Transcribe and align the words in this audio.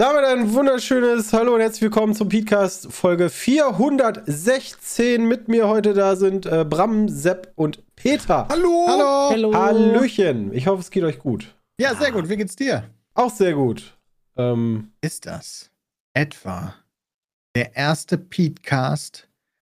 Damit 0.00 0.24
ein 0.26 0.54
wunderschönes 0.54 1.32
Hallo 1.32 1.56
und 1.56 1.60
herzlich 1.60 1.82
willkommen 1.82 2.14
zum 2.14 2.28
Podcast 2.28 2.86
Folge 2.92 3.28
416. 3.28 5.26
Mit 5.26 5.48
mir 5.48 5.66
heute 5.66 5.92
da 5.92 6.14
sind 6.14 6.46
äh, 6.46 6.64
Bram, 6.64 7.08
Sepp 7.08 7.52
und 7.56 7.82
Peter. 7.96 8.46
Hallo. 8.48 8.86
Hallo. 8.88 9.30
Hallo. 9.30 9.54
Hallöchen. 9.54 10.52
Ich 10.52 10.68
hoffe, 10.68 10.82
es 10.82 10.92
geht 10.92 11.02
euch 11.02 11.18
gut. 11.18 11.52
Ja, 11.80 11.96
sehr 11.96 12.12
gut. 12.12 12.28
Wie 12.28 12.36
geht's 12.36 12.54
dir? 12.54 12.88
Auch 13.14 13.32
sehr 13.32 13.54
gut. 13.54 13.98
Ähm, 14.36 14.92
Ist 15.00 15.26
das 15.26 15.72
etwa 16.14 16.76
der 17.56 17.74
erste 17.74 18.18
Petecast, 18.18 19.28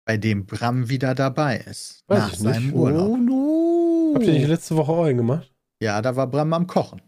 bei 0.04 0.16
dem 0.16 0.46
Bram 0.46 0.88
wieder 0.88 1.14
dabei 1.14 1.58
ist? 1.58 2.02
Weiß 2.08 2.18
nach 2.18 2.32
ich 2.32 2.38
seinem 2.40 2.66
nicht. 2.66 2.74
Urlaub. 2.74 3.18
no. 3.20 4.12
habt 4.16 4.24
ihr 4.26 4.32
nicht 4.32 4.48
letzte 4.48 4.74
Woche 4.74 4.90
auch 4.90 5.04
einen 5.04 5.18
gemacht? 5.18 5.54
Ja, 5.80 6.02
da 6.02 6.16
war 6.16 6.26
Bram 6.26 6.52
am 6.54 6.66
Kochen. 6.66 7.00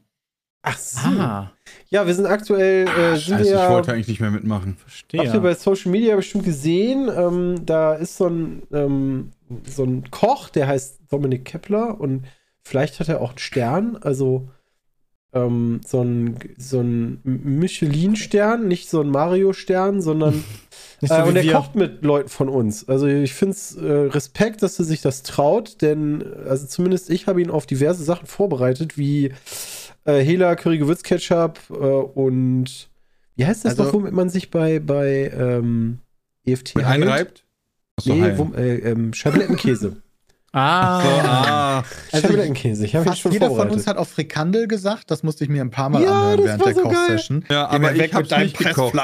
Ach 0.63 0.79
so. 0.79 1.09
Ah, 1.09 1.53
Ja, 1.89 2.07
wir 2.07 2.15
sind 2.15 2.27
aktuell, 2.27 2.87
äh, 2.87 3.17
sind 3.17 3.21
Scheiße, 3.21 3.39
wir 3.39 3.45
ich 3.45 3.51
ja, 3.51 3.71
wollte 3.71 3.93
eigentlich 3.93 4.09
nicht 4.09 4.21
mehr 4.21 4.31
mitmachen. 4.31 4.77
verstehe. 4.77 5.21
habt 5.21 5.35
ihr 5.35 5.41
bei 5.41 5.55
Social 5.55 5.91
Media 5.91 6.17
bestimmt 6.17 6.45
gesehen, 6.45 7.11
ähm, 7.15 7.67
da 7.67 7.95
ist 7.95 8.17
so 8.17 8.27
ein, 8.29 8.63
ähm, 8.73 9.31
so 9.69 9.85
ein 9.85 10.11
Koch, 10.11 10.49
der 10.51 10.69
heißt 10.69 11.01
Dominik 11.11 11.45
Kepler 11.45 12.01
und 12.01 12.25
vielleicht 12.63 13.01
hat 13.01 13.09
er 13.09 13.21
auch 13.21 13.31
einen 13.31 13.39
Stern, 13.39 13.97
also 14.01 14.49
ähm, 15.33 15.81
so 15.87 16.03
ein, 16.03 16.39
so 16.59 16.81
ein 16.81 17.21
Michelin-Stern, 17.25 18.67
nicht 18.69 18.89
so 18.89 19.01
ein 19.01 19.11
Mario-Stern, 19.11 20.01
sondern 20.01 20.45
Nicht 21.01 21.13
äh, 21.13 21.23
so 21.23 21.29
und 21.29 21.37
er 21.37 21.45
wir. 21.45 21.53
kocht 21.53 21.75
mit 21.75 22.05
Leuten 22.05 22.29
von 22.29 22.49
uns. 22.49 22.89
Also 22.89 23.07
ich 23.07 23.33
finde 23.35 23.53
es 23.53 23.75
äh, 23.77 23.91
Respekt, 23.91 24.63
dass 24.63 24.79
er 24.79 24.85
sich 24.85 25.01
das 25.01 25.23
traut, 25.23 25.81
denn 25.83 26.23
also 26.47 26.67
zumindest 26.67 27.11
ich 27.11 27.27
habe 27.27 27.41
ihn 27.41 27.51
auf 27.51 27.67
diverse 27.67 28.05
Sachen 28.05 28.27
vorbereitet, 28.27 28.99
wie 28.99 29.33
äh, 30.19 30.25
Hela 30.25 30.55
Curry 30.57 30.79
Gewürzketchup 30.79 31.59
äh, 31.71 31.75
und 31.75 32.89
wie 33.37 33.47
heißt 33.47 33.65
das 33.65 33.73
Also- 33.73 33.85
noch, 33.85 33.93
womit 33.95 34.13
man 34.13 34.29
sich 34.29 34.51
bei, 34.51 34.79
bei 34.81 35.31
ähm, 35.37 35.99
EFT 36.45 36.77
einreibt? 36.77 37.45
Achso, 37.97 38.15
Nee, 38.15 38.33
wo, 38.37 38.53
äh, 38.57 38.77
ähm, 38.91 39.13
Schablettenkäse. 39.15 39.97
Ah, 40.53 40.99
ah. 41.01 41.85
Also 42.11 42.27
Schablettenkäse, 42.27 42.85
ich 42.85 42.97
habe 42.97 43.15
schon 43.15 43.31
jeder 43.31 43.51
von 43.53 43.71
uns 43.71 43.87
hat 43.87 43.97
auch 43.97 44.09
Frikandel 44.09 44.67
gesagt. 44.67 45.09
Das 45.13 45.23
musste 45.23 45.45
ich 45.45 45.51
mir 45.51 45.61
ein 45.61 45.71
paar 45.71 45.91
Mal 45.91 46.03
Ja, 46.03 46.11
anhören 46.33 46.45
während 46.45 46.67
der 46.67 46.75
so 46.75 46.83
geil. 46.83 46.93
Kochsession. 46.93 47.45
Ja, 47.49 47.69
aber 47.69 47.95
ich 47.95 48.13
mit 48.13 48.33
deinem 48.33 48.43
nicht 48.43 48.59
gekocht. 48.59 48.95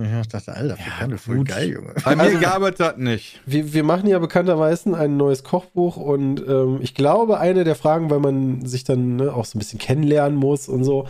Ich 0.00 0.28
dachte, 0.28 0.54
Alter, 0.56 0.78
voll 1.18 1.36
gut. 1.36 1.48
geil, 1.48 1.68
Junge. 1.68 1.92
Bei 2.02 2.16
mir 2.16 2.22
Also- 2.22 2.38
gab 2.38 2.62
es 2.62 2.76
das 2.76 2.96
nicht. 2.96 3.42
Wir, 3.44 3.74
wir 3.74 3.84
machen 3.84 4.08
ja 4.08 4.18
bekannterweise 4.18 4.96
ein 4.96 5.18
neues 5.18 5.44
Kochbuch 5.44 5.98
und 5.98 6.40
ähm, 6.48 6.78
ich 6.80 6.94
glaube, 6.94 7.38
eine 7.38 7.64
der 7.64 7.74
Fragen, 7.74 8.08
weil 8.08 8.20
man 8.20 8.64
sich 8.64 8.84
dann 8.84 9.16
ne, 9.16 9.34
auch 9.34 9.44
so 9.44 9.56
ein 9.56 9.58
bisschen 9.58 9.78
kennenlernen 9.78 10.38
muss 10.38 10.66
und 10.70 10.84
so, 10.84 11.06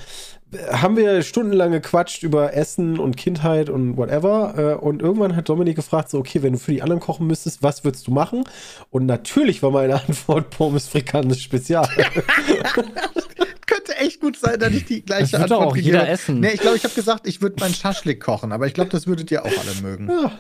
äh, 0.53 0.73
haben 0.75 0.97
wir 0.97 1.23
stundenlang 1.23 1.71
gequatscht 1.71 2.25
über 2.25 2.55
Essen 2.55 2.99
und 2.99 3.17
Kindheit 3.17 3.71
und 3.71 3.97
whatever. 3.97 4.55
Äh, 4.59 4.75
und 4.85 5.01
irgendwann 5.01 5.37
hat 5.37 5.49
Dominik 5.49 5.77
gefragt, 5.77 6.11
so, 6.11 6.19
okay, 6.19 6.43
wenn 6.43 6.55
du 6.55 6.59
für 6.59 6.73
die 6.73 6.83
anderen 6.83 7.01
kochen 7.01 7.29
müsstest, 7.29 7.63
was 7.63 7.85
würdest 7.85 8.09
du 8.09 8.11
machen? 8.11 8.43
Und 8.91 9.07
natürlich 9.07 9.63
war 9.63 9.71
meine 9.71 9.95
Antwort 10.09 10.51
Pommes 10.51 10.89
Frikandes 10.89 11.41
Spezial. 11.41 11.89
Echt 14.07 14.21
gut 14.21 14.37
sein, 14.37 14.59
dass 14.59 14.73
ich 14.73 14.85
die 14.85 15.03
gleiche 15.05 15.33
Das 15.33 15.43
Antwort 15.43 15.61
auch 15.69 15.73
gegeben 15.75 15.87
jeder 15.87 15.99
habe. 16.01 16.11
essen. 16.11 16.41
Nee, 16.41 16.51
ich 16.55 16.61
glaube, 16.61 16.77
ich 16.77 16.85
habe 16.85 16.95
gesagt, 16.95 17.27
ich 17.27 17.41
würde 17.43 17.57
meinen 17.61 17.75
Schaschlik 17.75 18.21
kochen, 18.21 18.53
aber 18.53 18.67
ich 18.67 18.75
glaube, 18.75 18.91
das 18.91 19.07
würdet 19.07 19.31
ihr 19.31 19.45
auch 19.45 19.51
alle 19.51 19.75
mögen. 19.83 20.09
ja. 20.09 20.33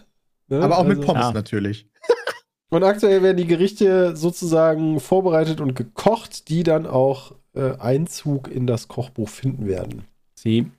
Ne, 0.49 0.61
Aber 0.63 0.79
auch 0.79 0.85
mit 0.85 0.99
also- 0.99 1.07
Pommes 1.07 1.23
Ja. 1.27 1.33
natürlich. 1.33 1.87
Und 2.71 2.85
aktuell 2.85 3.23
werden 3.23 3.37
die 3.37 3.47
Gerichte 3.47 4.17
sozusagen 4.17 4.99
vorbereitet 4.99 5.61
und 5.61 5.75
gekocht, 5.75 6.49
die 6.49 6.63
dann 6.63 6.87
auch 6.87 7.35
äh, 7.55 7.77
Einzug 7.79 8.49
in 8.49 8.67
das 8.67 8.89
Kochbuch 8.89 9.29
finden 9.29 9.67
werden. 9.67 10.05
Sie. 10.35 10.71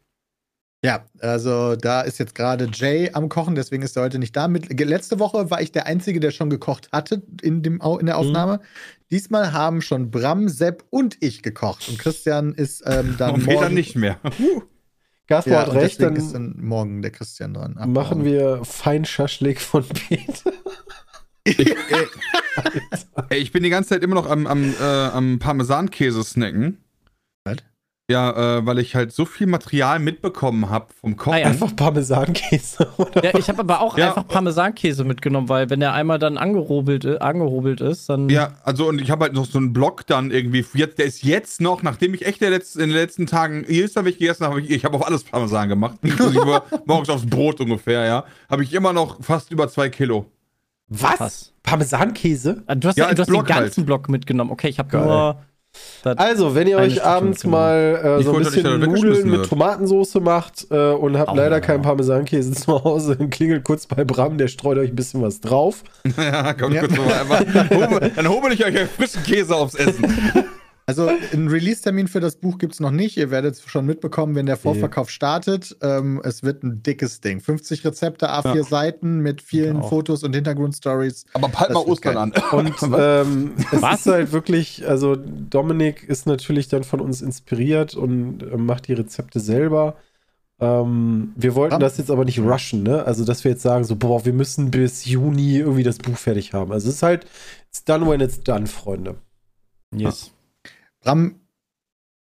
Ja, 0.84 1.06
also 1.20 1.76
da 1.76 2.02
ist 2.02 2.18
jetzt 2.18 2.34
gerade 2.34 2.68
Jay 2.74 3.12
am 3.14 3.30
Kochen, 3.30 3.54
deswegen 3.56 3.84
ist 3.84 3.96
er 3.96 4.04
heute 4.04 4.18
nicht 4.20 4.36
da. 4.36 4.48
Mit, 4.48 4.78
letzte 4.80 5.20
Woche 5.20 5.52
war 5.52 5.62
ich 5.62 5.72
der 5.72 5.86
Einzige, 5.86 6.20
der 6.20 6.32
schon 6.32 6.50
gekocht 6.50 6.90
hatte 6.92 7.22
in, 7.44 7.62
dem, 7.62 7.80
in 8.00 8.06
der 8.08 8.18
Aufnahme. 8.18 8.60
Diesmal 9.14 9.54
haben 9.54 9.84
schon 9.84 10.10
Bram, 10.10 10.50
Sepp 10.50 10.86
und 10.90 11.18
ich 11.20 11.44
gekocht. 11.44 11.88
Und 11.88 12.00
Christian 12.00 12.56
ist 12.56 12.82
ähm, 12.88 13.14
dann 13.20 13.36
Und 13.36 13.46
morgen. 13.46 13.60
Peter 13.60 13.70
nicht 13.70 13.96
mehr. 13.96 14.18
Gastro 15.28 15.52
Ja, 15.52 15.68
hat 15.68 15.74
recht, 15.76 16.02
dann 16.02 16.16
ist 16.16 16.34
dann 16.34 16.56
morgen 16.60 17.04
der 17.04 17.12
Christian 17.12 17.54
dran. 17.54 17.78
Ab 17.78 17.90
machen 17.90 18.18
morgen. 18.18 18.32
wir 18.32 18.66
Feinschaschlik 18.66 19.62
von 19.62 19.86
Peter. 19.86 20.52
Ich, 21.44 21.60
ey, 21.60 21.76
ey, 23.30 23.38
ich 23.38 23.52
bin 23.52 23.62
die 23.62 23.70
ganze 23.70 23.90
Zeit 23.90 24.02
immer 24.02 24.16
noch 24.16 24.28
am, 24.28 24.48
am, 24.48 24.74
äh, 24.74 24.84
am 24.84 25.38
Parmesankäse 25.38 26.24
snacken. 26.24 26.83
Was? 28.10 28.14
Ja, 28.14 28.58
äh, 28.58 28.66
weil 28.66 28.80
ich 28.80 28.96
halt 28.96 29.14
so 29.14 29.24
viel 29.24 29.48
Material 29.48 29.98
mitbekommen 30.00 30.70
habe 30.70 30.88
vom 31.00 31.16
Kochen. 31.16 31.36
Ah 31.36 31.38
ja. 31.40 31.46
Einfach 31.48 31.74
Parmesankäse, 31.76 32.88
oder? 32.98 33.24
Ja, 33.24 33.38
ich 33.40 33.48
habe 33.48 33.60
aber 33.60 33.80
auch 33.80 33.98
Ja. 33.98 34.10
einfach 34.10 34.28
Parmesankäse 34.28 35.06
mitgenommen, 35.06 35.48
weil 35.48 35.70
wenn 35.70 35.80
der 35.80 35.94
einmal 35.94 36.20
dann 36.20 36.38
angehobelt, 36.38 37.06
äh, 37.06 37.20
angehobelt 37.20 37.80
ist, 37.80 38.10
dann. 38.10 38.28
Ja, 38.30 38.56
also 38.66 38.90
und 38.90 39.00
ich 39.02 39.10
habe 39.10 39.24
halt 39.24 39.34
noch 39.34 39.46
so 39.46 39.58
einen 39.58 39.72
Blog 39.72 40.06
dann 40.06 40.32
irgendwie. 40.32 40.66
Jetzt, 40.74 40.98
der 41.00 41.06
ist 41.06 41.24
jetzt 41.24 41.62
noch, 41.62 41.82
nachdem 41.82 42.14
ich 42.14 42.26
echt 42.26 42.42
in 42.42 42.52
den 42.52 42.90
letzten 42.92 43.26
Tagen 43.26 43.64
Ilsterweg 43.66 44.20
gegessen 44.20 44.46
habe, 44.46 44.60
ich, 44.62 44.70
ich 44.70 44.84
habe 44.86 44.98
auf 44.98 45.08
alles 45.08 45.24
Parmesan 45.24 45.70
gemacht. 45.70 45.98
Morgens 46.86 47.10
aufs 47.10 47.26
Brot 47.26 47.62
ungefähr, 47.62 48.06
ja. 48.06 48.26
Habe 48.50 48.64
ich 48.64 48.74
immer 48.74 48.92
noch 48.92 49.24
fast 49.24 49.50
über 49.50 49.70
zwei 49.70 49.88
Kilo. 49.90 50.26
Was? 50.90 51.18
Krass. 51.18 51.54
Parmesankäse? 51.64 52.64
Ah, 52.68 52.76
Du 52.76 52.90
hast, 52.90 52.98
Ja, 52.98 53.14
du 53.14 53.22
hast 53.22 53.28
Block 53.30 53.48
den 53.48 53.56
ganzen 53.56 53.78
halt. 53.78 53.86
Block 53.86 54.10
mitgenommen. 54.10 54.52
Okay, 54.52 54.68
ich 54.68 54.78
habe 54.80 54.98
nur. 54.98 55.38
Das, 56.04 56.18
Also, 56.18 56.54
wenn 56.56 56.68
ihr 56.68 56.78
euch 56.78 57.04
abends 57.04 57.44
mitgenommen. 57.44 57.62
mal 57.64 58.18
äh, 58.20 58.24
so 58.24 58.34
ein 58.34 58.40
bisschen 58.44 58.80
Nudeln 58.80 59.30
mit 59.30 59.40
wird. 59.40 59.50
Tomatensoße 59.50 60.20
macht 60.20 60.68
äh, 60.70 60.92
und 60.92 61.18
habt 61.18 61.32
Oh. 61.32 61.36
leider 61.36 61.62
keinen 61.62 61.82
Parmesankäse 61.82 62.52
zu 62.54 62.84
Hause, 62.84 63.16
dann 63.16 63.30
klingelt 63.30 63.64
kurz 63.64 63.88
bei 63.88 64.04
Bram, 64.04 64.38
der 64.38 64.48
streut 64.50 64.78
euch 64.78 64.90
ein 64.92 64.96
bisschen 64.96 65.22
was 65.22 65.40
drauf. 65.42 65.84
ja, 66.18 66.54
komm 66.54 66.74
Ja. 66.74 66.82
kurz 66.82 66.98
mal 66.98 67.14
einfach. 67.14 67.70
Hobel- 67.72 68.12
Dann 68.16 68.30
hobel 68.30 68.52
ich 68.54 68.64
euch 68.66 68.76
frischen 68.90 69.24
Käse 69.24 69.56
aufs 69.56 69.76
Essen. 69.76 70.04
Also 70.86 71.08
einen 71.32 71.48
Release-Termin 71.48 72.10
für 72.10 72.20
das 72.20 72.36
Buch 72.36 72.58
gibt 72.58 72.74
es 72.74 72.80
noch 72.82 72.92
nicht. 72.92 73.16
Ihr 73.16 73.32
werdet 73.32 73.56
es 73.56 73.62
schon 73.64 73.86
mitbekommen, 73.86 74.36
wenn 74.36 74.46
der 74.46 74.58
Vorverkauf 74.58 75.10
startet. 75.10 75.78
Ähm, 75.82 76.20
es 76.26 76.44
wird 76.44 76.62
ein 76.64 76.84
dickes 76.84 77.22
Ding. 77.22 77.40
50 77.40 77.86
Rezepte, 77.86 78.30
A4 78.30 78.56
Ja. 78.58 78.64
Seiten 78.64 79.20
mit 79.20 79.42
vielen 79.42 79.78
auch. 79.78 79.90
Fotos 79.90 80.24
und 80.24 80.34
Hintergrundstories. 80.36 81.26
Aber 81.34 81.48
halt 81.54 81.70
Das 81.70 81.76
mal 81.76 81.86
Ostern 81.86 82.18
an. 82.18 82.34
Und 82.52 82.74
ähm, 82.98 83.54
es 83.72 84.00
ist 84.00 84.06
halt 84.08 84.32
wirklich, 84.34 84.86
also 84.88 85.16
Dominik 85.16 86.04
ist 86.04 86.28
natürlich 86.28 86.68
dann 86.68 86.84
von 86.84 87.00
uns 87.00 87.22
inspiriert 87.22 87.96
und 87.96 88.44
äh, 88.44 88.58
macht 88.58 88.88
die 88.90 88.94
Rezepte 88.94 89.40
selber. 89.40 89.96
Ähm, 90.60 91.32
wir 91.38 91.56
wollten 91.56 91.76
Ja. 91.76 91.80
das 91.80 91.98
jetzt 91.98 92.12
aber 92.12 92.26
nicht 92.26 92.40
rushen, 92.40 92.84
ne? 92.84 93.06
Also, 93.06 93.24
dass 93.26 93.44
wir 93.46 93.52
jetzt 93.52 93.64
sagen, 93.64 93.86
so, 93.86 93.96
boah, 93.96 94.26
wir 94.26 94.34
müssen 94.34 94.70
bis 94.70 95.06
Juni 95.06 95.58
irgendwie 95.60 95.84
das 95.84 95.98
Buch 95.98 96.18
fertig 96.18 96.54
haben. 96.54 96.72
Also, 96.74 96.90
es 96.90 96.96
ist 96.96 97.04
halt, 97.04 97.26
it's 97.70 97.84
done 97.86 98.06
when 98.08 98.20
it's 98.22 98.42
done, 98.42 98.68
Freunde. 98.68 99.16
yes. 99.96 100.32
Bram. 101.04 101.36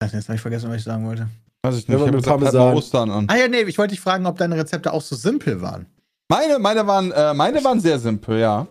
Ach, 0.00 0.12
Jetzt 0.12 0.28
habe 0.28 0.36
ich 0.36 0.40
vergessen, 0.42 0.68
was 0.70 0.76
ich 0.78 0.84
sagen 0.84 1.06
wollte. 1.06 1.28
Weiß 1.62 1.76
ich 1.76 1.88
nicht. 1.88 1.98
man 1.98 2.00
Ich 2.00 2.06
hab 2.08 2.14
mit 2.14 2.24
gesagt, 2.24 2.30
halt 2.42 2.52
Parmesan- 2.52 2.68
mal 2.70 2.76
Ostern 2.76 3.10
an. 3.10 3.26
Ah 3.28 3.36
ja, 3.36 3.48
nee, 3.48 3.60
ich 3.62 3.78
wollte 3.78 3.92
dich 3.94 4.00
fragen, 4.00 4.26
ob 4.26 4.36
deine 4.36 4.56
Rezepte 4.56 4.92
auch 4.92 5.02
so 5.02 5.14
simpel 5.14 5.60
waren. 5.62 5.86
Meine, 6.28 6.58
meine, 6.58 6.86
waren, 6.86 7.12
äh, 7.12 7.34
meine 7.34 7.62
waren 7.62 7.78
sehr 7.80 7.98
simpel, 7.98 8.40
ja. 8.40 8.66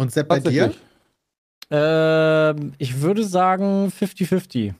Und 0.00 0.12
Sepp, 0.12 0.28
bei 0.28 0.38
dir? 0.40 0.72
Ähm, 1.70 2.72
ich 2.78 3.00
würde 3.00 3.24
sagen 3.24 3.90
50-50. 3.90 4.74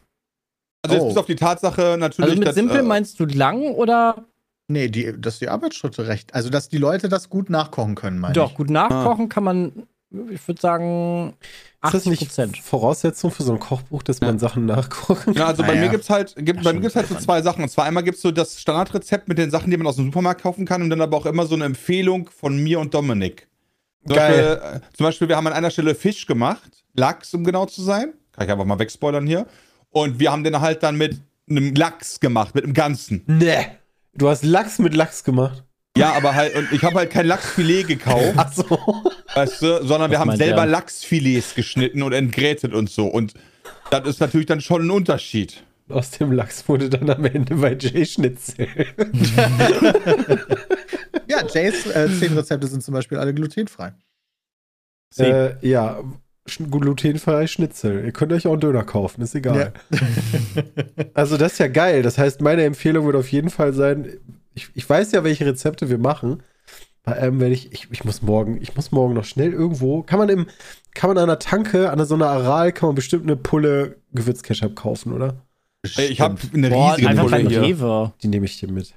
Also 0.82 0.94
jetzt 0.94 1.02
Oh. 1.05 1.08
bis 1.08 1.17
auf 1.17 1.26
die 1.26 1.37
Tatsache 1.37 1.97
natürlich. 1.99 2.31
Also 2.31 2.38
mit 2.38 2.49
dass, 2.49 2.55
simpel 2.55 2.79
äh, 2.81 2.82
meinst 2.82 3.19
du 3.20 3.25
lang 3.26 3.62
oder 3.75 4.25
Nee, 4.70 4.88
die, 4.88 5.19
dass 5.19 5.38
die 5.38 5.49
Arbeitsschritte 5.49 6.06
recht. 6.06 6.35
Also, 6.35 6.50
dass 6.50 6.69
die 6.69 6.76
Leute 6.76 7.08
das 7.08 7.31
gut 7.31 7.49
nachkochen 7.49 7.94
können, 7.94 8.19
meine 8.19 8.35
doch 8.35 8.50
ich. 8.50 8.56
gut 8.56 8.69
nachkochen 8.69 9.31
kann 9.31 9.43
man, 9.43 9.87
ich 10.10 10.49
würde 10.49 10.60
sagen 10.60 11.34
Ist 11.38 11.38
das 11.82 11.94
80 11.94 12.10
nicht 12.10 12.19
Prozent. 12.20 12.58
Voraussetzung 12.58 13.31
für 13.31 13.43
so 13.43 13.52
ein 13.52 13.58
Kochbuch, 13.58 14.02
dass 14.02 14.20
man 14.20 14.34
Ja. 14.34 14.38
Sachen 14.38 14.64
nachgucken 14.66 15.34
Ja, 15.34 15.46
also 15.49 15.62
bei 15.62 15.69
Naja. 15.75 15.82
mir 15.82 15.88
gibt's 15.90 16.08
halt, 16.10 16.34
gibt, 16.37 16.58
bei 16.58 16.70
schon 16.70 16.76
mir 16.76 16.81
gibt's 16.82 16.96
halt 16.96 17.08
so 17.08 17.14
zwei 17.16 17.43
Sachen. 17.43 17.62
Und 17.62 17.69
zwar 17.69 17.84
einmal 17.84 18.02
gibt's 18.02 18.22
so 18.22 18.31
das 18.31 18.60
Standardrezept 18.60 19.28
mit 19.28 19.37
den 19.38 19.50
Sachen, 19.50 19.70
die 19.70 19.76
man 19.76 19.87
aus 19.87 19.96
dem 19.96 20.06
Supermarkt 20.06 20.43
kaufen 20.43 20.64
kann 20.64 20.82
und 20.82 20.90
dann 20.90 21.00
aber 21.00 21.16
auch 21.16 21.26
immer 21.26 21.46
so 21.46 21.55
eine 21.55 21.64
Empfehlung 21.66 22.31
von 22.31 22.56
mir 22.62 22.81
und 22.81 22.94
Dominik. 22.94 23.49
Zum 24.06 24.16
Geil. 24.16 24.56
Beispiel, 24.56 24.76
äh, 24.76 24.96
zum 24.96 25.05
Beispiel, 25.05 25.28
wir 25.28 25.37
haben 25.37 25.46
an 25.46 25.52
einer 25.52 25.70
Stelle 25.70 25.94
Fisch 25.94 26.26
gemacht, 26.26 26.84
Lachs, 26.94 27.34
um 27.34 27.44
genau 27.44 27.66
zu 27.66 27.82
sein. 27.82 28.14
Kann 28.32 28.46
ich 28.46 28.50
einfach 28.52 28.64
mal 28.64 28.78
wegspoilern 28.78 29.26
hier. 29.26 29.46
Und 29.90 30.19
wir 30.20 30.32
haben 30.32 30.44
den 30.44 30.58
halt 30.61 30.82
dann 30.82 30.96
mit 30.96 31.19
einem 31.50 31.75
Lachs 31.75 32.20
gemacht, 32.20 32.54
mit 32.54 32.64
dem 32.64 32.72
Ganzen. 32.75 33.22
Nee. 33.26 33.66
Du 34.14 34.28
hast 34.28 34.43
Lachs 34.44 34.78
mit 34.78 34.94
Lachs 34.94 35.22
gemacht. 35.25 35.64
Ja, 35.99 36.12
aber 36.12 36.35
halt, 36.35 36.55
und 36.55 36.73
ich 36.73 36.83
habe 36.85 36.97
halt 36.99 37.11
kein 37.11 37.27
Lachsfilet 37.27 37.87
gekauft, 37.87 38.35
Ach 38.37 38.53
so. 38.53 38.79
weißt 39.35 39.62
du, 39.62 39.85
sondern 39.87 40.11
wir 40.11 40.17
Was 40.17 40.21
haben 40.21 40.27
meint 40.29 40.39
selber 40.39 40.61
er? 40.62 40.67
Lachsfilets 40.67 41.55
geschnitten 41.55 42.03
und 42.03 42.12
entgrätet 42.12 42.73
und 42.75 42.89
so. 42.91 43.06
Und 43.06 43.35
das 43.91 44.06
ist 44.06 44.21
natürlich 44.21 44.47
dann 44.47 44.61
schon 44.61 44.87
ein 44.87 44.91
Unterschied. 44.91 45.62
Aus 45.91 46.11
dem 46.11 46.33
Lachs 46.33 46.69
wurde 46.69 46.91
dann 46.91 47.09
am 47.09 47.25
Ende 47.25 47.55
bei 47.55 47.75
Jay 47.75 48.05
Schnitzel. 48.05 48.69
Ja, 51.31 51.43
Jays 51.47 51.87
äh, 51.87 52.09
zehn 52.19 52.33
Rezepte 52.33 52.67
sind 52.67 52.83
zum 52.83 52.95
Beispiel 52.95 53.19
alle 53.19 53.35
glutenfrei. 53.35 53.93
äh, 55.19 55.67
ja, 55.67 56.00
sch- 56.49 56.71
glutenfrei 56.71 57.47
Schnitzel. 57.47 58.05
Ihr 58.05 58.12
könnt 58.12 58.33
euch 58.33 58.47
auch 58.47 58.53
einen 58.53 58.61
Döner 58.61 58.85
kaufen, 58.85 59.21
ist 59.23 59.35
egal. 59.35 59.75
Also 61.15 61.37
das 61.37 61.53
ist 61.53 61.59
ja 61.59 61.69
geil. 61.69 62.03
Das 62.03 62.17
heißt, 62.17 62.41
meine 62.41 62.65
Empfehlung 62.65 63.05
wird 63.06 63.17
auf 63.17 63.29
jeden 63.31 63.50
Fall 63.50 63.75
sein, 63.75 64.09
ich, 64.58 64.69
ich 64.75 64.88
weiß 64.88 65.12
ja, 65.12 65.25
welche 65.25 65.46
Rezepte 65.46 65.88
wir 65.88 65.99
machen. 65.99 66.43
Bei 67.05 67.16
einem 67.16 67.40
werde 67.40 67.55
ich, 67.55 67.72
ich, 67.72 67.88
ich 67.90 68.05
muss 68.05 68.20
morgen, 68.22 68.60
ich 68.60 68.76
muss 68.76 68.93
morgen 68.93 69.14
noch 69.14 69.25
schnell 69.25 69.52
irgendwo, 69.52 70.02
kann 70.02 70.19
man 70.19 70.28
im, 70.28 70.46
kann 70.94 71.08
man 71.08 71.16
an 71.19 71.28
der 71.28 71.38
Tanke, 71.38 71.90
an 71.90 72.05
so 72.05 72.14
einer 72.14 72.28
Aral, 72.28 72.72
kann 72.72 72.88
man 72.88 72.96
bestimmt 72.96 73.22
eine 73.22 73.37
Pulle 73.37 73.96
Gewürzketchup 74.12 74.76
kaufen, 74.76 75.12
oder? 75.12 75.46
Ey, 75.96 76.06
Ich 76.08 76.20
habe 76.20 76.37
eine 76.52 76.69
Boah, 76.69 76.90
riesige 76.93 77.08
einfach 77.08 77.25
Pulle 77.25 77.49
hier. 77.49 77.62
Rewe. 77.62 78.12
Die 78.22 78.28
nehme 78.28 78.44
ich 78.46 78.58
dir 78.58 78.70
mit. 78.70 78.94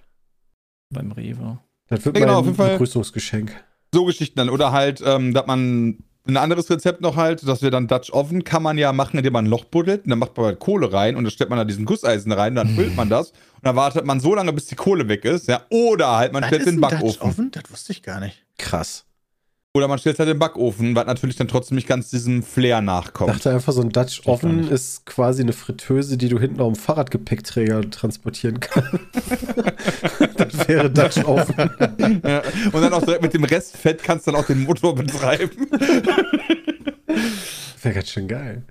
Beim 0.89 1.11
Rewe. 1.11 1.59
Das 1.87 2.03
wird 2.03 2.17
Ja, 2.17 2.25
genau, 2.25 2.33
mein 2.33 2.39
auf 2.39 2.45
jeden 2.47 2.57
Fall. 2.57 2.71
Begrüßungsgeschenk. 2.71 3.63
So 3.93 4.05
Geschichten 4.05 4.37
dann. 4.37 4.49
Oder 4.49 4.71
halt, 4.71 5.01
ähm, 5.05 5.33
dass 5.33 5.45
man 5.45 5.99
ein 6.27 6.38
anderes 6.38 6.69
Rezept 6.69 7.01
noch 7.01 7.15
halt, 7.15 7.47
dass 7.47 7.62
wir 7.62 7.71
dann 7.71 7.88
Dutch 7.88 8.12
Oven 8.13 8.44
kann 8.44 8.62
man 8.62 8.77
ja 8.77 8.94
machen, 8.94 9.18
indem 9.18 9.33
man 9.33 9.45
ein 9.45 9.50
Loch 9.50 9.65
buddelt 9.65 10.03
und 10.03 10.12
dann 10.12 10.19
macht 10.19 10.38
man 10.38 10.45
halt 10.47 10.59
Kohle 10.59 10.94
rein 10.94 11.15
und 11.15 11.23
dann 11.23 11.31
stellt 11.31 11.50
man 11.50 11.57
da 11.57 11.65
diesen 11.65 11.85
Gusseisen 11.85 12.31
rein, 12.31 12.56
dann 12.56 12.69
füllt 12.75 12.95
man 12.95 13.09
das 13.09 13.31
und 13.31 13.63
dann 13.63 13.75
wartet 13.75 14.06
man 14.06 14.19
so 14.19 14.35
lange, 14.35 14.53
bis 14.53 14.68
die 14.68 14.75
Kohle 14.75 15.07
weg 15.07 15.25
ist, 15.25 15.47
ja. 15.47 15.62
Oder 15.69 16.18
halt 16.18 16.33
man 16.33 16.41
Das 16.41 16.50
stellt 16.50 16.62
ist 16.62 16.68
den 16.68 16.75
ein 16.75 16.81
Dutch 16.81 17.01
Backofen. 17.01 17.29
Oven? 17.29 17.51
Das 17.51 17.63
wusste 17.71 17.91
ich 17.91 18.03
gar 18.03 18.19
nicht. 18.19 18.44
Krass. 18.57 19.06
Oder 19.73 19.88
man 19.88 19.97
stellt 20.00 20.19
halt 20.19 20.27
den 20.27 20.38
Backofen, 20.38 20.95
was 20.97 21.06
natürlich 21.06 21.38
dann 21.38 21.47
trotzdem 21.47 21.75
nicht 21.75 21.88
ganz 21.88 22.09
diesem 22.09 22.44
Flair 22.44 22.79
Ich 22.79 22.83
nachkommt. 22.85 23.29
dachte 23.29 23.51
einfach, 23.51 23.71
so 23.71 23.81
ein 23.81 23.89
Dutch 23.89 24.27
Oven 24.27 24.68
ist 24.68 25.06
quasi 25.06 25.44
eine 25.44 25.53
Fritteuse, 25.53 26.18
die 26.18 26.27
du 26.27 26.39
hinten 26.39 26.59
auf 26.59 26.73
dem 26.73 26.75
Fahrradgepäckträger 26.75 27.89
transportieren 27.89 28.59
kannst. 28.59 28.91
das 30.35 30.68
wäre 30.68 30.89
Dutch 30.91 31.23
Oven. 31.25 31.69
Ja. 32.23 32.41
Und 32.71 32.81
dann 32.81 32.94
auch 32.94 33.03
direkt 33.03 33.21
mit 33.21 33.33
dem 33.33 33.44
Restfett 33.45 34.03
kannst 34.03 34.27
du 34.27 34.31
dann 34.31 34.41
auch 34.41 34.45
den 34.45 34.63
Motor 34.63 34.94
betreiben. 34.95 35.68
Wäre 37.81 37.95
ganz 37.95 38.09
schön 38.09 38.27
geil. 38.27 38.63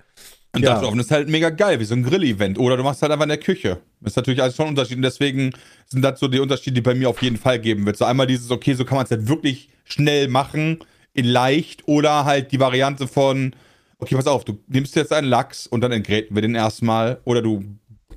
Und 0.52 0.62
Ja. 0.62 0.82
Oven 0.82 0.98
ist 0.98 1.10
halt 1.12 1.28
mega 1.28 1.50
geil, 1.50 1.78
wie 1.78 1.84
so 1.84 1.94
ein 1.94 2.02
Grill-Event. 2.02 2.58
Oder 2.58 2.76
du 2.76 2.82
machst 2.82 3.02
halt 3.02 3.12
einfach 3.12 3.24
in 3.24 3.28
der 3.28 3.38
Küche. 3.38 3.78
Das 4.00 4.12
ist 4.12 4.16
natürlich 4.16 4.42
alles 4.42 4.56
schon 4.56 4.66
ein 4.66 4.70
Unterschied. 4.70 4.96
Und 4.96 5.02
deswegen 5.02 5.52
sind 5.86 6.02
das 6.02 6.18
so 6.18 6.26
die 6.26 6.40
Unterschiede, 6.40 6.74
die 6.74 6.80
bei 6.80 6.94
mir 6.94 7.08
auf 7.08 7.22
jeden 7.22 7.36
Fall 7.36 7.60
geben 7.60 7.86
wird. 7.86 7.96
So 7.96 8.04
einmal 8.04 8.26
dieses, 8.26 8.50
okay, 8.50 8.74
so 8.74 8.84
kann 8.84 8.96
man 8.96 9.04
es 9.04 9.10
halt 9.12 9.28
wirklich 9.28 9.68
schnell 9.84 10.26
machen, 10.28 10.78
in 11.12 11.26
leicht. 11.26 11.86
Oder 11.86 12.24
halt 12.24 12.50
die 12.50 12.58
Variante 12.58 13.06
von, 13.06 13.54
okay, 13.98 14.16
pass 14.16 14.26
auf, 14.26 14.44
du 14.44 14.58
nimmst 14.66 14.96
jetzt 14.96 15.12
einen 15.12 15.28
Lachs 15.28 15.68
und 15.68 15.82
dann 15.82 15.92
entgräten 15.92 16.34
wir 16.36 16.42
den 16.42 16.56
erstmal. 16.56 17.20
Oder 17.24 17.42
du 17.42 17.62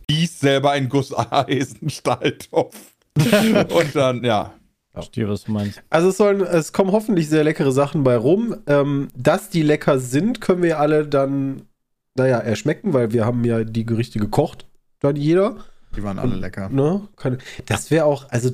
gießt 0.07 0.39
selber 0.39 0.71
einen 0.71 0.89
Gusseisenstahltopf. 0.89 2.75
und 3.15 3.95
dann, 3.95 4.23
ja. 4.23 4.53
Verstehe, 4.91 5.27
was 5.27 5.43
du 5.45 5.51
meinst. 5.51 5.81
Also 5.89 6.09
es, 6.09 6.17
sollen, 6.17 6.41
es 6.41 6.71
kommen 6.71 6.91
hoffentlich 6.91 7.27
sehr 7.27 7.43
leckere 7.43 7.71
Sachen 7.71 8.03
bei 8.03 8.15
rum. 8.15 8.55
Ähm, 8.67 9.07
dass 9.15 9.49
die 9.49 9.63
lecker 9.63 9.99
sind, 9.99 10.39
können 10.39 10.61
wir 10.61 10.79
alle 10.79 11.07
dann, 11.07 11.63
naja, 12.15 12.39
erschmecken, 12.39 12.93
weil 12.93 13.11
wir 13.11 13.25
haben 13.25 13.43
ja 13.43 13.63
die 13.63 13.85
Gerichte 13.85 14.19
gekocht. 14.19 14.65
Dann 14.99 15.15
jeder. 15.15 15.57
Die 15.95 16.03
waren 16.03 16.19
alle 16.19 16.35
lecker. 16.35 16.69
Ne? 16.69 17.07
Kann, 17.17 17.39
das 17.65 17.91
wäre 17.91 18.05
auch, 18.05 18.29
also, 18.29 18.51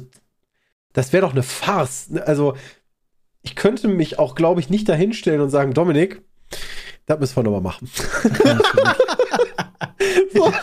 das 0.93 1.13
wäre 1.13 1.25
doch 1.25 1.31
eine 1.31 1.43
Farce. 1.43 2.09
Also, 2.25 2.55
ich 3.41 3.55
könnte 3.55 3.87
mich 3.87 4.19
auch, 4.19 4.35
glaube 4.35 4.59
ich, 4.59 4.69
nicht 4.69 4.89
dahinstellen 4.89 5.41
und 5.41 5.49
sagen, 5.49 5.73
Dominik, 5.73 6.21
das 7.05 7.19
müssen 7.19 7.35
wir 7.37 7.43
nochmal 7.43 7.61
machen. 7.61 7.89
so. 10.33 10.53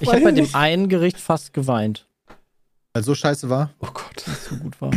Ich 0.00 0.08
habe 0.12 0.22
bei 0.22 0.32
dem 0.32 0.48
einen 0.54 0.88
Gericht 0.88 1.20
fast 1.20 1.52
geweint, 1.52 2.08
Weil 2.92 3.04
so 3.04 3.14
scheiße 3.14 3.48
war, 3.48 3.70
Oh 3.78 3.86
Gott. 3.92 4.24
es 4.26 4.46
so 4.46 4.56
gut 4.56 4.80
war. 4.80 4.90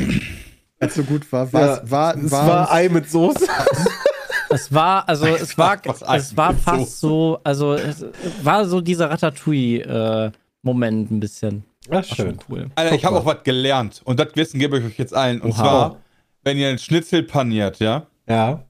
als 0.79 0.95
so 0.95 1.03
gut 1.03 1.31
war, 1.31 1.51
war, 1.53 1.61
Ja, 1.61 1.75
es, 1.83 1.91
war, 1.91 2.17
es 2.17 2.31
war, 2.31 2.47
war 2.47 2.71
Ei 2.71 2.89
mit 2.89 3.09
Soße. 3.09 3.45
Es 4.49 4.73
war, 4.73 5.07
also 5.09 5.25
es 5.25 5.57
war, 5.57 5.77
es 6.15 6.37
war 6.37 6.53
fast 6.53 6.99
so, 6.99 7.39
also 7.43 7.73
es 7.73 8.05
war 8.43 8.65
so 8.65 8.81
dieser 8.81 9.09
Ratatouille-Moment 9.09 11.11
ein 11.11 11.19
bisschen. 11.19 11.63
Ach, 11.89 11.95
War 11.95 12.03
schon 12.03 12.37
cool. 12.49 12.69
Alter, 12.75 12.95
ich 12.95 13.05
habe 13.05 13.17
auch 13.17 13.25
was 13.25 13.43
gelernt. 13.43 14.01
Und 14.03 14.19
das 14.19 14.29
Wissen 14.35 14.59
gebe 14.59 14.77
ich 14.79 14.85
euch 14.85 14.97
jetzt 14.97 15.13
allen. 15.15 15.41
Und 15.41 15.51
Oha. 15.51 15.57
zwar, 15.61 15.97
wenn 16.43 16.57
ihr 16.57 16.69
einen 16.69 16.79
Schnitzel 16.79 17.23
paniert, 17.23 17.79
ja. 17.79 18.07
Ja. 18.27 18.63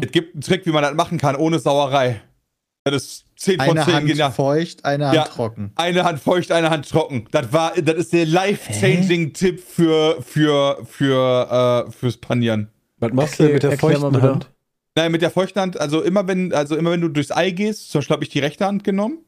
Es 0.00 0.12
gibt 0.12 0.34
einen 0.34 0.42
Trick, 0.42 0.64
wie 0.66 0.70
man 0.70 0.82
das 0.82 0.94
machen 0.94 1.18
kann, 1.18 1.34
ohne 1.36 1.58
Sauerei. 1.58 2.20
Das 2.84 2.94
ist 2.94 3.24
10 3.36 3.58
von 3.60 3.70
eine 3.70 3.84
10 3.84 3.94
Hand 3.94 4.06
genial. 4.06 4.32
feucht, 4.32 4.84
eine 4.84 5.06
Hand 5.06 5.16
Ja. 5.16 5.24
trocken. 5.24 5.72
Eine 5.74 6.04
Hand 6.04 6.20
feucht, 6.20 6.52
eine 6.52 6.70
Hand 6.70 6.88
trocken. 6.88 7.26
Das 7.32 7.52
war, 7.52 7.72
das 7.74 7.96
ist 7.96 8.12
der 8.12 8.26
life-changing 8.26 9.32
Tipp 9.32 9.60
für, 9.60 10.22
für, 10.22 10.78
für, 10.84 11.86
äh, 11.88 11.90
fürs 11.90 12.16
Panieren. 12.18 12.68
Was 12.98 13.12
machst 13.12 13.40
du 13.40 13.44
mit 13.44 13.62
der 13.62 13.76
feuchten. 13.78 14.22
Hand? 14.22 14.50
Nein, 14.96 15.10
mit 15.10 15.22
der 15.22 15.30
feuchten 15.30 15.60
Hand, 15.60 15.80
also 15.80 16.02
immer 16.02 16.26
wenn, 16.28 16.52
also 16.52 16.76
immer 16.76 16.92
wenn 16.92 17.00
du 17.00 17.08
durchs 17.08 17.32
Ei 17.32 17.50
gehst, 17.50 17.90
zum 17.90 17.98
Beispiel 17.98 18.14
habe 18.14 18.24
ich 18.24 18.30
die 18.30 18.38
rechte 18.38 18.64
Hand 18.64 18.84
genommen. 18.84 19.18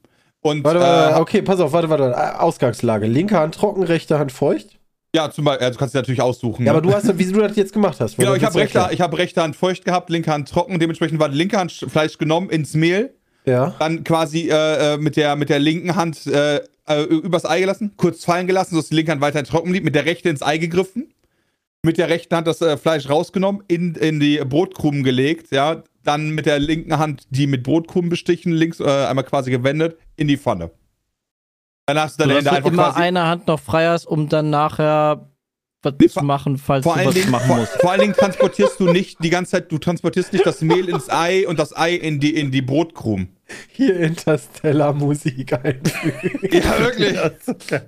Und 0.41 0.63
Warte, 0.63 0.79
warte, 0.79 1.17
äh, 1.17 1.21
okay, 1.21 1.43
pass 1.43 1.59
auf, 1.59 1.73
warte, 1.73 1.91
warte. 1.91 2.41
Ausgangslage. 2.41 3.07
Linke 3.07 3.37
Hand 3.37 3.57
trocken, 3.57 3.83
rechte 3.83 4.19
Hand 4.19 4.31
feucht. 4.31 4.79
ja, 5.15 5.29
zum 5.31 5.45
Beispiel, 5.45 5.67
also 5.67 5.79
kannst 5.79 5.95
du 5.95 5.99
natürlich 5.99 6.23
aussuchen. 6.23 6.65
Ja, 6.65 6.73
ne? 6.73 6.79
aber 6.79 6.87
du 6.87 6.95
hast, 6.95 7.19
wie 7.19 7.25
du 7.25 7.41
das 7.41 7.57
jetzt 7.57 7.73
gemacht 7.73 7.99
hast. 8.01 8.17
Genau, 8.17 8.35
ich 8.35 8.45
habe 8.45 8.55
rechte, 8.55 8.89
ich 8.93 9.01
hab 9.01 9.17
rechte 9.19 9.43
Hand 9.43 9.57
feucht 9.57 9.85
gehabt, 9.85 10.09
linke 10.09 10.31
Hand 10.31 10.49
trocken. 10.49 10.79
Dementsprechend 10.79 11.19
war 11.19 11.29
die 11.29 11.37
linke 11.37 11.59
Hand 11.59 11.73
Fleisch 11.73 12.17
genommen 12.19 12.51
ins 12.51 12.75
Mehl. 12.75 13.15
erklären. 13.45 13.75
dann 13.79 14.05
quasi 14.05 14.49
äh, 14.51 14.95
äh, 14.95 14.99
mit, 14.99 15.17
der, 15.17 15.35
mit 15.37 15.49
der 15.49 15.59
linken 15.59 15.97
Hand 15.97 16.27
äh, 16.27 16.61
äh, 16.89 17.03
übers 17.03 17.45
Ei 17.45 17.61
gelassen, 17.61 17.93
kurz 17.97 18.25
fallen 18.25 18.47
gelassen, 18.47 18.75
sodass 18.75 18.89
die 18.89 18.97
linke 18.97 19.13
Hand 19.13 19.21
weiterhin 19.21 19.47
trocken 19.47 19.71
blieb, 19.71 19.85
mit 19.85 19.95
der 19.95 20.05
rechten 20.05 20.29
ins 20.29 20.43
Ei 20.43 20.59
gegriffen, 20.59 21.13
mit 21.87 21.97
der 21.97 22.09
rechten 22.11 22.37
Hand 22.37 22.47
das 22.47 22.61
äh, 22.61 22.77
Fleisch 22.77 23.09
rausgenommen, 23.09 23.63
in, 23.69 23.95
in 23.95 24.21
die 24.21 24.39
Brotkrumen 24.39 25.03
gelegt, 25.03 25.51
ja, 25.53 25.83
dann 26.05 26.31
mit 26.31 26.45
der 26.47 26.59
linken 26.59 26.99
Hand 26.99 27.27
die 27.31 27.47
mit 27.47 27.63
Brotkrumen 27.63 28.11
bestichen, 28.11 28.53
links 28.53 28.81
äh, 28.81 28.85
einmal 28.85 29.25
quasi 29.25 29.51
gewendet, 29.51 29.97
in 30.17 30.29
die 30.29 30.37
Pfanne. 30.37 30.71
Dann 31.87 31.99
hast 31.99 32.19
du 32.19 32.25
So, 32.25 32.29
deine 32.29 32.39
Hände 32.39 32.51
du 32.51 32.57
einfach 32.57 32.71
immer 32.71 32.83
quasi. 32.85 33.01
eine 33.01 33.27
Hand 33.27 33.47
noch 33.47 33.61
frei 33.61 33.87
hast, 33.87 34.07
um 34.07 34.29
dann 34.29 34.51
nachher 34.51 35.31
zu 35.93 36.09
vor- 36.09 36.23
machen, 36.23 36.59
falls 36.59 36.85
Vor 36.85 36.95
du 36.95 36.99
allen, 36.99 37.09
was 37.09 37.15
Dingen, 37.15 37.31
machen 37.31 37.47
vor, 37.47 37.57
musst. 37.57 37.73
vor 37.81 37.91
allen 37.91 38.01
Dingen 38.01 38.15
transportierst 38.15 38.81
du 38.81 38.91
nicht 38.93 39.23
die 39.23 39.31
ganze 39.31 39.53
Zeit, 39.53 39.71
du 39.73 39.79
transportierst 39.79 40.33
nicht 40.33 40.45
das 40.47 40.61
Mehl 40.63 40.89
ins 40.89 41.11
Ei 41.11 41.47
und 41.49 41.59
das 41.59 41.77
Ei 41.77 41.95
in 41.95 42.21
die, 42.21 42.35
in 42.35 42.51
die 42.51 42.63
Brotkrumen. 42.63 43.29
Hier 43.71 43.97
Interstellar 44.01 44.93
Musik 44.93 45.53
einfügen. 45.53 46.41
Ja, 46.51 46.79
wirklich. 46.81 47.17
Alter, 47.19 47.83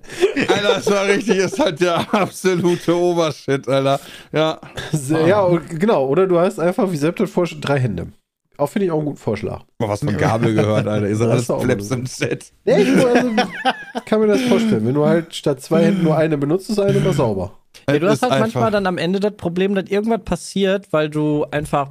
das 0.75 0.91
war 0.91 1.07
richtig, 1.09 1.37
ist 1.39 1.59
halt 1.59 1.81
der 1.81 2.15
absolute 2.15 2.97
Obershit, 2.97 3.67
Alter. 3.69 3.99
Ja. 4.33 4.61
Sehr- 4.93 5.27
ja, 5.27 5.49
genau. 5.69 6.07
Oder 6.07 6.27
du 6.29 6.39
hast 6.39 6.61
einfach, 6.61 6.91
wie 6.93 6.97
Sepp 6.97 7.17
das 7.17 7.31
vorschlägt, 7.31 7.67
drei 7.67 7.81
Hände. 7.81 8.09
Auch 8.57 8.69
finde 8.69 8.87
ich 8.87 8.91
auch 8.93 8.97
einen 8.99 9.07
guten 9.07 9.19
Vorschlag. 9.19 9.63
Mal 9.79 9.89
was 9.89 10.01
von 10.01 10.17
Gabel 10.17 10.53
gehört, 10.55 10.87
Alter. 10.89 11.07
Alles 11.07 11.43
ist 11.43 11.51
auch 11.51 11.63
Flaps 11.63 11.91
im 11.93 12.07
Set. 12.07 12.53
Nee, 12.65 12.83
ich 12.83 13.05
also, 13.07 13.31
kann 14.05 14.21
mir 14.21 14.27
das 14.27 14.43
vorstellen. 14.43 14.85
Wenn 14.85 14.95
du 14.95 15.07
halt 15.07 15.33
statt 15.35 15.61
zwei 15.61 15.85
Händen 15.85 16.03
nur 16.03 16.17
eine 16.17 16.37
benutzt, 16.39 16.69
ist 16.69 16.79
eine 16.81 16.99
immer 16.99 17.13
sauber. 17.13 17.53
Ja, 17.95 17.99
du 17.99 18.07
Das 18.07 18.23
hast 18.23 18.31
halt 18.31 18.41
manchmal 18.41 18.71
dann 18.71 18.87
am 18.87 18.99
Ende 18.99 19.21
das 19.21 19.37
Problem, 19.37 19.75
dass 19.75 19.89
irgendwas 19.91 20.23
passiert, 20.25 20.93
weil 20.93 21.09
du 21.11 21.45
einfach, 21.51 21.91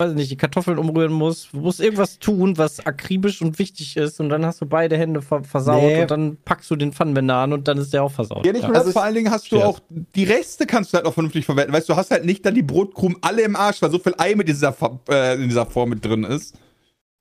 weiß 0.00 0.10
ich 0.12 0.16
nicht, 0.16 0.30
die 0.30 0.36
Kartoffeln 0.36 0.78
umrühren 0.78 1.12
musst. 1.12 1.52
Du 1.52 1.58
musst 1.58 1.80
irgendwas 1.80 2.18
tun, 2.18 2.56
was 2.56 2.84
akribisch 2.86 3.42
und 3.42 3.58
wichtig 3.58 3.96
ist 3.96 4.18
und 4.20 4.30
dann 4.30 4.46
hast 4.46 4.60
du 4.60 4.66
beide 4.66 4.96
Hände 4.96 5.20
ver 5.20 5.44
versaut 5.44 5.82
Nee. 5.82 6.02
und 6.02 6.10
dann 6.10 6.36
packst 6.44 6.70
du 6.70 6.76
den 6.76 6.92
Pfannenwender 6.92 7.36
an 7.36 7.52
und 7.52 7.68
dann 7.68 7.76
ist 7.78 7.92
der 7.92 8.02
auch 8.02 8.10
versaut. 8.12 8.46
Ja, 8.46 8.52
nicht 8.52 8.62
nur 8.66 8.74
Also 8.74 8.86
das, 8.86 8.92
vor 8.94 9.02
allen 9.02 9.14
Dingen 9.14 9.30
hast 9.30 9.52
du 9.52 9.62
auch, 9.62 9.80
die 9.90 10.24
Reste 10.24 10.66
kannst 10.66 10.92
du 10.92 10.96
halt 10.96 11.06
auch 11.06 11.14
vernünftig 11.14 11.44
verwenden. 11.44 11.72
Weißt 11.72 11.88
du, 11.88 11.92
du 11.92 11.98
hast 11.98 12.10
halt 12.10 12.24
nicht 12.24 12.46
dann 12.46 12.54
die 12.54 12.62
Brotkrumen 12.62 13.18
alle 13.20 13.42
im 13.42 13.56
Arsch, 13.56 13.82
weil 13.82 13.90
so 13.90 13.98
viel 13.98 14.14
Ei 14.16 14.34
mit 14.34 14.48
dieser, 14.48 14.74
äh, 15.10 15.34
in 15.34 15.48
dieser 15.48 15.66
Form 15.66 15.90
mit 15.90 16.04
drin 16.04 16.24
ist. 16.24 16.56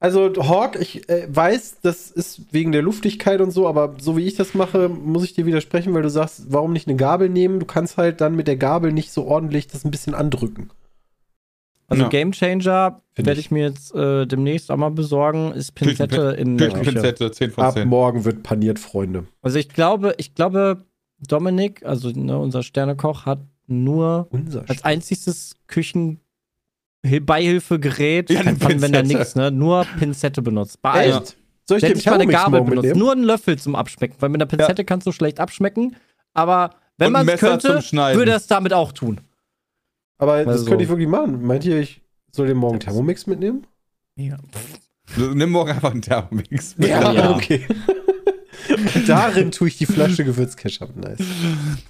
Also, 0.02 0.32
Hawk, 0.48 0.78
ich 0.80 1.10
äh, 1.10 1.28
weiß, 1.30 1.82
das 1.82 2.10
ist 2.10 2.54
wegen 2.54 2.72
der 2.72 2.82
Luftigkeit 2.82 3.42
und 3.42 3.52
so, 3.52 3.68
aber 3.68 3.96
so 4.00 4.16
wie 4.16 4.26
ich 4.26 4.36
das 4.36 4.54
mache, 4.54 4.88
muss 4.88 5.26
ich 5.26 5.34
dir 5.34 5.46
widersprechen, 5.46 5.94
weil 5.94 6.04
du 6.04 6.10
sagst, 6.10 6.46
warum 6.48 6.72
nicht 6.72 6.88
eine 6.88 6.96
Gabel 6.96 7.28
nehmen? 7.28 7.60
Du 7.60 7.66
kannst 7.66 7.98
halt 7.98 8.22
dann 8.22 8.36
mit 8.36 8.48
der 8.48 8.56
Gabel 8.56 8.94
nicht 8.94 9.12
so 9.12 9.26
ordentlich 9.26 9.68
das 9.68 9.84
ein 9.84 9.92
bisschen 9.92 10.16
andrücken. 10.16 10.70
Also 11.88 12.04
Ja. 12.04 12.10
Game 12.10 12.32
Changer 12.32 13.02
werde 13.16 13.34
ich. 13.34 13.40
ich 13.48 13.52
mir 13.52 13.64
jetzt 13.64 13.94
äh, 13.94 14.26
demnächst 14.26 14.72
auch 14.72 14.78
mal 14.78 14.92
besorgen, 14.92 15.52
ist 15.52 15.74
Pinzette 15.74 16.36
in 16.40 16.58
der 16.58 16.70
Küche. 16.70 16.80
Küchenpinzette, 16.82 17.32
10 17.32 17.52
von 17.52 17.64
Ab 17.66 17.74
10. 17.74 17.88
morgen 17.88 18.24
wird 18.26 18.44
paniert, 18.44 18.80
Freunde. 18.80 19.26
Also 19.42 19.60
ich 19.60 19.70
glaube, 19.70 20.14
ich 20.18 20.36
glaube, 20.36 20.86
Dominik, 21.28 21.84
also 21.86 22.10
ne, 22.12 22.38
unser 22.38 22.64
Sternekoch, 22.64 23.26
hat 23.26 23.40
nur 23.68 24.28
Unser 24.30 24.64
als 24.68 24.84
einziges 24.84 25.56
Küchen 25.68 26.20
Beihilfegerät, 27.02 28.30
Ja, 28.30 28.44
kein 28.44 28.58
Pfannenwender, 28.58 29.00
Pinzette. 29.00 29.20
nix, 29.20 29.36
ne? 29.36 29.52
Nur 29.52 29.86
Pinzette 29.98 30.42
benutzt. 30.42 30.82
Bei. 30.82 31.08
Echt? 31.08 31.38
Soll 31.68 31.78
ich 31.78 31.84
nicht 31.84 32.06
mal 32.06 32.14
eine 32.16 32.24
Thermomix 32.28 32.44
Gabel 32.44 32.62
benutzt, 32.62 32.76
mitnehmen? 32.76 33.00
nur 33.00 33.12
einen 33.12 33.24
Löffel 33.24 33.58
zum 33.60 33.76
Abschmecken, 33.76 34.16
weil 34.20 34.30
mit 34.30 34.42
einer 34.42 34.48
Pinzette 34.48 34.84
kannst 34.84 35.06
du 35.08 35.12
schlecht 35.12 35.40
abschmecken, 35.40 35.96
aber 36.34 36.72
Wenn 36.98 37.12
man 37.12 37.28
es 37.30 37.40
könnte, 37.40 37.70
würde 37.94 38.32
er 38.32 38.38
es 38.38 38.48
damit 38.48 38.74
auch 38.74 38.92
tun. 38.92 39.22
Aber 40.18 40.40
das 40.44 40.48
Also- 40.48 40.66
könnte 40.66 40.84
ich 40.84 40.90
wirklich 40.90 41.08
machen. 41.08 41.46
Meint 41.46 41.64
ihr, 41.66 41.80
ich 41.80 42.02
soll 42.32 42.48
den 42.48 42.58
morgen 42.58 42.80
Thermomix 42.80 43.28
mitnehmen? 43.28 43.66
Ja. 44.16 44.38
Nimm 45.16 45.52
morgen 45.52 45.72
einfach 45.72 45.92
einen 45.92 46.02
Thermomix. 46.02 46.76
Ja. 46.80 47.32
okay. 47.36 47.66
Darin 49.08 49.52
tue 49.52 49.68
ich 49.70 49.78
die 49.78 49.86
Flasche 49.86 50.24
Gewürzketchup. 50.26 50.96
Nice. 50.96 51.20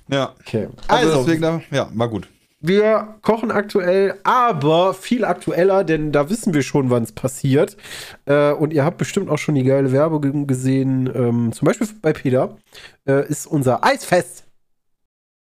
Ja. 0.09 0.33
Okay. 0.39 0.67
Also, 0.87 1.07
Also, 1.11 1.23
deswegen, 1.23 1.41
da- 1.41 1.61
ja, 1.71 1.89
war 1.93 2.07
gut. 2.09 2.27
Wir 2.61 3.15
kochen 3.21 3.51
aktuell, 3.51 4.19
aber 4.23 4.93
viel 4.93 5.23
aktueller, 5.23 5.83
denn 5.83 6.11
da 6.11 6.29
wissen 6.29 6.53
wir 6.53 6.61
schon, 6.61 6.89
wann 6.89 7.03
es 7.03 7.13
passiert. 7.13 7.77
Äh, 8.25 8.51
und 8.51 8.73
ihr 8.73 8.83
habt 8.83 8.97
bestimmt 8.97 9.29
auch 9.29 9.37
schon 9.37 9.55
die 9.55 9.63
geile 9.63 9.91
Werbung 9.91 10.45
gesehen. 10.45 11.09
Ähm, 11.13 11.51
zum 11.53 11.65
Beispiel 11.65 11.87
bei 12.01 12.11
Peter 12.11 12.57
äh, 13.07 13.27
ist 13.27 13.47
unser 13.47 13.83
Eisfest. 13.83 14.45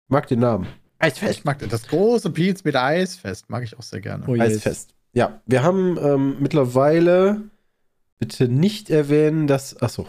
Mag 0.08 0.26
den 0.28 0.40
Namen. 0.40 0.66
Eisfest. 0.98 1.32
Ich 1.32 1.44
mag 1.44 1.58
das 1.68 1.88
große 1.88 2.30
Pizza 2.30 2.62
mit 2.64 2.76
Eisfest, 2.76 3.50
mag 3.50 3.64
ich 3.64 3.76
auch 3.76 3.82
sehr 3.82 4.00
gerne. 4.00 4.24
Oh, 4.26 4.34
yes. 4.34 4.56
Eisfest. 4.56 4.94
Ja, 5.12 5.42
wir 5.46 5.62
haben 5.62 5.98
ähm, 6.02 6.36
mittlerweile 6.40 7.42
bitte 8.18 8.48
nicht 8.48 8.88
erwähnen, 8.88 9.46
dass. 9.46 9.82
Achso. 9.82 10.06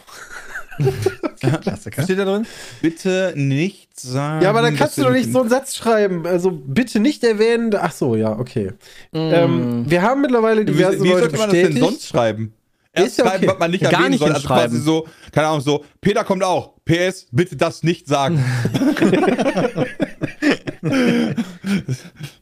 Klassiker. 1.61 1.97
Was 1.97 2.05
steht 2.05 2.19
da 2.19 2.25
drin? 2.25 2.45
Bitte 2.81 3.33
nicht 3.35 3.99
sagen. 3.99 4.41
Ja, 4.43 4.49
aber 4.49 4.61
dann 4.61 4.75
kannst 4.75 4.97
du 4.97 5.03
doch 5.03 5.11
nicht 5.11 5.31
so 5.31 5.41
einen 5.41 5.49
Satz 5.49 5.75
schreiben. 5.75 6.25
Also 6.25 6.51
bitte 6.51 6.99
nicht 6.99 7.23
erwähnen. 7.23 7.71
Ach 7.75 7.91
so, 7.91 8.15
ja, 8.15 8.37
okay. 8.37 8.71
Ähm, 9.13 9.83
wir 9.87 10.01
haben 10.01 10.21
mittlerweile 10.21 10.61
Wie, 10.61 10.65
diverse 10.65 11.03
wie 11.03 11.09
Leute 11.09 11.21
sollte 11.21 11.37
man 11.37 11.49
das 11.49 11.51
denn 11.51 11.61
bestätigt. 11.67 11.85
sonst 11.85 12.07
schreiben? 12.07 12.53
Erst 12.95 13.07
Ist 13.07 13.17
ja 13.17 13.25
schreiben, 13.25 13.37
okay. 13.43 13.47
was 13.53 13.59
man 13.59 13.71
nicht 13.71 13.81
Gar 13.81 13.91
erwähnen 13.93 14.11
nicht 14.11 14.19
soll. 14.19 14.31
Also 14.31 14.47
quasi 14.47 14.79
so, 14.79 15.07
keine 15.31 15.47
Ahnung, 15.47 15.61
so, 15.61 15.83
Peter 15.99 16.23
kommt 16.23 16.43
auch. 16.43 16.73
PS, 16.85 17.27
bitte 17.31 17.55
das 17.55 17.81
nicht 17.83 18.07
sagen. 18.07 18.43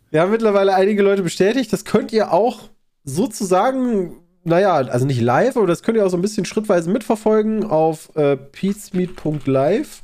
Wir 0.09 0.21
haben 0.21 0.31
mittlerweile 0.31 0.75
einige 0.75 1.01
Leute 1.03 1.23
bestätigt. 1.23 1.71
Das 1.71 1.85
könnt 1.85 2.11
ihr 2.11 2.33
auch 2.33 2.69
sozusagen, 3.05 4.17
naja, 4.43 4.75
also 4.75 5.05
nicht 5.05 5.21
live, 5.21 5.57
aber 5.57 5.67
das 5.67 5.83
könnt 5.83 5.97
ihr 5.97 6.05
auch 6.05 6.09
so 6.09 6.17
ein 6.17 6.21
bisschen 6.21 6.45
schrittweise 6.45 6.89
mitverfolgen 6.89 7.63
auf 7.63 8.15
äh, 8.15 8.37
peacemeet.live. 8.37 10.03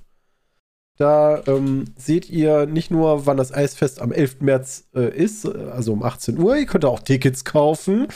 Da 0.98 1.44
ähm, 1.46 1.86
seht 1.96 2.27
ihr 2.29 2.65
nicht 2.65 2.89
nur, 2.89 3.27
wann 3.27 3.38
das 3.38 3.53
Eisfest 3.53 4.01
am 4.01 4.12
11. 4.12 4.41
März 4.41 4.88
äh, 4.96 5.15
ist, 5.15 5.46
äh, 5.46 5.70
also 5.72 5.94
um 5.94 6.01
18 6.01 6.39
Uhr. 6.39 6.58
Ihr 6.58 6.65
könnt 6.65 6.86
auch 6.86 7.00
Tickets 7.00 7.46
kaufen. 7.46 8.08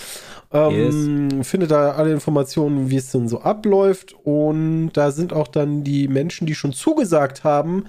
Ähm, 0.51 1.43
Findet 1.43 1.69
da 1.69 1.91
alle 1.91 2.11
Informationen, 2.11 2.89
wie 2.89 2.97
es 2.97 3.11
denn 3.11 3.27
so 3.27 3.41
abläuft. 3.41 4.15
Und 4.23 4.93
da 4.93 5.11
sind 5.11 5.31
auch 5.31 5.47
dann 5.47 5.83
die 5.83 6.07
Menschen, 6.07 6.47
die 6.47 6.55
schon 6.55 6.73
zugesagt 6.73 7.43
haben, 7.43 7.85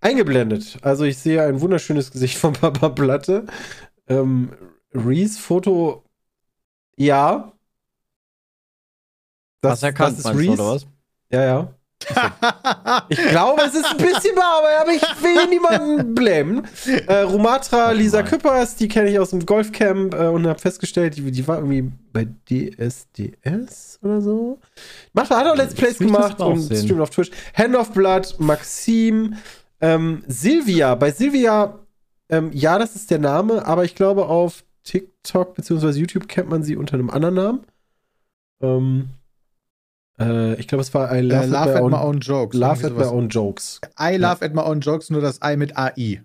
eingeblendet. 0.00 0.78
Also 0.82 1.04
ich 1.04 1.18
sehe 1.18 1.42
ein 1.42 1.60
wunderschönes 1.60 2.12
Gesicht 2.12 2.38
von 2.38 2.52
Papa 2.60 2.90
Platte. 2.90 3.46
Ähm, 4.08 4.50
Reese 4.94 5.40
Foto, 5.40 6.03
ja. 6.96 7.52
Du 9.60 9.68
erkannt, 9.68 10.18
das 10.18 10.26
ist 10.26 10.34
Reese. 10.38 10.52
oder 10.52 10.66
was? 10.74 10.86
Ja, 11.30 11.44
ja. 11.44 11.74
Ich 13.08 13.28
glaube, 13.28 13.62
es 13.62 13.74
ist 13.74 13.86
ein 13.86 13.96
bisschen 13.96 14.34
bar, 14.34 14.62
aber 14.80 14.92
ich 14.92 15.02
will 15.22 15.48
niemanden 15.48 16.14
blämen. 16.14 16.66
Äh, 17.06 17.20
Rumatra, 17.20 17.92
Lisa 17.92 18.22
Küppers, 18.22 18.76
die 18.76 18.88
kenne 18.88 19.10
ich 19.10 19.18
aus 19.18 19.30
dem 19.30 19.44
Golfcamp 19.46 20.14
äh, 20.14 20.26
und 20.26 20.46
habe 20.46 20.58
festgestellt, 20.58 21.16
die, 21.16 21.30
die 21.30 21.48
war 21.48 21.58
irgendwie 21.58 21.90
bei 22.12 22.26
DSDS 22.50 24.00
oder 24.02 24.20
so. 24.20 24.58
Macht, 25.12 25.30
hat 25.30 25.46
auch 25.46 25.56
Let's 25.56 25.74
Plays 25.74 25.98
das 25.98 26.06
gemacht 26.06 26.40
und 26.40 26.60
sehen. 26.60 26.84
streamt 26.84 27.00
auf 27.00 27.10
Twitch. 27.10 27.30
Hand 27.54 27.74
of 27.74 27.92
Blood, 27.92 28.34
Maxim, 28.38 29.36
ähm, 29.80 30.24
Silvia. 30.26 30.94
Bei 30.94 31.10
Silvia, 31.10 31.78
ähm, 32.28 32.50
ja, 32.52 32.78
das 32.78 32.96
ist 32.96 33.10
der 33.10 33.18
Name, 33.18 33.64
aber 33.66 33.84
ich 33.84 33.94
glaube, 33.94 34.26
auf 34.26 34.62
TikTok 34.84 35.54
bzw. 35.54 35.88
YouTube 35.98 36.28
kennt 36.28 36.48
man 36.48 36.62
sie 36.62 36.76
unter 36.76 36.94
einem 36.94 37.10
anderen 37.10 37.34
Namen. 37.34 37.60
Ähm, 38.62 39.08
äh, 40.20 40.54
ich 40.60 40.68
glaube, 40.68 40.82
es 40.82 40.94
war 40.94 41.12
I 41.12 41.18
Äh, 41.18 41.22
Love, 41.22 41.46
Laugh 41.46 41.68
at 41.68 41.76
at 41.76 41.82
my 41.82 41.90
my 41.90 41.96
own, 41.96 42.20
jokes. 42.20 42.56
Laugh 42.56 42.84
at 42.84 42.96
my 42.96 43.04
own 43.04 43.28
Jokes. 43.28 43.80
I 44.00 44.16
love 44.16 44.44
at 44.44 44.54
my 44.54 44.62
own 44.62 44.80
jokes, 44.80 45.10
nur 45.10 45.20
das 45.20 45.40
I 45.44 45.56
mit 45.56 45.76
AI. 45.76 46.22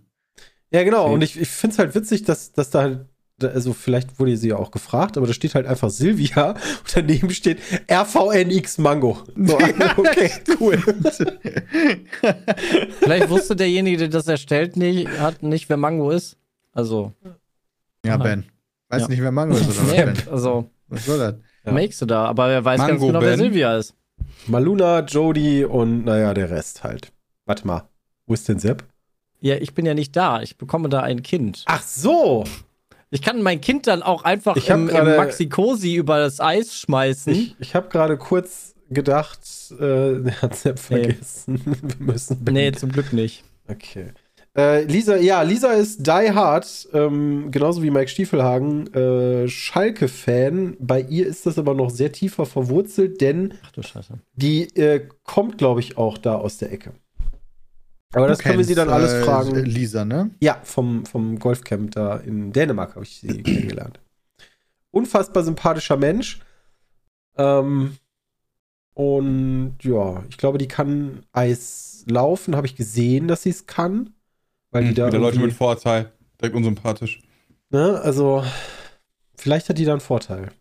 Ja, 0.71 0.83
genau. 0.83 1.05
Okay. 1.05 1.13
Und 1.15 1.21
ich, 1.23 1.39
ich 1.39 1.49
finde 1.49 1.73
es 1.73 1.79
halt 1.79 1.95
witzig, 1.95 2.23
dass, 2.23 2.51
dass 2.51 2.69
da 2.69 2.81
halt, 2.81 3.05
da- 3.39 3.47
also 3.47 3.73
vielleicht 3.73 4.19
wurde 4.19 4.37
sie 4.37 4.49
ja 4.49 4.57
auch 4.57 4.69
gefragt, 4.71 5.17
aber 5.17 5.25
da 5.25 5.33
steht 5.33 5.55
halt 5.55 5.65
einfach 5.65 5.89
Silvia 5.89 6.51
und 6.51 6.59
daneben 6.95 7.31
steht 7.31 7.57
RVNX 7.91 8.77
Mango. 8.77 9.17
So, 9.35 9.55
okay, 9.97 10.29
cool. 10.59 10.77
Vielleicht 12.99 13.29
wusste 13.29 13.55
derjenige, 13.55 13.97
der 13.97 14.07
das 14.09 14.27
erstellt, 14.27 14.77
nicht, 14.77 15.07
hat 15.19 15.43
nicht, 15.43 15.69
wer 15.69 15.77
Mango 15.77 16.11
ist. 16.11 16.37
Also, 16.71 17.13
Ja, 18.05 18.15
Aha. 18.15 18.23
Ben. 18.23 18.45
Weißt 18.89 19.03
Ja. 19.03 19.07
nicht, 19.09 19.21
wer 19.21 19.31
Mango 19.31 19.55
ist, 19.55 19.67
oder 19.67 19.77
was, 19.81 19.91
nee, 19.91 20.03
Ben? 20.05 20.15
also, 20.31 20.69
Was 20.87 21.05
soll 21.05 21.17
das? 21.19 21.35
Ja. 21.65 21.71
makest 21.73 22.01
du 22.01 22.05
da, 22.05 22.25
aber 22.25 22.47
wer 22.49 22.65
weiß 22.65 22.79
ganz 22.79 22.91
Mango, 22.91 23.07
genau, 23.07 23.21
wer 23.21 23.29
Ben. 23.31 23.39
Silvia 23.39 23.77
ist. 23.77 23.93
Maluna, 24.47 25.01
Jody 25.05 25.65
und 25.65 26.05
naja, 26.05 26.33
der 26.33 26.49
Rest 26.49 26.83
halt. 26.83 27.11
Warte 27.45 27.65
mal. 27.67 27.87
Wo 28.25 28.33
ist 28.33 28.47
denn 28.47 28.59
Sepp? 28.59 28.83
Ja, 29.41 29.55
ich 29.55 29.73
bin 29.73 29.85
ja 29.85 29.93
nicht 29.93 30.15
da. 30.15 30.41
Ich 30.41 30.57
bekomme 30.57 30.89
da 30.89 31.01
ein 31.01 31.23
Kind. 31.23 31.63
Ach 31.67 31.81
so. 31.81 32.43
Ich 33.11 33.21
kann 33.21 33.41
mein 33.41 33.59
Kind 33.61 33.87
dann 33.87 34.03
auch 34.03 34.23
einfach 34.23 34.55
Ich 34.55 34.69
im, 34.69 34.87
im 34.89 35.15
Maxi-Cosi 35.15 35.95
über 35.95 36.19
das 36.19 36.39
Eis 36.39 36.75
schmeißen. 36.77 37.33
Ich, 37.33 37.55
ich 37.59 37.75
habe 37.75 37.89
gerade 37.89 38.17
kurz 38.17 38.75
gedacht, 38.89 39.39
äh, 39.71 39.77
der 40.21 40.41
hat 40.41 40.55
Sepp 40.55 40.75
Nee. 40.89 41.03
vergessen. 41.03 41.61
Wir 41.97 42.05
müssen 42.05 42.43
Ben- 42.43 42.53
nee, 42.53 42.71
zum 42.71 42.91
Glück 42.91 43.13
nicht. 43.13 43.43
Okay. 43.67 44.11
Äh, 44.57 44.83
Lisa, 44.83 45.17
ja, 45.17 45.41
Lisa 45.43 45.73
ist 45.73 46.05
Die 46.05 46.31
Hard, 46.33 46.89
ähm, 46.93 47.51
genauso 47.51 47.83
wie 47.83 47.91
Mike 47.91 48.09
Stiefelhagen, 48.09 48.91
äh, 48.93 49.47
Schalke-Fan. 49.47 50.77
Bei 50.79 51.01
ihr 51.01 51.27
ist 51.27 51.45
das 51.45 51.57
aber 51.57 51.73
noch 51.75 51.91
sehr 51.91 52.11
tiefer 52.11 52.45
verwurzelt, 52.45 53.21
denn 53.21 53.53
Ach 53.63 53.71
du 53.71 53.83
Scheiße. 53.83 54.19
die 54.33 54.63
äh, 54.75 55.07
kommt, 55.23 55.57
glaube 55.57 55.81
ich, 55.81 55.97
auch 55.97 56.17
da 56.17 56.35
aus 56.35 56.57
der 56.57 56.71
Ecke. 56.71 56.93
Aber 58.13 58.27
das 58.27 58.39
können 58.39 58.57
wir 58.57 58.65
sie 58.65 58.75
dann 58.75 58.89
alles 58.89 59.13
äh, 59.13 59.23
fragen. 59.23 59.55
Lisa, 59.65 60.03
ne? 60.03 60.31
Ja, 60.41 60.59
vom, 60.63 61.05
vom 61.05 61.37
Golfcamp 61.37 61.91
da 61.91 62.17
in 62.17 62.51
Dänemark 62.51 62.95
habe 62.95 63.05
ich 63.05 63.19
sie 63.19 63.27
kennengelernt. 63.43 63.99
Unfassbar 64.91 65.43
sympathischer 65.43 65.97
Mensch. 65.97 66.39
Ähm, 67.37 67.97
und 68.95 69.77
ja, 69.83 70.23
ich 70.29 70.37
glaube, 70.37 70.57
die 70.57 70.67
kann 70.67 71.23
Eis 71.31 72.03
laufen. 72.07 72.55
Habe 72.55 72.65
ich 72.65 72.75
gesehen, 72.75 73.27
dass 73.27 73.43
sie 73.43 73.51
es 73.51 73.67
kann. 73.67 74.15
Weil 74.71 74.83
die 74.83 74.89
Hm, 74.89 74.95
da 74.95 75.07
wieder 75.07 75.19
Leute 75.19 75.39
mit 75.39 75.53
Vorteil. 75.53 76.11
Direkt 76.39 76.55
unsympathisch. 76.55 77.21
Ne? 77.69 77.99
Also, 78.03 78.43
vielleicht 79.35 79.69
hat 79.69 79.77
die 79.77 79.85
da 79.85 79.91
einen 79.91 80.01
Vorteil. 80.01 80.51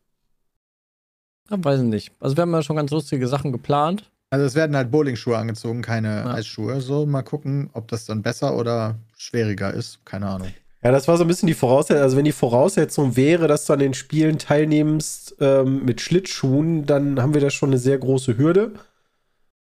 Ja, 1.50 1.56
weiß 1.62 1.80
ich 1.80 1.86
nicht. 1.86 2.12
Also 2.20 2.36
wir 2.36 2.42
haben 2.42 2.52
ja 2.52 2.62
schon 2.62 2.76
ganz 2.76 2.90
lustige 2.90 3.26
Sachen 3.26 3.52
geplant. 3.52 4.10
Also 4.30 4.44
es 4.44 4.54
werden 4.54 4.76
halt 4.76 4.90
Bowlingschuhe 4.90 5.38
angezogen, 5.38 5.80
keine 5.80 6.08
Ja. 6.18 6.34
Eisschuhe. 6.34 6.80
So, 6.82 7.06
mal 7.06 7.22
gucken, 7.22 7.70
ob 7.72 7.88
das 7.88 8.04
dann 8.04 8.22
besser 8.22 8.56
oder 8.56 8.96
schwieriger 9.16 9.72
ist. 9.72 10.04
Keine 10.04 10.26
Ahnung. 10.28 10.48
Ja, 10.82 10.92
das 10.92 11.08
war 11.08 11.16
so 11.16 11.24
ein 11.24 11.28
bisschen 11.28 11.46
die 11.46 11.54
Voraussetzung. 11.54 12.02
Also, 12.02 12.16
wenn 12.18 12.24
die 12.26 12.32
Voraussetzung 12.32 13.16
wäre, 13.16 13.48
dass 13.48 13.64
du 13.64 13.72
an 13.72 13.78
den 13.78 13.94
Spielen 13.94 14.38
teilnimmst 14.38 15.36
ähm, 15.40 15.84
mit 15.84 16.00
Schlittschuhen, 16.02 16.84
dann 16.84 17.20
haben 17.22 17.32
wir 17.34 17.40
da 17.40 17.50
schon 17.50 17.70
eine 17.70 17.78
sehr 17.78 17.98
große 17.98 18.36
Hürde. 18.36 18.72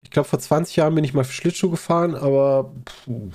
Ich 0.06 0.12
glaube, 0.12 0.30
vor 0.30 0.40
20 0.40 0.76
Jahren 0.78 0.94
bin 0.96 1.04
ich 1.04 1.14
mal 1.16 1.26
Schlittschuh 1.26 1.70
gefahren, 1.72 2.14
aber 2.16 2.72
puh. 3.04 3.32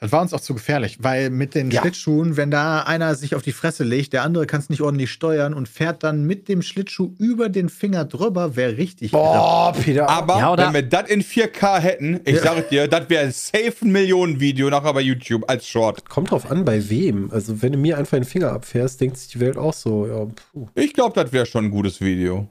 Das 0.00 0.12
war 0.12 0.22
uns 0.22 0.32
auch 0.32 0.40
zu 0.40 0.54
gefährlich, 0.54 0.98
weil 1.02 1.30
mit 1.30 1.54
den 1.56 1.70
Ja. 1.72 1.80
Schlittschuhen, 1.82 2.36
wenn 2.36 2.50
da 2.50 2.82
einer 2.84 3.16
sich 3.16 3.34
auf 3.34 3.42
die 3.42 3.50
Fresse 3.52 3.82
legt, 3.84 4.12
der 4.12 4.22
andere 4.22 4.46
kann 4.46 4.60
es 4.60 4.70
nicht 4.70 4.80
ordentlich 4.82 5.10
steuern 5.10 5.52
und 5.52 5.68
fährt 5.68 6.02
dann 6.04 6.24
mit 6.24 6.48
dem 6.48 6.62
Schlittschuh 6.62 7.12
über 7.18 7.48
den 7.48 7.68
Finger 7.68 8.04
drüber, 8.04 8.54
wäre 8.56 8.76
richtig 8.78 9.10
Boah, 9.10 9.74
Peter. 9.78 10.08
Aber 10.08 10.38
Ja, 10.38 10.56
wenn 10.56 10.72
wir 10.72 10.82
das 10.82 11.10
in 11.10 11.22
4K 11.22 11.78
hätten, 11.80 12.20
ich 12.24 12.36
Ja. 12.36 12.42
sage 12.42 12.62
dir, 12.70 12.86
das 12.88 13.10
wäre 13.10 13.30
safe 13.32 13.74
ein 13.82 13.90
Millionen-Video 13.92 14.70
nachher 14.70 14.94
bei 14.94 15.00
YouTube 15.02 15.50
als 15.50 15.66
Short. 15.66 16.08
Kommt 16.08 16.30
drauf 16.30 16.48
an, 16.50 16.64
bei 16.64 16.88
wem. 16.88 17.30
Also, 17.32 17.60
wenn 17.62 17.72
du 17.72 17.78
mir 17.78 17.98
einfach 17.98 18.16
den 18.16 18.24
Finger 18.24 18.52
abfährst, 18.52 19.00
denkt 19.00 19.16
sich 19.18 19.28
die 19.32 19.40
Welt 19.40 19.58
auch 19.58 19.74
so, 19.74 20.06
ja, 20.06 20.24
puh. 20.52 20.68
Ich 20.76 20.94
glaube, 20.94 21.20
das 21.20 21.32
wäre 21.32 21.46
schon 21.46 21.64
ein 21.66 21.70
gutes 21.72 22.00
Video. 22.00 22.46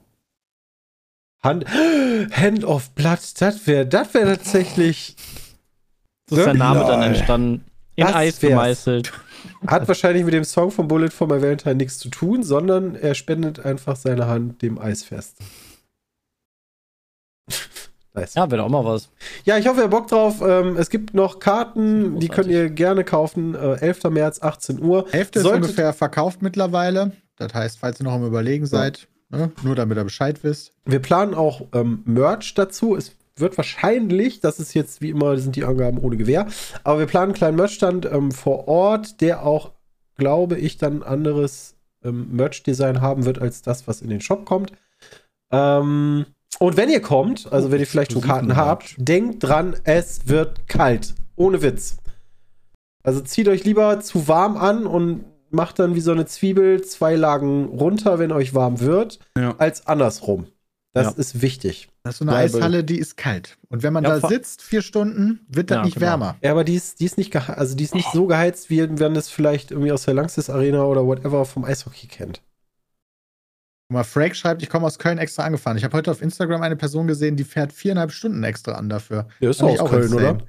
Hand, 1.44 1.64
Hand 1.68 2.64
of 2.64 2.90
Blood, 2.90 3.18
das 3.40 3.66
wäre 3.66 3.86
das 3.86 4.14
wär 4.14 4.26
tatsächlich. 4.26 5.16
So 6.30 6.36
ist 6.36 6.44
der 6.46 6.54
Name 6.54 6.80
dann 6.80 7.02
entstanden. 7.02 7.64
In 7.96 8.06
Das 8.06 8.14
Eis 8.14 8.40
wär's. 8.42 8.50
gemeißelt. 8.50 9.12
Hat 9.66 9.88
wahrscheinlich 9.88 10.24
mit 10.24 10.34
dem 10.34 10.44
Song 10.44 10.70
von 10.70 10.86
Bullet 10.88 11.10
for 11.10 11.26
My 11.26 11.42
Valentine 11.42 11.74
nichts 11.74 11.98
zu 11.98 12.08
tun, 12.08 12.42
sondern 12.44 12.94
er 12.94 13.14
spendet 13.14 13.60
einfach 13.64 13.96
seine 13.96 14.26
Hand 14.28 14.62
dem 14.62 14.78
Eisfest. 14.78 15.36
nice. 18.14 18.34
Ja, 18.34 18.50
wäre 18.50 18.62
auch 18.62 18.68
mal 18.68 18.84
was. 18.84 19.10
Ja, 19.44 19.58
ich 19.58 19.66
hoffe, 19.66 19.78
ihr 19.80 19.82
habt 19.84 19.90
Bock 19.90 20.06
drauf. 20.08 20.40
Ähm, 20.42 20.76
es 20.76 20.90
gibt 20.90 21.12
noch 21.14 21.38
Karten, 21.40 22.18
die 22.20 22.28
könnt 22.28 22.48
ihr 22.48 22.70
gerne 22.70 23.04
kaufen. 23.04 23.54
Äh, 23.54 23.74
11. 23.80 24.04
März, 24.10 24.40
18 24.42 24.80
Uhr. 24.80 25.06
Hälfte 25.10 25.40
ist 25.40 25.44
Solltet- 25.44 25.62
ungefähr 25.64 25.92
verkauft 25.92 26.40
mittlerweile. 26.40 27.12
Das 27.36 27.52
heißt, 27.52 27.78
falls 27.80 28.00
ihr 28.00 28.04
noch 28.04 28.12
am 28.12 28.24
Überlegen 28.24 28.66
seid, 28.66 29.08
ne, 29.32 29.50
nur 29.62 29.74
damit 29.74 29.98
ihr 29.98 30.04
Bescheid 30.04 30.44
wisst. 30.44 30.72
Wir 30.84 31.00
planen 31.00 31.34
auch 31.34 31.66
ähm, 31.72 32.02
Merch 32.04 32.54
dazu. 32.54 32.94
Es 32.94 33.16
wird 33.36 33.56
wahrscheinlich, 33.56 34.40
das 34.40 34.60
ist 34.60 34.74
jetzt 34.74 35.00
wie 35.00 35.10
immer, 35.10 35.36
sind 35.38 35.56
die 35.56 35.64
Angaben 35.64 35.98
ohne 35.98 36.16
Gewehr, 36.16 36.46
aber 36.84 37.00
wir 37.00 37.06
planen 37.06 37.30
einen 37.30 37.34
kleinen 37.34 37.56
Merchstand 37.56 38.06
ähm, 38.06 38.30
vor 38.30 38.68
Ort, 38.68 39.20
der 39.20 39.44
auch, 39.44 39.72
glaube 40.16 40.58
ich, 40.58 40.76
dann 40.76 41.02
anderes 41.02 41.74
ähm, 42.04 42.28
Merch-Design 42.32 43.00
haben 43.00 43.24
wird 43.24 43.40
als 43.40 43.62
das, 43.62 43.88
was 43.88 44.02
in 44.02 44.10
den 44.10 44.20
Shop 44.20 44.44
kommt. 44.44 44.72
Ähm, 45.50 46.26
und 46.58 46.76
wenn 46.76 46.90
ihr 46.90 47.00
kommt, 47.00 47.50
also 47.52 47.70
wenn 47.70 47.80
ihr 47.80 47.86
vielleicht 47.86 48.12
schon 48.12 48.22
Karten 48.22 48.56
habt, 48.56 48.94
denkt 48.98 49.42
dran, 49.42 49.74
es 49.84 50.28
wird 50.28 50.68
kalt. 50.68 51.14
Ohne 51.34 51.62
Witz. 51.62 51.96
Also 53.02 53.20
zieht 53.20 53.48
euch 53.48 53.64
lieber 53.64 54.00
zu 54.00 54.28
warm 54.28 54.56
an 54.56 54.86
und 54.86 55.24
macht 55.52 55.78
dann 55.78 55.94
wie 55.94 56.00
so 56.00 56.12
eine 56.12 56.26
Zwiebel 56.26 56.82
zwei 56.82 57.14
Lagen 57.16 57.66
runter, 57.66 58.18
wenn 58.18 58.32
euch 58.32 58.54
warm 58.54 58.80
wird, 58.80 59.18
Ja. 59.36 59.54
als 59.58 59.86
andersrum. 59.86 60.46
Das 60.94 61.06
Ja. 61.06 61.12
ist 61.20 61.40
wichtig. 61.40 61.88
Das 62.02 62.14
ist 62.14 62.18
so 62.18 62.24
eine 62.24 62.32
Bleibe. 62.32 62.56
Eishalle, 62.58 62.84
die 62.84 62.98
ist 62.98 63.16
kalt. 63.16 63.56
Und 63.70 63.82
wenn 63.82 63.92
man 63.94 64.04
Ja, 64.04 64.18
da 64.18 64.28
sitzt, 64.28 64.60
vier 64.60 64.82
Stunden, 64.82 65.40
wird 65.48 65.70
das 65.70 65.76
Ja, 65.76 65.84
nicht 65.84 65.94
genau. 65.94 66.06
wärmer. 66.06 66.36
Ja, 66.42 66.50
aber 66.50 66.64
die 66.64 66.74
ist, 66.74 67.00
die 67.00 67.06
ist 67.06 67.16
nicht 67.16 67.34
also 67.34 67.74
die 67.74 67.84
ist 67.84 67.94
nicht 67.94 68.10
so 68.12 68.26
geheizt, 68.26 68.68
wie 68.68 68.86
man 68.86 69.14
das 69.14 69.30
vielleicht 69.30 69.70
irgendwie 69.70 69.92
aus 69.92 70.04
der 70.04 70.12
Langsys 70.14 70.50
Arena 70.50 70.84
oder 70.84 71.06
whatever 71.06 71.44
vom 71.46 71.64
Eishockey 71.64 72.08
kennt. 72.08 72.42
Guck 73.88 73.94
mal, 73.98 74.04
Frank 74.04 74.36
schreibt, 74.36 74.62
ich 74.62 74.68
komme 74.68 74.86
aus 74.86 74.98
Köln 74.98 75.16
extra 75.18 75.44
angefahren. 75.44 75.78
Ich 75.78 75.84
habe 75.84 75.96
heute 75.96 76.10
auf 76.10 76.20
Instagram 76.20 76.60
eine 76.62 76.76
Person 76.76 77.06
gesehen, 77.06 77.36
die 77.36 77.44
fährt 77.44 77.72
viereinhalb 77.72 78.12
Stunden 78.12 78.42
extra 78.44 78.72
an 78.72 78.88
dafür. 78.90 79.28
Der 79.40 79.50
ist 79.50 79.62
doch 79.62 79.80
aus 79.80 79.88
Köln, 79.90 80.04
insane. 80.04 80.28
oder? 80.34 80.46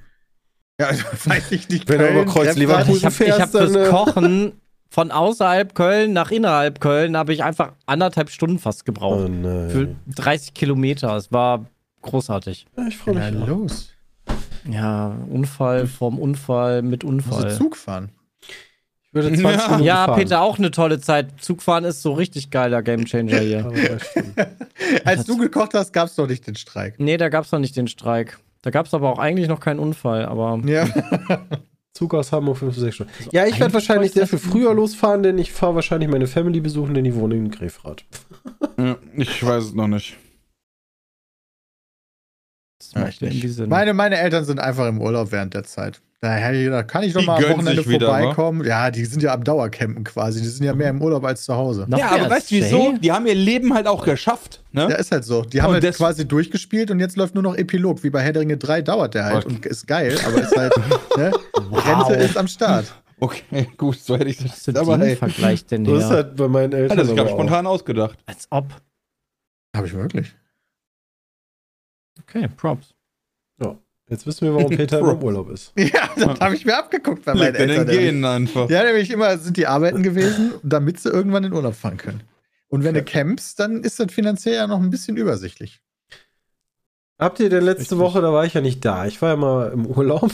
Ja, 0.80 0.86
also, 0.88 1.04
weiß 1.24 1.52
ich 1.52 1.68
nicht. 1.70 1.88
Wenn 1.88 2.00
er 2.00 2.10
über 2.10 2.26
Kreuz. 2.26 2.54
Leverkusen 2.56 2.96
Ich 2.96 3.04
habe 3.04 3.14
hab 3.40 3.50
fährst, 3.50 3.52
fürs 3.52 3.74
äh, 3.76 3.88
Kochen 3.88 4.60
von 4.94 5.10
außerhalb 5.10 5.74
Köln 5.74 6.12
nach 6.12 6.30
innerhalb 6.30 6.80
Köln 6.80 7.16
habe 7.16 7.32
ich 7.32 7.42
einfach 7.42 7.72
anderthalb 7.84 8.30
Stunden 8.30 8.60
fast 8.60 8.82
Oh, 8.82 8.84
gebraucht. 8.84 9.28
nein. 9.28 9.68
Für 9.70 9.88
30 10.14 10.54
Kilometer. 10.54 11.16
Es 11.16 11.32
war 11.32 11.64
großartig. 12.02 12.66
Ja, 12.76 12.86
ich 12.86 12.96
freue 12.96 13.14
mich. 13.16 13.42
auch. 13.42 13.46
los. 13.48 13.90
Ja, 14.70 15.16
Unfall 15.28 15.88
vorm 15.88 16.18
Unfall 16.20 16.82
mit 16.82 17.02
Unfall. 17.02 17.50
Zug 17.52 17.76
fahren. 17.76 18.10
Ich 18.42 19.12
würde 19.14 19.28
20 19.32 19.42
Ja. 19.42 19.66
Minuten 19.68 19.84
Ja, 19.84 20.04
fahren. 20.06 20.18
Peter, 20.20 20.40
auch 20.42 20.58
eine 20.58 20.70
tolle 20.70 21.00
Zeit. 21.00 21.40
Zugfahren 21.40 21.82
ist 21.84 22.00
so 22.02 22.12
richtig 22.12 22.50
geiler 22.50 22.80
Gamechanger 22.82 23.38
hier. 23.40 23.72
Als 25.04 25.24
du 25.24 25.36
gekocht 25.38 25.74
hast, 25.74 25.92
gab 25.92 26.06
es 26.06 26.14
doch 26.14 26.28
nicht 26.28 26.46
den 26.46 26.54
Streik. 26.54 26.94
nee, 26.98 27.16
da 27.16 27.28
gab's 27.30 27.50
noch 27.50 27.58
nicht 27.58 27.76
den 27.76 27.88
Streik. 27.88 28.38
Da 28.62 28.70
gab's 28.70 28.94
aber 28.94 29.10
auch 29.12 29.18
eigentlich 29.18 29.48
noch 29.48 29.58
keinen 29.60 29.80
Unfall, 29.80 30.24
aber 30.24 30.60
Ja. 30.64 30.86
Zug 31.94 32.12
aus 32.14 32.32
Hamburg 32.32 32.58
5 32.58 32.76
6 32.76 32.94
Stunden. 32.94 33.12
Ja, 33.30 33.46
ich 33.46 33.60
werde 33.60 33.72
wahrscheinlich 33.72 34.10
sehr 34.10 34.26
viel 34.26 34.40
früher 34.40 34.74
losfahren, 34.74 35.22
denn 35.22 35.38
ich 35.38 35.52
fahre 35.52 35.76
wahrscheinlich 35.76 36.10
meine 36.10 36.26
Family 36.26 36.60
besuchen, 36.60 36.92
denn 36.92 37.04
die 37.04 37.14
wohnen 37.14 37.46
in 37.46 37.50
Grefrath. 37.52 38.04
Ja, 38.76 38.96
ich 39.16 39.46
weiß 39.46 39.64
es 39.64 39.74
noch 39.74 39.86
nicht. 39.86 40.16
Das 42.78 42.92
Ja, 42.92 43.00
macht 43.02 43.22
irgendwie 43.22 43.48
Sinn. 43.48 43.68
Meine, 43.68 43.94
meine 43.94 44.18
Eltern 44.18 44.44
sind 44.44 44.60
einfach 44.60 44.86
im 44.88 45.00
Urlaub 45.00 45.32
während 45.32 45.54
der 45.54 45.64
Zeit. 45.64 46.00
Daher 46.20 46.70
da 46.70 46.82
kann 46.82 47.02
ich 47.02 47.12
doch 47.12 47.20
Die 47.20 47.26
mal 47.26 47.36
am 47.44 47.50
Wochenende 47.50 47.86
wieder, 47.86 48.08
wa? 48.08 48.18
vorbeikommen. 48.18 48.64
Ja, 48.66 48.90
die 48.90 49.04
sind 49.04 49.22
ja 49.22 49.34
am 49.34 49.44
Dauercampen 49.44 50.04
quasi. 50.04 50.40
Die 50.40 50.46
sind 50.48 50.64
ja 50.64 50.74
mehr 50.74 50.88
im 50.88 51.02
Urlaub 51.02 51.22
als 51.24 51.44
zu 51.44 51.54
Hause. 51.54 51.86
Ja, 51.94 52.12
aber 52.12 52.30
weißt 52.30 52.50
du 52.50 52.54
wieso? 52.54 52.94
Die 52.96 53.12
haben 53.12 53.26
ihr 53.26 53.34
Leben 53.34 53.74
halt 53.74 53.86
auch 53.86 54.02
geschafft. 54.06 54.62
Ne? 54.72 54.88
Ja, 54.88 54.96
ist 54.96 55.12
halt 55.12 55.24
so. 55.26 55.42
Die 55.42 55.60
haben 55.60 55.68
Und 55.68 55.74
halt 55.74 55.84
das- 55.84 55.98
quasi 55.98 56.26
durchgespielt 56.26 56.90
und 56.90 56.98
jetzt 56.98 57.16
läuft 57.16 57.34
nur 57.34 57.42
noch 57.42 57.54
Epilog. 57.56 58.02
Wie 58.04 58.08
bei 58.10 58.22
Herr 58.22 58.32
der 58.32 58.40
Ringe 58.40 58.56
3 58.56 58.80
dauert 58.80 59.12
der 59.12 59.26
halt 59.26 59.44
Okay. 59.44 59.54
und 59.56 59.66
ist 59.66 59.86
geil, 59.86 60.16
aber 60.26 60.40
ist 60.40 60.56
halt, 60.56 60.72
ne? 61.18 61.30
Rente 61.72 62.14
ist 62.14 62.38
am 62.38 62.48
Start. 62.48 62.86
Okay, 63.20 63.68
gut, 63.76 63.98
so 64.00 64.14
hätte 64.16 64.28
ich 64.30 64.38
das. 64.38 64.46
Was 64.52 64.68
ist 64.68 64.76
aber 64.78 64.96
den 64.96 65.06
hey, 65.08 65.16
Vergleich 65.16 65.66
denn 65.66 65.84
So 65.84 65.94
ist 65.96 66.04
her? 66.04 66.10
halt 66.10 66.36
bei 66.36 66.48
meinen 66.48 66.72
Eltern. 66.72 66.96
hat 66.98 67.04
er 67.04 67.10
sich 67.10 67.20
auch. 67.20 67.28
spontan 67.28 67.66
ausgedacht. 67.66 68.18
Als 68.24 68.46
ob. 68.50 68.68
Habe 69.76 69.86
ich 69.88 69.92
wirklich. 69.94 70.34
Okay, 72.20 72.48
Props. 72.48 72.94
Jetzt 74.08 74.26
wissen 74.26 74.46
wir, 74.46 74.54
warum 74.54 74.70
Peter 74.76 74.98
im 74.98 75.22
Urlaub 75.22 75.50
ist. 75.50 75.72
Ja, 75.78 76.10
das 76.16 76.40
habe 76.40 76.54
ich 76.54 76.64
mir 76.64 76.76
abgeguckt 76.76 77.24
bei 77.24 77.34
meinen 77.34 77.52
Liegt 77.52 77.60
in 77.60 77.68
den 77.68 77.78
Eltern. 77.80 77.96
Genen 77.96 78.24
einfach. 78.24 78.70
Ja, 78.70 78.84
nämlich 78.84 79.10
immer 79.10 79.38
sind 79.38 79.56
die 79.56 79.66
Arbeiten 79.66 80.02
gewesen, 80.02 80.54
damit 80.62 81.00
sie 81.00 81.08
irgendwann 81.08 81.44
in 81.44 81.52
Urlaub 81.52 81.74
fahren 81.74 81.96
können. 81.96 82.22
Und 82.68 82.84
wenn 82.84 82.94
du 82.94 83.02
campst, 83.02 83.60
dann 83.60 83.82
ist 83.82 84.00
das 84.00 84.12
finanziell 84.12 84.56
ja 84.56 84.66
noch 84.66 84.80
ein 84.80 84.90
bisschen 84.90 85.16
übersichtlich. 85.16 85.80
Habt 87.18 87.38
ihr 87.38 87.48
denn 87.48 87.64
letzte 87.64 87.82
Richtig. 87.82 87.98
Woche, 87.98 88.20
da 88.20 88.32
war 88.32 88.44
ich 88.44 88.54
ja 88.54 88.60
nicht 88.60 88.84
da. 88.84 89.06
Ich 89.06 89.22
war 89.22 89.30
ja 89.30 89.36
mal 89.36 89.70
im 89.72 89.86
Urlaub. 89.86 90.30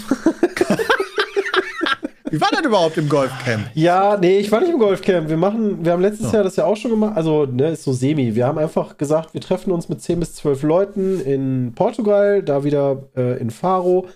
Wie 2.31 2.41
war 2.41 2.49
das 2.53 2.63
überhaupt 2.63 2.97
im 2.97 3.09
Golfcamp? 3.09 3.71
Ja, 3.75 4.17
nee, 4.17 4.39
ich 4.39 4.51
war 4.53 4.61
nicht 4.61 4.73
im 4.73 4.79
Golfcamp. 4.79 5.29
Wir 5.29 5.37
machen, 5.37 5.85
wir 5.85 5.93
haben 5.93 6.03
letztes 6.03 6.31
Jahr 6.33 6.45
das 6.45 6.57
ja 6.57 6.65
auch 6.65 6.77
schon 6.77 6.93
gemacht. 6.93 7.17
Also, 7.17 7.47
ne, 7.47 7.71
ist 7.71 7.85
so 7.85 7.93
semi. 7.93 8.35
Wir 8.35 8.47
haben 8.47 8.59
einfach 8.59 8.97
gesagt, 8.99 9.35
wir 9.35 9.41
treffen 9.41 9.73
uns 9.73 9.89
mit 9.89 10.01
10 10.01 10.21
bis 10.21 10.35
12 10.37 10.63
Leuten 10.63 11.21
in 11.21 11.73
Portugal, 11.75 12.43
da 12.43 12.65
wieder 12.65 13.09
äh, 13.17 13.39
in 13.39 13.51
Faro. 13.51 14.07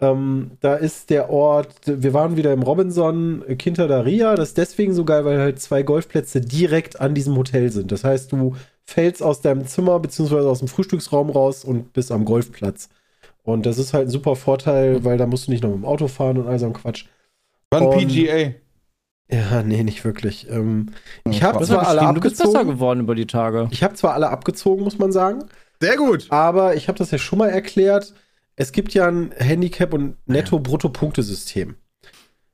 Ähm, 0.00 0.52
da 0.60 0.74
ist 0.74 1.10
der 1.10 1.30
Ort, 1.30 1.74
wir 1.86 2.14
waren 2.14 2.36
wieder 2.36 2.52
im 2.52 2.62
Robinson 2.62 3.42
äh, 3.48 3.56
Quinta 3.56 3.86
da 3.86 4.00
Ria. 4.00 4.36
Das 4.36 4.50
ist 4.50 4.58
deswegen 4.58 4.94
so 4.94 5.04
geil, 5.04 5.24
weil 5.24 5.38
halt 5.38 5.60
zwei 5.60 5.82
Golfplätze 5.82 6.40
direkt 6.40 7.00
an 7.00 7.14
diesem 7.14 7.36
Hotel 7.36 7.72
sind. 7.72 7.90
Das 7.90 8.04
heißt, 8.04 8.30
du 8.30 8.54
fällst 8.84 9.22
aus 9.22 9.40
deinem 9.40 9.66
Zimmer 9.66 9.98
beziehungsweise 9.98 10.48
aus 10.48 10.60
dem 10.60 10.68
Frühstücksraum 10.68 11.30
raus 11.30 11.64
und 11.64 11.92
bist 11.92 12.12
am 12.12 12.24
Golfplatz. 12.24 12.88
Und 13.42 13.66
das 13.66 13.78
ist 13.78 13.92
halt 13.92 14.08
ein 14.08 14.10
super 14.10 14.36
Vorteil, 14.36 15.04
weil 15.04 15.18
da 15.18 15.26
musst 15.26 15.46
du 15.46 15.50
nicht 15.50 15.62
noch 15.62 15.70
mit 15.70 15.78
dem 15.78 15.84
Auto 15.84 16.06
fahren 16.06 16.38
und 16.38 16.46
all 16.46 16.58
so 16.58 16.66
ein 16.66 16.74
Quatsch. 16.74 17.06
Wann 17.70 17.90
PGA? 17.90 18.54
Ja, 19.30 19.62
nee, 19.62 19.82
nicht 19.82 20.04
wirklich. 20.04 20.48
Ähm, 20.50 20.86
ich 21.28 21.40
Ja, 21.40 21.48
habe 21.52 21.64
zwar 21.64 21.86
alle 21.86 22.00
du 22.14 22.20
bist 22.20 22.38
besser 22.38 22.44
abgezogen. 22.50 22.70
geworden 22.74 23.00
über 23.00 23.14
die 23.14 23.26
Tage. 23.26 23.68
Ich 23.70 23.82
habe 23.82 23.94
zwar 23.94 24.14
alle 24.14 24.30
abgezogen, 24.30 24.82
muss 24.84 24.98
man 24.98 25.12
sagen, 25.12 25.44
Sehr 25.80 25.96
gut. 25.96 26.26
aber 26.30 26.76
ich 26.76 26.88
habe 26.88 26.96
das 26.98 27.10
ja 27.10 27.18
schon 27.18 27.38
mal 27.38 27.50
erklärt. 27.50 28.14
Es 28.56 28.72
gibt 28.72 28.94
ja 28.94 29.06
ein 29.06 29.32
Handicap- 29.36 29.92
und 29.92 30.16
Netto-Brutto-Punktesystem. 30.26 31.76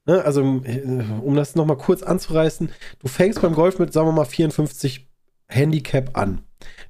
Ne, 0.06 0.22
also, 0.22 0.42
äh, 0.64 0.82
um 1.22 1.34
das 1.34 1.54
nochmal 1.54 1.78
kurz 1.78 2.02
anzureißen, 2.02 2.70
du 2.98 3.08
fängst 3.08 3.40
beim 3.40 3.54
Golf 3.54 3.78
mit, 3.78 3.92
sagen 3.92 4.08
wir 4.08 4.12
mal, 4.12 4.26
54 4.26 5.08
Handicap 5.48 6.18
an. 6.18 6.42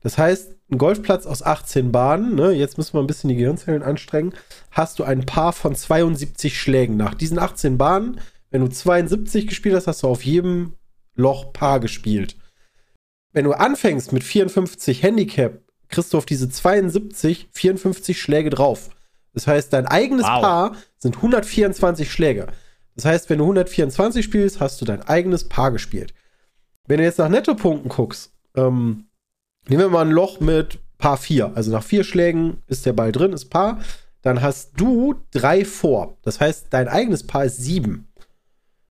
Das 0.02 0.18
heißt, 0.18 0.54
ein 0.70 0.78
Golfplatz 0.78 1.26
aus 1.26 1.42
18 1.42 1.92
Bahnen, 1.92 2.34
ne, 2.34 2.50
jetzt 2.52 2.78
müssen 2.78 2.94
wir 2.94 3.00
ein 3.00 3.06
bisschen 3.06 3.28
die 3.28 3.36
Gehirnzellen 3.36 3.82
anstrengen, 3.82 4.34
hast 4.70 4.98
du 4.98 5.04
ein 5.04 5.26
Paar 5.26 5.52
von 5.52 5.74
72 5.74 6.58
Schlägen. 6.58 6.96
Nach 6.96 7.14
diesen 7.14 7.38
18 7.38 7.78
Bahnen, 7.78 8.20
wenn 8.50 8.62
du 8.62 8.68
72 8.68 9.46
gespielt 9.46 9.74
hast, 9.74 9.86
hast 9.86 10.02
du 10.02 10.08
auf 10.08 10.24
jedem 10.24 10.74
Loch 11.14 11.52
Paar 11.52 11.80
gespielt. 11.80 12.36
Wenn 13.32 13.44
du 13.44 13.52
anfängst 13.52 14.12
mit 14.12 14.24
54 14.24 15.02
Handicap, 15.02 15.60
kriegst 15.88 16.12
du 16.12 16.18
auf 16.18 16.26
diese 16.26 16.48
72 16.48 17.48
54 17.52 18.20
Schläge 18.20 18.50
drauf. 18.50 18.90
Das 19.32 19.46
heißt, 19.46 19.72
dein 19.72 19.86
eigenes 19.86 20.24
Wow. 20.24 20.40
Paar 20.40 20.76
sind 20.98 21.16
124 21.16 22.10
Schläge. 22.10 22.46
Das 22.94 23.04
heißt, 23.04 23.28
wenn 23.28 23.38
du 23.38 23.44
124 23.44 24.24
spielst, 24.24 24.60
hast 24.60 24.80
du 24.80 24.84
dein 24.84 25.02
eigenes 25.02 25.48
Paar 25.48 25.72
gespielt. 25.72 26.14
Wenn 26.86 26.98
du 26.98 27.04
jetzt 27.04 27.18
nach 27.18 27.28
Nettopunkten 27.28 27.88
guckst, 27.88 28.32
ähm, 28.56 29.06
nehmen 29.68 29.82
wir 29.82 29.88
mal 29.88 30.04
ein 30.04 30.10
Loch 30.10 30.40
mit 30.40 30.78
Paar 30.98 31.16
4. 31.16 31.52
Also 31.54 31.70
nach 31.70 31.82
vier 31.82 32.04
Schlägen 32.04 32.58
ist 32.66 32.86
der 32.86 32.92
Ball 32.92 33.12
drin, 33.12 33.32
ist 33.32 33.50
Paar. 33.50 33.80
Dann 34.22 34.40
hast 34.40 34.72
du 34.76 35.16
drei 35.30 35.64
vor. 35.64 36.16
Das 36.22 36.40
heißt, 36.40 36.68
dein 36.70 36.88
eigenes 36.88 37.26
Paar 37.26 37.44
ist 37.44 37.58
sieben. 37.58 38.08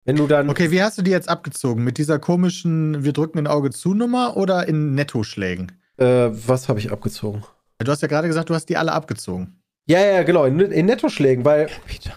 Wenn 0.04 0.16
du 0.16 0.26
dann. 0.26 0.48
Okay, 0.48 0.70
wie 0.70 0.83
hast 0.83 0.96
du 0.96 1.02
die 1.02 1.11
jetzt 1.11 1.28
abgezogen? 1.28 1.85
Mit 1.85 1.98
dieser 1.98 2.18
komischen 2.18 3.04
Wir 3.04 3.12
drücken 3.12 3.38
ein 3.38 3.46
Auge 3.46 3.70
zu 3.70 3.92
Nummer 3.92 4.38
oder 4.38 4.66
in 4.66 4.94
Nettoschlägen? 4.94 5.72
Äh, 5.98 6.31
was 6.31 6.70
habe 6.70 6.78
ich 6.78 6.90
abgezogen? 6.90 7.42
Du 7.78 7.92
hast 7.92 8.00
ja 8.00 8.09
gerade 8.09 8.26
gesagt, 8.26 8.48
du 8.48 8.54
hast 8.54 8.70
die 8.70 8.76
alle 8.78 8.92
abgezogen. 8.92 9.61
Ja, 9.87 10.00
ja, 10.00 10.22
genau, 10.22 10.44
in, 10.44 10.61
in 10.61 10.87
Nettoschlägen, 10.87 11.44
weil 11.44 11.68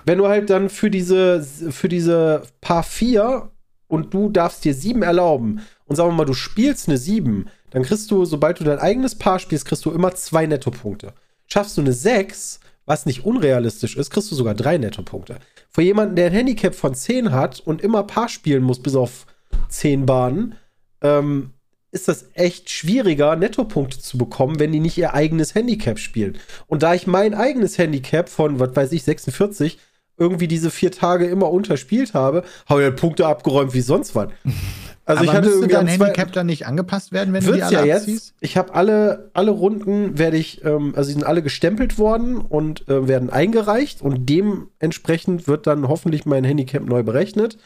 wenn 0.05 0.17
du 0.17 0.27
halt 0.27 0.49
dann 0.49 0.69
für 0.69 0.89
diese, 0.89 1.41
für 1.41 1.87
diese 1.87 2.43
Paar 2.59 2.83
4 2.83 3.49
und 3.87 4.13
du 4.13 4.29
darfst 4.29 4.65
dir 4.65 4.73
sieben 4.73 5.03
erlauben 5.03 5.61
und 5.85 5.95
sagen 5.95 6.09
wir 6.09 6.15
mal, 6.15 6.25
du 6.25 6.33
spielst 6.33 6.89
eine 6.89 6.97
7, 6.97 7.47
dann 7.71 7.83
kriegst 7.83 8.11
du, 8.11 8.25
sobald 8.25 8.59
du 8.59 8.63
dein 8.63 8.79
eigenes 8.79 9.15
Paar 9.15 9.39
spielst, 9.39 9.65
kriegst 9.65 9.85
du 9.85 9.91
immer 9.91 10.13
zwei 10.13 10.45
Nettopunkte. 10.45 11.13
Schaffst 11.47 11.77
du 11.77 11.81
eine 11.81 11.93
6, 11.93 12.59
was 12.85 13.05
nicht 13.05 13.25
unrealistisch 13.25 13.97
ist, 13.97 14.11
kriegst 14.11 14.31
du 14.31 14.35
sogar 14.35 14.53
drei 14.53 14.77
Nettopunkte. 14.77 15.37
Für 15.69 15.81
jemanden, 15.81 16.15
der 16.15 16.27
ein 16.27 16.33
Handicap 16.33 16.75
von 16.75 16.93
10 16.93 17.31
hat 17.31 17.59
und 17.59 17.81
immer 17.81 18.03
Paar 18.03 18.29
spielen 18.29 18.63
muss, 18.63 18.81
bis 18.81 18.95
auf 18.95 19.25
10 19.69 20.05
Bahnen, 20.05 20.55
ähm, 21.01 21.51
ist 21.91 22.07
das 22.07 22.25
echt 22.33 22.69
schwieriger, 22.69 23.35
Nettopunkte 23.35 23.99
zu 23.99 24.17
bekommen, 24.17 24.59
wenn 24.59 24.71
die 24.71 24.79
nicht 24.79 24.97
ihr 24.97 25.13
eigenes 25.13 25.55
Handicap 25.55 25.99
spielen. 25.99 26.37
Und 26.67 26.83
da 26.83 26.93
ich 26.93 27.05
mein 27.05 27.33
eigenes 27.33 27.77
Handicap 27.77 28.29
von, 28.29 28.59
was 28.59 28.75
weiß 28.75 28.91
ich, 28.93 29.03
46 29.03 29.77
irgendwie 30.17 30.47
diese 30.47 30.71
vier 30.71 30.91
Tage 30.91 31.25
immer 31.25 31.51
unterspielt 31.51 32.13
habe, 32.13 32.43
habe 32.67 32.81
ich 32.81 32.85
halt 32.85 32.99
Punkte 32.99 33.25
abgeräumt 33.25 33.73
wie 33.73 33.81
sonst 33.81 34.15
was. 34.15 34.29
Also 35.11 35.23
Aber 35.23 35.31
ich 35.31 35.37
hatte 35.37 35.49
irgendwie 35.49 35.67
dein 35.73 35.87
zwei- 35.87 36.05
Handicap 36.05 36.31
dann 36.31 36.45
nicht 36.47 36.65
angepasst 36.65 37.11
werden, 37.11 37.33
wenn 37.33 37.43
du 37.43 37.51
die 37.51 37.61
alle 37.63 37.75
ja 37.75 37.85
jetzt. 37.85 38.01
abziehst? 38.03 38.33
Ich 38.39 38.55
habe 38.55 38.73
alle, 38.73 39.29
alle 39.33 39.51
Runden 39.51 40.17
werde 40.17 40.37
ich, 40.37 40.63
ähm, 40.63 40.93
also 40.95 41.09
die 41.09 41.13
sind 41.13 41.25
alle 41.25 41.43
gestempelt 41.43 41.97
worden 41.97 42.37
und 42.37 42.87
äh, 42.87 43.07
werden 43.07 43.29
eingereicht 43.29 44.01
und 44.01 44.25
dementsprechend 44.29 45.47
wird 45.47 45.67
dann 45.67 45.87
hoffentlich 45.87 46.25
mein 46.25 46.43
Handicap 46.45 46.83
neu 46.85 47.03
berechnet, 47.03 47.57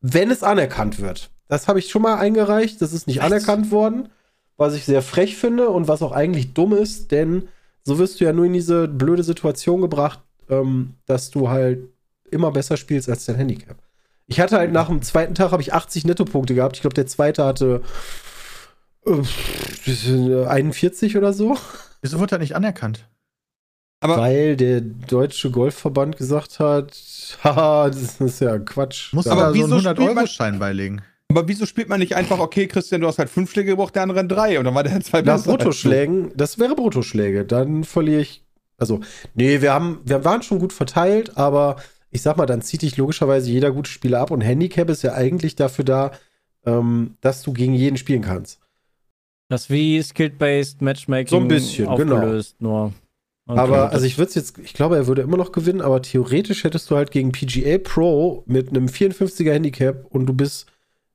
wenn 0.00 0.30
es 0.30 0.42
anerkannt 0.42 1.00
wird. 1.00 1.30
Das 1.48 1.66
habe 1.66 1.78
ich 1.78 1.88
schon 1.90 2.02
mal 2.02 2.16
eingereicht, 2.16 2.82
das 2.82 2.92
ist 2.92 3.06
nicht 3.06 3.22
anerkannt 3.22 3.70
worden, 3.70 4.08
was 4.56 4.74
ich 4.74 4.84
sehr 4.84 5.02
frech 5.02 5.36
finde 5.36 5.68
und 5.70 5.88
was 5.88 6.02
auch 6.02 6.12
eigentlich 6.12 6.52
dumm 6.52 6.72
ist, 6.74 7.10
denn 7.10 7.48
so 7.84 7.98
wirst 7.98 8.20
du 8.20 8.24
ja 8.24 8.32
nur 8.32 8.44
in 8.44 8.52
diese 8.52 8.88
blöde 8.88 9.22
Situation 9.22 9.80
gebracht, 9.80 10.20
ähm, 10.50 10.94
dass 11.06 11.30
du 11.30 11.48
halt 11.48 11.88
immer 12.30 12.50
besser 12.50 12.76
spielst 12.76 13.08
als 13.08 13.24
dein 13.24 13.36
Handicap. 13.36 13.76
Ich 14.28 14.40
hatte 14.40 14.56
halt 14.56 14.72
nach 14.72 14.88
dem 14.88 15.02
zweiten 15.02 15.34
Tag 15.34 15.52
habe 15.52 15.62
ich 15.62 15.72
80 15.72 16.04
Nettopunkte 16.04 16.54
gehabt. 16.54 16.76
Ich 16.76 16.82
glaube, 16.82 16.94
der 16.94 17.06
zweite 17.06 17.44
hatte 17.44 17.82
äh, 19.06 20.44
41 20.46 21.16
oder 21.16 21.32
so. 21.32 21.56
Wieso 22.02 22.20
wird 22.20 22.32
er 22.32 22.38
nicht 22.38 22.56
anerkannt? 22.56 23.08
Aber- 24.00 24.18
Weil 24.18 24.56
der 24.56 24.80
Deutsche 24.80 25.50
Golfverband 25.50 26.16
gesagt 26.16 26.58
hat, 26.58 26.92
haha, 27.44 27.88
das 27.88 28.20
ist 28.20 28.40
ja 28.40 28.58
Quatsch. 28.58 29.12
Muss 29.12 29.24
Da- 29.24 29.32
Aber 29.32 29.54
so 29.54 29.64
einen 29.64 29.80
spielt 29.80 29.84
man- 29.84 29.96
100-Euro-Schein 30.16 30.58
beilegen? 30.58 31.02
Aber 31.28 31.48
wieso 31.48 31.66
spielt 31.66 31.88
man 31.88 31.98
nicht 31.98 32.14
einfach, 32.14 32.38
okay, 32.38 32.68
Christian, 32.68 33.00
du 33.00 33.08
hast 33.08 33.18
halt 33.18 33.28
fünf 33.30 33.50
Schläge 33.50 33.70
gebraucht, 33.70 33.96
der 33.96 34.02
andere 34.02 34.24
drei 34.26 34.58
und 34.58 34.64
dann 34.64 34.74
war 34.74 34.84
der 34.84 35.00
zwei 35.00 35.22
Nach. 35.22 35.42
Bruttoschlägen, 35.42 36.30
das 36.36 36.58
wäre 36.58 36.76
Bruttoschläge, 36.76 37.44
dann 37.44 37.82
verliere 37.84 38.20
ich. 38.20 38.44
Also, 38.78 39.00
nee, 39.34 39.60
wir 39.60 39.72
haben, 39.72 40.00
wir 40.04 40.24
waren 40.24 40.42
schon 40.42 40.58
gut 40.60 40.72
verteilt, 40.72 41.36
aber 41.36 41.76
ich 42.10 42.22
sag 42.22 42.36
mal, 42.36 42.46
dann 42.46 42.62
zieht 42.62 42.82
dich 42.82 42.96
logischerweise 42.96 43.50
jeder 43.50 43.72
gute 43.72 43.90
Spieler 43.90 44.20
ab 44.20 44.30
und 44.30 44.40
Handicap 44.40 44.88
ist 44.90 45.02
ja 45.02 45.14
eigentlich 45.14 45.56
dafür 45.56 45.84
da, 45.84 46.12
ähm, 46.64 47.16
dass 47.20 47.42
du 47.42 47.52
gegen 47.52 47.74
jeden 47.74 47.96
spielen 47.96 48.22
kannst. 48.22 48.60
Das 49.48 49.70
wie 49.70 50.02
Skill-Based 50.02 50.82
Matchmaking 50.82 51.28
So 51.28 51.36
ein 51.38 51.48
bisschen, 51.48 51.94
genau. 51.96 52.16
aufgelöst, 52.16 52.56
nur. 52.60 52.92
Okay, 53.48 53.60
aber, 53.60 53.92
also 53.92 54.04
ich 54.04 54.18
würde 54.18 54.30
es 54.30 54.34
jetzt, 54.34 54.58
ich 54.58 54.74
glaube, 54.74 54.96
er 54.96 55.06
würde 55.06 55.22
immer 55.22 55.36
noch 55.36 55.52
gewinnen, 55.52 55.80
aber 55.80 56.02
theoretisch 56.02 56.64
hättest 56.64 56.90
du 56.90 56.96
halt 56.96 57.12
gegen 57.12 57.30
PGA 57.30 57.78
Pro 57.78 58.42
mit 58.46 58.70
einem 58.70 58.86
54er 58.86 59.52
Handicap 59.52 60.04
und 60.10 60.26
du 60.26 60.32
bist 60.32 60.66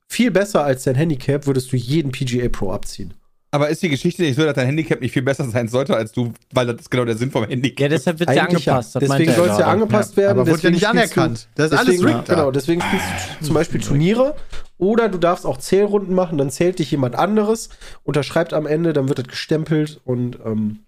viel 0.07 0.31
besser 0.31 0.63
als 0.63 0.83
dein 0.83 0.95
Handicap, 0.95 1.45
würdest 1.45 1.73
du 1.73 1.77
jeden 1.77 2.13
PGA 2.13 2.47
Pro 2.47 2.71
abziehen. 2.71 3.13
Aber 3.53 3.67
ist 3.67 3.83
die 3.83 3.89
Geschichte 3.89 4.21
nicht 4.23 4.35
so, 4.37 4.43
dass 4.45 4.53
dein 4.55 4.65
Handicap 4.67 5.01
nicht 5.01 5.11
viel 5.11 5.23
besser 5.23 5.43
sein 5.49 5.67
sollte 5.67 5.93
als 5.95 6.13
du, 6.13 6.31
weil 6.53 6.65
das 6.67 6.77
ist 6.81 6.89
genau 6.91 7.03
der 7.03 7.17
Sinn 7.17 7.31
vom 7.31 7.45
Handicap. 7.45 7.79
ja, 7.81 7.89
deshalb 7.89 8.19
wird 8.19 8.33
ja 8.33 8.43
angepasst. 8.43 8.93
ja. 8.95 8.99
das 9.01 9.09
meinte 9.09 9.25
Deswegen 9.25 9.45
soll 9.45 9.49
es 9.53 9.59
ja 9.59 9.67
angepasst 9.67 10.15
werden. 10.17 10.39
aber 10.39 10.49
wurde 10.49 10.61
ja 10.63 10.69
nicht 10.69 10.85
spielst 10.85 11.17
du- 11.17 11.19
anerkannt. 11.21 11.47
Das 11.55 11.71
ist 11.71 11.77
alles 11.77 11.95
Deswegen, 11.97 12.07
rigged 12.13 12.29
da. 12.29 12.33
genau, 12.35 12.51
deswegen 12.51 12.81
spielst 12.81 13.05
du 13.41 13.45
zum 13.47 13.53
Beispiel 13.55 13.81
Turniere 13.81 14.35
oder 14.77 15.09
du 15.09 15.17
darfst 15.17 15.45
auch 15.45 15.57
Zählrunden 15.57 16.15
machen, 16.15 16.37
dann 16.37 16.49
zählt 16.49 16.79
dich 16.79 16.91
jemand 16.91 17.15
anderes, 17.15 17.69
unterschreibt 18.03 18.53
am 18.53 18.65
Ende, 18.65 18.93
dann 18.93 19.09
wird 19.09 19.19
das 19.19 19.27
gestempelt 19.27 19.99
und 20.05 20.37
ähm, 20.45 20.79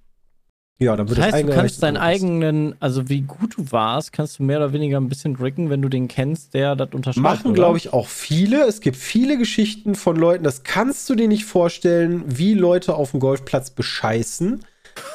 ja, 0.79 0.95
dann 0.95 1.07
wird 1.07 1.19
Das 1.19 1.31
heißt, 1.31 1.47
du 1.47 1.53
kannst 1.53 1.83
deinen 1.83 1.97
eigenen, 1.97 2.75
also 2.79 3.07
wie 3.07 3.21
gut 3.21 3.57
du 3.57 3.71
warst, 3.71 4.11
kannst 4.11 4.39
du 4.39 4.43
mehr 4.43 4.57
oder 4.57 4.73
weniger 4.73 4.99
ein 4.99 5.07
bisschen 5.07 5.35
ricken, 5.35 5.69
wenn 5.69 5.81
du 5.81 5.89
den 5.89 6.07
kennst, 6.07 6.53
der 6.53 6.75
das 6.75 6.89
unterschreibt. 6.93 7.23
Machen, 7.23 7.53
glaube 7.53 7.77
ich, 7.77 7.93
auch 7.93 8.07
viele. 8.07 8.63
Es 8.65 8.81
gibt 8.81 8.97
viele 8.97 9.37
Geschichten 9.37 9.95
von 9.95 10.15
Leuten, 10.15 10.43
das 10.43 10.63
kannst 10.63 11.09
du 11.09 11.15
dir 11.15 11.27
nicht 11.27 11.45
vorstellen, 11.45 12.23
wie 12.27 12.53
Leute 12.53 12.95
auf 12.95 13.11
dem 13.11 13.19
Golfplatz 13.19 13.69
bescheißen. 13.69 14.65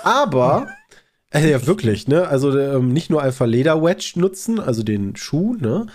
Aber, 0.05 0.68
äh, 1.31 1.51
ja, 1.51 1.66
wirklich, 1.66 2.07
ne? 2.09 2.29
Also 2.29 2.57
ähm, 2.57 2.92
nicht 2.92 3.11
nur 3.11 3.23
einfach 3.23 3.47
Lederwedge 3.47 4.18
nutzen, 4.21 4.61
also 4.61 4.83
den 4.83 5.16
Schuh, 5.16 5.57
ne? 5.57 5.87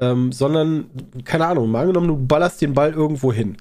Ähm, 0.00 0.32
sondern, 0.32 0.90
keine 1.24 1.46
Ahnung, 1.46 1.70
mal 1.70 1.82
angenommen, 1.82 2.08
du 2.08 2.16
ballerst 2.16 2.62
den 2.62 2.72
Ball 2.72 2.92
irgendwo 2.94 3.34
hin. 3.34 3.58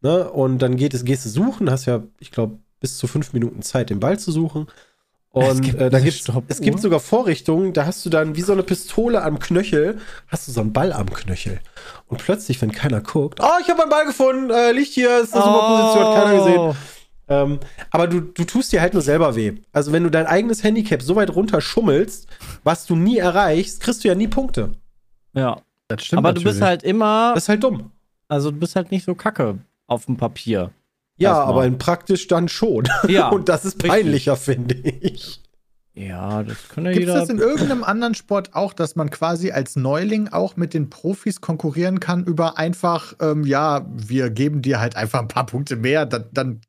Ne? 0.00 0.28
Und 0.30 0.60
dann 0.60 0.76
geht 0.76 0.94
es, 0.94 1.04
gehst 1.04 1.26
du 1.26 1.28
suchen, 1.28 1.70
hast 1.70 1.84
ja, 1.84 2.02
ich 2.18 2.30
glaube, 2.30 2.58
bis 2.80 2.96
zu 2.96 3.06
fünf 3.06 3.34
Minuten 3.34 3.62
Zeit, 3.62 3.90
den 3.90 4.00
Ball 4.00 4.18
zu 4.18 4.32
suchen. 4.32 4.66
Es 5.34 5.50
Und 5.50 5.62
gibt 5.62 5.80
äh, 5.80 5.88
da 5.88 5.98
gibt's, 5.98 6.30
es 6.48 6.60
gibt 6.60 6.80
sogar 6.80 7.00
Vorrichtungen, 7.00 7.72
da 7.72 7.86
hast 7.86 8.04
du 8.04 8.10
dann 8.10 8.36
wie 8.36 8.42
so 8.42 8.52
eine 8.52 8.62
Pistole 8.62 9.22
am 9.22 9.38
Knöchel, 9.38 9.98
hast 10.28 10.46
du 10.46 10.52
so 10.52 10.60
einen 10.60 10.74
Ball 10.74 10.92
am 10.92 11.10
Knöchel. 11.10 11.60
Und 12.06 12.18
plötzlich, 12.22 12.60
wenn 12.60 12.70
keiner 12.72 13.00
guckt, 13.00 13.40
oh, 13.42 13.46
ich 13.62 13.68
habe 13.70 13.80
einen 13.82 13.90
Ball 13.90 14.04
gefunden, 14.04 14.50
äh, 14.50 14.72
liegt 14.72 14.92
hier, 14.92 15.20
ist 15.20 15.32
eine 15.32 15.42
super 15.42 15.66
Position, 15.66 16.04
hat 16.06 16.22
keiner 16.24 16.38
gesehen. 16.38 16.58
Oh. 16.58 16.74
Ähm, 17.28 17.60
aber 17.90 18.08
du, 18.08 18.20
du 18.20 18.44
tust 18.44 18.72
dir 18.72 18.82
halt 18.82 18.92
nur 18.92 19.00
selber 19.02 19.34
weh. 19.34 19.54
Also 19.72 19.92
wenn 19.92 20.02
du 20.02 20.10
dein 20.10 20.26
eigenes 20.26 20.62
Handicap 20.64 21.00
so 21.00 21.16
weit 21.16 21.34
runter 21.34 21.62
schummelst, 21.62 22.26
was 22.62 22.84
du 22.84 22.94
nie 22.94 23.16
erreichst, 23.16 23.80
kriegst 23.80 24.04
du 24.04 24.08
ja 24.08 24.14
nie 24.14 24.28
Punkte. 24.28 24.72
Ja. 25.32 25.62
Das 25.88 26.04
stimmt 26.04 26.18
Aber 26.18 26.32
du 26.32 26.42
bist 26.42 26.60
natürlich. 26.60 26.68
halt 26.68 26.82
immer, 26.82 27.32
Das 27.34 27.44
ist 27.44 27.48
halt 27.48 27.64
dumm. 27.64 27.90
also 28.28 28.50
du 28.50 28.58
bist 28.58 28.76
halt 28.76 28.90
nicht 28.90 29.04
so 29.04 29.14
kacke 29.14 29.58
auf 29.86 30.06
dem 30.06 30.16
Papier. 30.16 30.70
Ja, 31.16 31.30
Erstmal. 31.30 31.48
aber 31.48 31.66
in 31.66 31.78
praktisch 31.78 32.26
dann 32.26 32.48
schon. 32.48 32.88
Ja. 33.08 33.28
Und 33.32 33.48
das 33.48 33.64
ist 33.64 33.74
richtig. 33.76 33.90
peinlicher, 33.90 34.36
finde 34.36 34.74
ich. 34.74 35.42
Ja, 35.94 36.42
das 36.42 36.68
kann 36.70 36.86
ja 36.86 36.92
Gibt 36.92 37.02
es 37.02 37.08
jeder. 37.08 37.20
das 37.20 37.28
in 37.28 37.38
irgendeinem 37.38 37.84
anderen 37.84 38.14
Sport 38.14 38.54
auch, 38.54 38.72
dass 38.72 38.96
man 38.96 39.10
quasi 39.10 39.50
als 39.50 39.76
Neuling 39.76 40.28
auch 40.28 40.56
mit 40.56 40.72
den 40.72 40.88
Profis 40.88 41.42
konkurrieren 41.42 42.00
kann 42.00 42.24
über 42.24 42.56
einfach, 42.56 43.14
ähm, 43.20 43.44
ja, 43.44 43.86
wir 43.92 44.30
geben 44.30 44.62
dir 44.62 44.80
halt 44.80 44.96
einfach 44.96 45.20
ein 45.20 45.28
paar 45.28 45.44
Punkte 45.44 45.76
mehr, 45.76 46.06
dann, 46.06 46.24
dann 46.32 46.60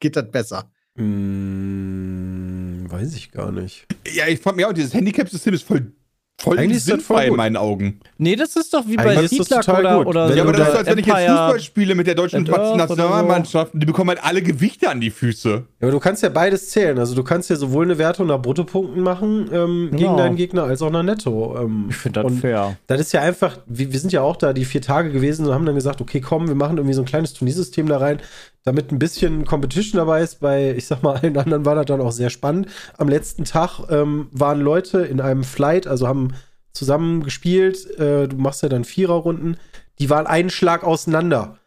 geht 0.00 0.16
das 0.16 0.28
besser. 0.32 0.68
Hm, 0.96 2.86
weiß 2.90 3.14
ich 3.14 3.30
gar 3.30 3.52
nicht. 3.52 3.86
Ja, 4.12 4.26
ich 4.26 4.40
frage 4.40 4.56
mich 4.56 4.66
auch, 4.66 4.72
dieses 4.72 4.94
Handicap-System 4.94 5.54
ist 5.54 5.62
voll, 5.62 5.92
voll 6.42 6.58
Eigentlich 6.58 6.78
ist 6.78 6.88
das 6.90 7.02
voll 7.02 7.16
sinnfrei 7.18 7.26
in 7.28 7.36
meinen 7.36 7.56
Augen. 7.56 8.00
nee, 8.18 8.36
das 8.36 8.56
ist 8.56 8.74
doch 8.74 8.84
wie 8.86 8.98
Eigentlich 8.98 9.16
bei 9.16 9.26
Seedluck 9.26 9.48
total 9.62 9.86
oder, 9.98 10.06
oder 10.06 10.34
Ja, 10.34 10.42
aber 10.42 10.52
das 10.52 10.60
da 10.66 10.72
ist 10.72 10.78
als 10.78 10.88
wenn 10.88 10.98
ich 10.98 11.06
jetzt 11.06 11.16
Fußball 11.18 11.60
spiele 11.60 11.94
mit 11.94 12.06
der 12.06 12.14
deutschen 12.14 12.44
so. 12.44 12.52
Nationalmannschaft 12.76 13.72
die 13.74 13.86
bekommen 13.86 14.10
halt 14.10 14.24
alle 14.24 14.42
Gewichte 14.42 14.88
an 14.90 15.00
die 15.00 15.10
Füße. 15.10 15.50
Ja, 15.50 15.62
aber 15.80 15.90
du 15.92 16.00
kannst 16.00 16.22
ja 16.22 16.28
beides 16.28 16.70
zählen. 16.70 16.98
Also 16.98 17.14
du 17.14 17.22
kannst 17.22 17.50
ja 17.50 17.56
sowohl 17.56 17.84
eine 17.84 17.98
Wertung 17.98 18.26
nach 18.26 18.40
Bruttopunkten 18.40 19.02
machen 19.02 19.48
ähm, 19.52 19.88
gegen 19.90 19.98
Genau. 20.02 20.16
deinen 20.16 20.36
Gegner 20.36 20.64
als 20.64 20.82
auch 20.82 20.90
nach 20.90 21.02
Netto. 21.02 21.56
Ähm, 21.60 21.86
Ich 21.90 21.96
finde 21.96 22.22
das 22.22 22.32
fair. 22.40 22.76
Das 22.86 23.00
ist 23.00 23.12
ja 23.12 23.20
einfach, 23.22 23.58
wir, 23.66 23.92
wir 23.92 23.98
sind 24.00 24.12
ja 24.12 24.22
auch 24.22 24.36
da 24.36 24.52
die 24.52 24.64
vier 24.64 24.82
Tage 24.82 25.10
gewesen 25.10 25.46
und 25.46 25.54
haben 25.54 25.64
dann 25.66 25.74
gesagt, 25.74 26.00
okay, 26.00 26.20
komm, 26.20 26.48
wir 26.48 26.54
machen 26.54 26.76
irgendwie 26.76 26.94
so 26.94 27.02
ein 27.02 27.06
kleines 27.06 27.32
Turniersystem 27.34 27.86
da 27.86 27.98
rein, 27.98 28.18
damit 28.64 28.92
ein 28.92 28.98
bisschen 28.98 29.44
Competition 29.44 29.98
dabei 29.98 30.22
ist. 30.22 30.40
Bei, 30.40 30.72
ich 30.74 30.86
sag 30.86 31.02
mal, 31.02 31.16
allen 31.16 31.36
anderen 31.36 31.64
war 31.64 31.74
das 31.74 31.86
dann 31.86 32.00
auch 32.00 32.12
sehr 32.12 32.30
spannend. 32.30 32.68
Am 32.98 33.08
letzten 33.08 33.44
Tag 33.44 33.80
ähm, 33.90 34.28
waren 34.32 34.60
Leute 34.60 35.00
in 35.00 35.20
einem 35.20 35.44
Flight, 35.44 35.86
also 35.86 36.06
haben 36.08 36.34
zusammen 36.72 37.22
gespielt. 37.22 37.98
Äh, 37.98 38.28
du 38.28 38.36
machst 38.36 38.62
ja 38.62 38.68
dann 38.68 38.84
Viererrunden. 38.84 39.56
Die 39.98 40.10
waren 40.10 40.26
einen 40.26 40.50
Schlag 40.50 40.84
auseinander. 40.84 41.58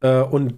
Äh, 0.00 0.20
und 0.22 0.54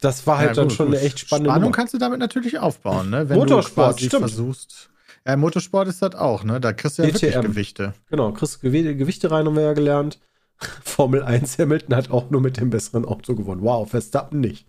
das 0.00 0.26
war 0.26 0.38
halt 0.38 0.50
Ja, 0.50 0.54
dann 0.54 0.68
gut, 0.68 0.76
schon 0.76 0.86
eine 0.88 1.00
echt 1.00 1.18
spannende 1.18 1.50
Spannung 1.50 1.62
Nummer. 1.64 1.76
kannst 1.76 1.94
du 1.94 1.98
damit 1.98 2.20
natürlich 2.20 2.58
aufbauen, 2.58 3.10
ne? 3.10 3.28
Wenn 3.28 3.38
Motorsport, 3.38 4.00
du 4.00 4.04
stimmt. 4.04 4.20
versuchst. 4.20 4.90
Ja, 5.26 5.36
Motorsport 5.36 5.88
ist 5.88 6.00
das 6.02 6.14
auch, 6.14 6.44
ne? 6.44 6.60
Da 6.60 6.72
kriegst 6.72 6.98
du 6.98 7.02
ja 7.02 7.08
wirklich 7.08 7.32
DTM. 7.32 7.42
Gewichte. 7.42 7.94
Genau, 8.08 8.30
kriegst 8.32 8.60
Gew 8.60 8.70
Gewichte 8.70 9.30
rein, 9.30 9.46
haben 9.46 9.56
wir 9.56 9.62
ja 9.64 9.72
gelernt. 9.72 10.20
Formel 10.84 11.22
1 11.22 11.58
Hamilton 11.58 11.96
hat 11.96 12.10
auch 12.10 12.30
nur 12.30 12.40
mit 12.40 12.58
dem 12.58 12.70
besseren 12.70 13.04
Auto 13.04 13.34
gewonnen. 13.34 13.62
Wow, 13.62 13.90
Verstappen 13.90 14.40
nicht. 14.40 14.68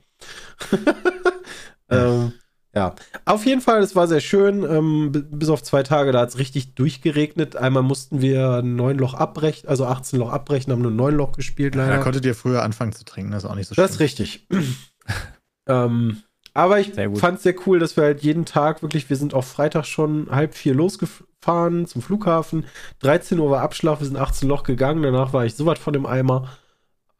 ähm, 1.90 2.34
ja, 2.76 2.94
auf 3.26 3.46
jeden 3.46 3.62
Fall, 3.62 3.82
es 3.82 3.96
war 3.96 4.08
sehr 4.08 4.20
schön. 4.20 4.64
Ähm, 4.64 5.12
bi- 5.12 5.24
bis 5.24 5.50
auf 5.50 5.64
zwei 5.64 5.82
Tage, 5.84 6.12
da 6.12 6.22
hat 6.22 6.30
es 6.30 6.38
richtig 6.38 6.76
durchgeregnet. 6.76 7.56
Einmal 7.56 7.82
mussten 7.84 8.22
wir 8.22 8.62
neun 8.62 8.98
Loch 9.00 9.16
abbrechen, 9.16 9.68
also 9.68 9.86
18 9.86 10.20
Loch 10.20 10.32
abbrechen, 10.32 10.72
haben 10.72 10.82
nur 10.84 10.92
neun 10.92 11.16
Loch 11.16 11.32
gespielt 11.32 11.76
Da 11.76 11.88
leider. 11.88 12.04
konntet 12.04 12.26
ihr 12.26 12.36
früher 12.36 12.62
anfangen 12.64 12.94
zu 12.94 13.06
trinken, 13.06 13.32
das 13.32 13.44
ist 13.44 13.50
auch 13.50 13.56
nicht 13.56 13.68
so 13.68 13.76
Das 13.76 13.92
ist 13.92 14.00
richtig. 14.00 14.48
ähm, 15.68 16.22
aber 16.54 16.80
ich 16.80 16.94
fand 17.16 17.38
es 17.38 17.44
sehr 17.44 17.56
cool, 17.66 17.80
dass 17.80 17.96
wir 17.96 18.04
halt 18.04 18.22
jeden 18.22 18.46
Tag 18.46 18.82
wirklich, 18.82 19.10
wir 19.10 19.18
sind 19.18 19.34
auch 19.34 19.44
Freitag 19.44 19.86
schon 19.86 20.28
halb 20.30 20.56
vier 20.56 20.74
losgefahren 20.74 21.86
zum 21.86 22.02
Flughafen. 22.02 22.66
13 23.02 23.40
Uhr 23.40 23.50
war 23.50 23.62
Abschlag, 23.62 24.00
wir 24.00 24.08
sind 24.08 24.18
18 24.18 24.48
Loch 24.50 24.64
gegangen, 24.64 25.02
danach 25.04 25.32
war 25.34 25.46
ich 25.46 25.56
so 25.56 25.66
weit 25.66 25.80
von 25.80 25.94
dem 25.94 26.06
Eimer. 26.06 26.50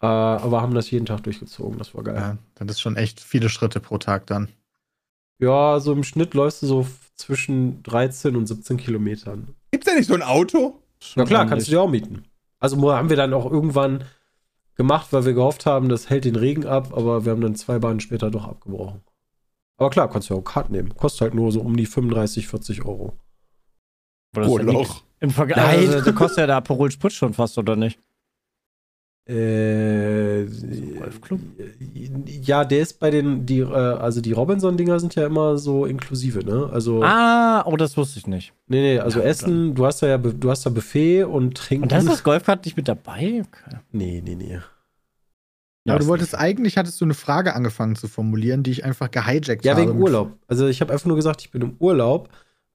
Äh, 0.02 0.06
aber 0.06 0.62
haben 0.62 0.74
das 0.74 0.92
jeden 0.92 1.06
Tag 1.06 1.24
durchgezogen, 1.24 1.78
das 1.78 1.94
war 1.94 2.04
geil. 2.04 2.16
Ja, 2.16 2.38
das 2.66 2.78
ist 2.78 2.82
schon 2.82 2.96
echt 2.96 3.20
viele 3.20 3.50
Schritte 3.50 3.80
pro 3.80 3.98
Tag 3.98 4.28
dann. 4.28 4.48
Ja, 5.40 5.80
so 5.80 5.94
im 5.94 6.04
Schnitt 6.04 6.34
läufst 6.34 6.62
du 6.62 6.68
so 6.68 6.88
zwischen 7.16 7.84
13 7.84 8.36
und 8.36 8.46
17 8.46 8.78
Kilometern. 8.78 9.56
Gibt's 9.72 9.88
da 9.88 9.96
nicht 9.96 10.08
so 10.08 10.14
ein 10.14 10.22
Auto? 10.22 10.82
Ja 11.16 11.24
klar, 11.26 11.48
kannst 11.48 11.68
du 11.68 11.72
dir 11.72 11.82
auch 11.82 11.90
mieten. 11.90 12.26
Also 12.60 12.92
haben 12.92 13.10
wir 13.10 13.18
dann 13.18 13.34
auch 13.34 13.50
irgendwann 13.50 14.04
gemacht, 14.76 15.08
weil 15.12 15.26
wir 15.26 15.34
gehofft 15.34 15.66
haben, 15.66 15.90
das 15.90 16.10
hält 16.10 16.26
den 16.26 16.36
Regen 16.36 16.66
ab, 16.66 16.94
aber 16.94 17.26
wir 17.26 17.32
haben 17.32 17.42
dann 17.42 17.56
zwei 17.56 17.80
Bahnen 17.80 18.00
später 18.00 18.32
doch 18.32 18.48
abgebrochen. 18.48 19.02
Aber 19.78 19.90
klar, 19.90 20.10
kannst 20.10 20.30
du 20.30 20.34
ja 20.34 20.40
auch 20.40 20.44
Kart 20.44 20.70
nehmen. 20.70 20.96
Kostet 20.96 21.22
halt 21.22 21.34
nur 21.34 21.52
so 21.52 21.62
um 21.62 21.76
die 21.78 21.86
35, 21.86 22.48
40 22.48 22.86
Euro. 22.86 23.18
Aber 24.34 24.42
das 24.44 24.52
ist 24.52 24.58
ja 24.58 24.64
nix. 24.64 24.76
Urloch. 24.76 25.04
Im 25.22 25.30
Vergleich. 25.32 25.86
Nein. 25.88 25.94
Also, 25.94 26.14
kostet 26.14 26.40
ja 26.40 26.48
der 26.48 26.56
Aperol 26.58 26.92
Spritz 26.92 27.14
schon 27.14 27.34
fast, 27.34 27.58
oder 27.58 27.76
nicht? 27.76 28.00
Äh, 29.30 30.46
Golfclub? 30.98 31.40
ja, 32.26 32.66
der 32.66 32.80
ist 32.82 33.00
bei 33.00 33.12
den, 33.12 33.46
die, 33.46 33.60
äh, 33.60 33.66
also 33.74 34.22
die 34.22 34.32
Robinson-Dinger 34.32 35.00
sind 35.00 35.14
ja 35.16 35.26
immer 35.26 35.58
so 35.58 35.86
inklusive, 35.86 36.44
ne? 36.44 36.70
Also, 36.72 37.04
Ah, 37.04 37.64
oh, 37.66 37.78
das 37.78 37.96
wusste 37.96 38.20
ich 38.20 38.28
nicht. 38.28 38.54
nee, 38.68 38.82
nee, 38.82 39.00
also 39.00 39.20
Ja, 39.20 39.26
Essen, 39.26 39.76
du 39.76 39.86
hast 39.86 40.02
da 40.02 40.08
ja, 40.08 40.18
du 40.18 40.50
hast 40.50 40.66
da 40.66 40.70
Buffet 40.70 41.24
und 41.26 41.56
Trinken. 41.58 41.84
Und 41.84 41.92
da 41.92 41.98
ist 42.00 42.08
das 42.10 42.24
Golfkart 42.24 42.66
nicht 42.66 42.76
mit 42.78 42.88
dabei? 42.88 43.44
Okay. 43.46 43.78
Nee, 43.92 44.22
nee, 44.26 44.36
nee. 44.36 44.60
Ja, 45.86 45.94
Aber 45.94 46.00
du 46.04 46.08
wolltest 46.08 46.36
eigentlich, 46.36 46.78
hattest 46.78 47.00
du 47.00 47.06
eine 47.06 47.14
Frage 47.14 47.56
angefangen 47.56 47.96
zu 47.96 48.08
formulieren, 48.08 48.64
die 48.64 48.72
ich 48.72 48.84
einfach 48.84 49.12
gehijackt 49.12 49.64
Ja, 49.64 49.76
habe. 49.78 49.84
wegen 49.88 50.00
Urlaub. 50.02 50.34
Also 50.48 50.68
ich 50.68 50.82
habe 50.82 50.92
einfach 50.92 51.06
nur 51.06 51.16
gesagt, 51.16 51.42
ich 51.42 51.52
bin 51.52 51.62
im 51.62 51.76
Urlaub. 51.80 52.30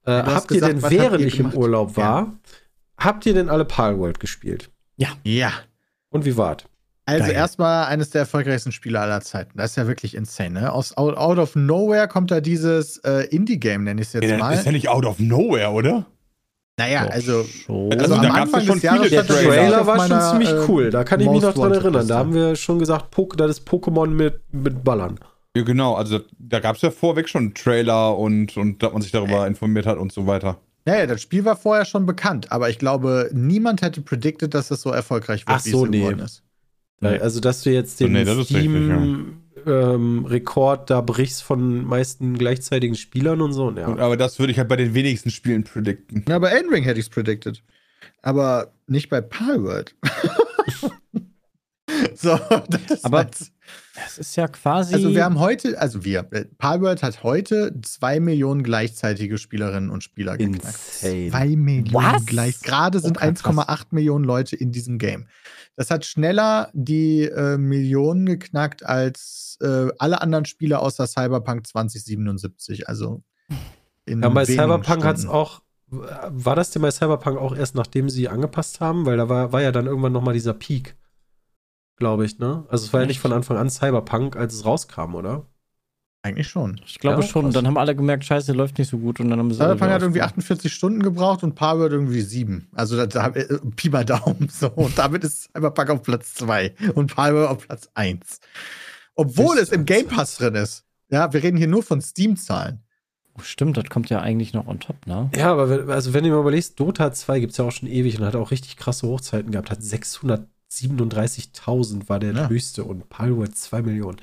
Äh, 0.05 0.11
habt 0.23 0.51
ihr 0.51 0.55
gesagt, 0.61 0.73
denn, 0.83 0.91
während 0.91 1.21
ihr 1.21 1.27
ich 1.27 1.39
im? 1.39 1.53
Urlaub 1.53 1.97
Ja. 1.97 2.03
war, 2.03 2.33
habt 2.97 3.25
ihr 3.25 3.33
denn 3.33 3.49
alle 3.49 3.65
Palworld 3.65 4.19
gespielt? 4.19 4.71
Ja. 4.97 5.09
Und 6.15 6.23
wie 6.23 6.37
war's? 6.37 6.59
Also 7.05 7.25
Geil. 7.25 7.33
erstmal 7.33 7.87
eines 7.87 8.09
der 8.11 8.21
erfolgreichsten 8.21 8.71
Spiele 8.71 9.01
aller 9.01 9.19
Zeiten. 9.19 9.57
Das 9.57 9.71
ist 9.71 9.75
ja 9.75 9.85
wirklich 9.85 10.15
insane. 10.15 10.61
Ne? 10.61 10.71
Aus 10.71 10.95
out, 10.95 11.17
out 11.17 11.37
of 11.39 11.57
nowhere 11.57 12.07
kommt 12.07 12.31
da 12.31 12.39
dieses 12.39 12.99
äh, 12.99 13.27
Indie-Game, 13.31 13.83
nenne 13.83 13.99
ich 13.99 14.07
es 14.07 14.13
jetzt 14.13 14.23
Ja, 14.23 14.37
mal. 14.37 14.51
das 14.51 14.59
ist 14.59 14.65
ja 14.65 14.71
nicht 14.71 14.87
out 14.87 15.05
of 15.05 15.19
nowhere, 15.19 15.71
oder? 15.71 16.05
naja, 16.79 17.03
Doch 17.05 17.11
also, 17.11 17.43
schon. 17.43 17.91
also 17.99 18.15
da 18.15 18.21
am 18.21 18.31
Anfang 18.31 18.61
schon 18.61 18.75
des 18.75 18.83
Jahres 18.83 19.09
Der 19.09 19.27
Trailer. 19.27 19.49
Trailer 19.49 19.85
war 19.87 19.99
schon 19.99 20.09
meiner, 20.09 20.31
ziemlich 20.31 20.49
äh, 20.51 20.65
cool. 20.69 20.89
Da 20.89 21.03
kann 21.03 21.19
ich 21.19 21.29
mich 21.29 21.41
noch 21.41 21.53
dran 21.53 21.73
erinnern. 21.73 22.07
Da 22.07 22.17
haben 22.17 22.33
wir 22.33 22.55
schon 22.55 22.79
gesagt, 22.79 23.11
Pok 23.11 23.35
das 23.35 23.51
ist 23.51 23.67
Pokémon 23.67 24.07
mit, 24.07 24.39
mit 24.53 24.85
Ballern. 24.85 25.19
Ja, 25.53 25.63
genau. 25.63 25.95
Also 25.95 26.21
da 26.39 26.61
gab 26.61 26.77
es 26.77 26.81
ja 26.81 26.91
vorweg 26.91 27.27
schon 27.27 27.41
einen 27.41 27.53
Trailer 27.53 28.17
und, 28.17 28.55
und 28.55 28.81
dass 28.81 28.93
man 28.93 29.01
sich 29.01 29.11
darüber 29.11 29.45
informiert 29.47 29.85
hat 29.85 29.97
und 29.97 30.13
so 30.13 30.27
weiter. 30.27 30.59
Naja, 30.85 31.07
das 31.07 31.21
Spiel 31.21 31.45
war 31.45 31.55
vorher 31.55 31.85
schon 31.85 32.05
bekannt, 32.05 32.51
aber 32.51 32.69
ich 32.69 32.77
glaube, 32.77 33.29
niemand 33.33 33.81
hätte 33.81 34.01
predicted, 34.01 34.53
dass 34.53 34.69
es 34.71 34.81
so 34.81 34.91
erfolgreich 34.91 35.41
wird, 35.47 35.57
Ach 35.57 35.59
so, 35.59 35.85
es 35.85 35.89
nee. 35.91 35.99
geworden 35.99 36.19
ist. 36.19 36.43
Weil, 36.99 37.21
Also, 37.21 37.39
dass 37.39 37.61
du 37.63 37.71
jetzt 37.71 37.99
den 37.99 38.13
Nee, 38.13 38.23
das 38.23 38.37
ist 38.37 38.53
richtig, 38.53 38.71
Steam-Rekord 39.61 40.89
da 40.89 41.01
brichst 41.01 41.43
von 41.43 41.83
meisten 41.85 42.37
gleichzeitigen 42.37 42.95
Spielern 42.95 43.41
und 43.41 43.53
so. 43.53 43.71
Ja. 43.71 43.87
Und, 43.87 43.99
aber 43.99 44.15
das 44.15 44.37
würde 44.39 44.51
ich 44.51 44.59
halt 44.59 44.69
bei 44.69 44.75
den 44.75 44.93
wenigsten 44.93 45.31
Spielen 45.31 45.63
predikten. 45.63 46.23
Ja, 46.29 46.37
bei 46.39 46.49
Elden 46.49 46.71
Ring 46.71 46.83
hätte 46.83 46.99
ich 46.99 47.07
es 47.07 47.09
predicted. 47.09 47.63
Aber 48.21 48.71
nicht 48.87 49.09
bei 49.09 49.21
Palworld. 49.21 49.95
so, 52.15 52.39
das 52.69 52.81
ist 52.91 53.05
Aber- 53.05 53.17
halt- 53.19 53.35
Es 54.05 54.17
ist 54.17 54.35
ja 54.35 54.47
quasi. 54.47 54.93
also 54.93 55.13
wir 55.13 55.23
haben 55.23 55.39
heute, 55.39 55.79
also 55.79 56.03
wir, 56.03 56.27
äh, 56.31 56.45
Palworld 56.57 57.01
hat 57.01 57.23
heute 57.23 57.73
zwei 57.81 58.19
Millionen 58.19 58.63
gleichzeitige 58.63 59.37
Spielerinnen 59.37 59.89
und 59.89 60.03
Spieler 60.03 60.37
geknackt. 60.37 60.77
Zwei 60.77 61.55
Millionen 61.55 61.93
Was? 61.93 62.25
gleich. 62.25 62.59
Gerade 62.61 62.99
sind 62.99 63.17
krass. 63.17 63.43
1,8 63.43 63.87
Millionen 63.91 64.25
Leute 64.25 64.55
in 64.55 64.71
diesem 64.71 64.97
Game. 64.97 65.27
Das 65.75 65.91
hat 65.91 66.05
schneller 66.05 66.69
die 66.73 67.23
äh, 67.23 67.57
Millionen 67.57 68.25
geknackt 68.25 68.85
als 68.85 69.57
äh, 69.61 69.87
alle 69.97 70.21
anderen 70.21 70.45
Spiele 70.45 70.79
außer 70.79 71.07
Cyberpunk 71.07 71.67
2077. 71.67 72.87
Also 72.89 73.23
in 74.05 74.21
Ja, 74.21 74.29
bei 74.29 74.45
Cyberpunk 74.45 75.03
hat 75.03 75.17
es 75.17 75.25
auch. 75.25 75.61
War 75.87 76.55
das 76.55 76.71
denn 76.71 76.81
bei 76.81 76.91
Cyberpunk 76.91 77.37
auch 77.37 77.55
erst 77.55 77.75
nachdem 77.75 78.09
sie 78.09 78.27
angepasst 78.27 78.81
haben? 78.81 79.05
Weil 79.05 79.17
da 79.17 79.29
war, 79.29 79.51
war 79.53 79.61
ja 79.61 79.71
dann 79.71 79.85
irgendwann 79.85 80.13
nochmal 80.13 80.33
dieser 80.33 80.53
Peak. 80.53 80.95
Glaube 81.97 82.25
ich, 82.25 82.39
ne? 82.39 82.65
Also 82.69 82.85
es 82.85 82.93
war 82.93 83.01
ja 83.01 83.07
nicht 83.07 83.19
von 83.19 83.31
Anfang 83.31 83.57
an 83.57 83.69
Cyberpunk, 83.69 84.35
als 84.35 84.53
es 84.53 84.65
rauskam, 84.65 85.15
oder? 85.15 85.45
Eigentlich 86.23 86.47
schon. 86.47 86.81
ich 86.85 86.97
glaube 86.97 87.21
Ja, 87.21 87.27
schon. 87.27 87.43
krass. 87.43 87.53
Dann 87.53 87.67
haben 87.67 87.77
alle 87.77 87.95
gemerkt, 87.95 88.25
scheiße, 88.25 88.51
läuft 88.51 88.79
nicht 88.79 88.89
so 88.89 88.97
gut. 88.97 89.19
Und 89.19 89.29
dann 89.29 89.37
haben 89.37 89.51
sie. 89.51 89.57
Cyberpunk 89.57 89.91
hat 89.91 90.01
irgendwie 90.01 90.21
aufgehört. 90.21 90.39
48 90.39 90.73
Stunden 90.73 91.03
gebraucht 91.03 91.43
und 91.43 91.53
Palworld 91.53 91.91
irgendwie 91.91 92.21
sieben. 92.21 92.67
Also 92.73 92.97
da, 92.97 93.05
da, 93.05 93.27
äh, 93.27 93.59
Pi 93.75 93.89
mal 93.89 94.03
Daumen. 94.05 94.49
So. 94.51 94.69
Und 94.71 94.97
damit 94.97 95.23
ist 95.23 95.43
Cyberpunk 95.53 95.89
auf 95.91 96.01
Platz 96.01 96.33
zwei 96.33 96.73
und 96.95 97.15
Palworld 97.15 97.49
auf 97.49 97.67
Platz 97.67 97.89
eins. 97.93 98.39
Obwohl 99.13 99.57
Ist 99.57 99.63
es 99.63 99.69
im 99.69 99.85
das 99.85 99.95
Game 99.97 100.07
Pass 100.07 100.37
drin 100.37 100.55
ist. 100.55 100.83
Ja, 101.09 101.31
wir 101.31 101.43
reden 101.43 101.57
hier 101.57 101.67
nur 101.67 101.83
von 101.83 102.01
Steam-Zahlen. 102.01 102.81
Oh, 103.37 103.41
stimmt, 103.43 103.77
das 103.77 103.85
kommt 103.89 104.09
ja 104.09 104.21
eigentlich 104.21 104.53
noch 104.53 104.65
on 104.65 104.79
top, 104.79 105.05
ne? 105.05 105.29
Ja, 105.35 105.51
aber 105.51 105.69
wenn, 105.69 105.89
also 105.91 106.13
wenn 106.13 106.23
du 106.23 106.31
mal 106.31 106.39
überlegst, 106.39 106.79
Dota 106.79 107.11
2 107.13 107.39
gibt 107.41 107.51
es 107.51 107.57
ja 107.57 107.65
auch 107.65 107.71
schon 107.71 107.87
ewig 107.87 108.17
und 108.19 108.25
hat 108.25 108.35
auch 108.35 108.49
richtig 108.49 108.77
krasse 108.77 109.07
Hochzeiten 109.07 109.51
gehabt. 109.51 109.69
Hat 109.69 109.83
637.000 110.71 112.09
war 112.09 112.19
der 112.19 112.33
Ja. 112.33 112.49
höchste 112.49 112.83
und 112.83 113.09
Palworld 113.09 113.57
2 113.57 113.81
Millionen. 113.81 114.17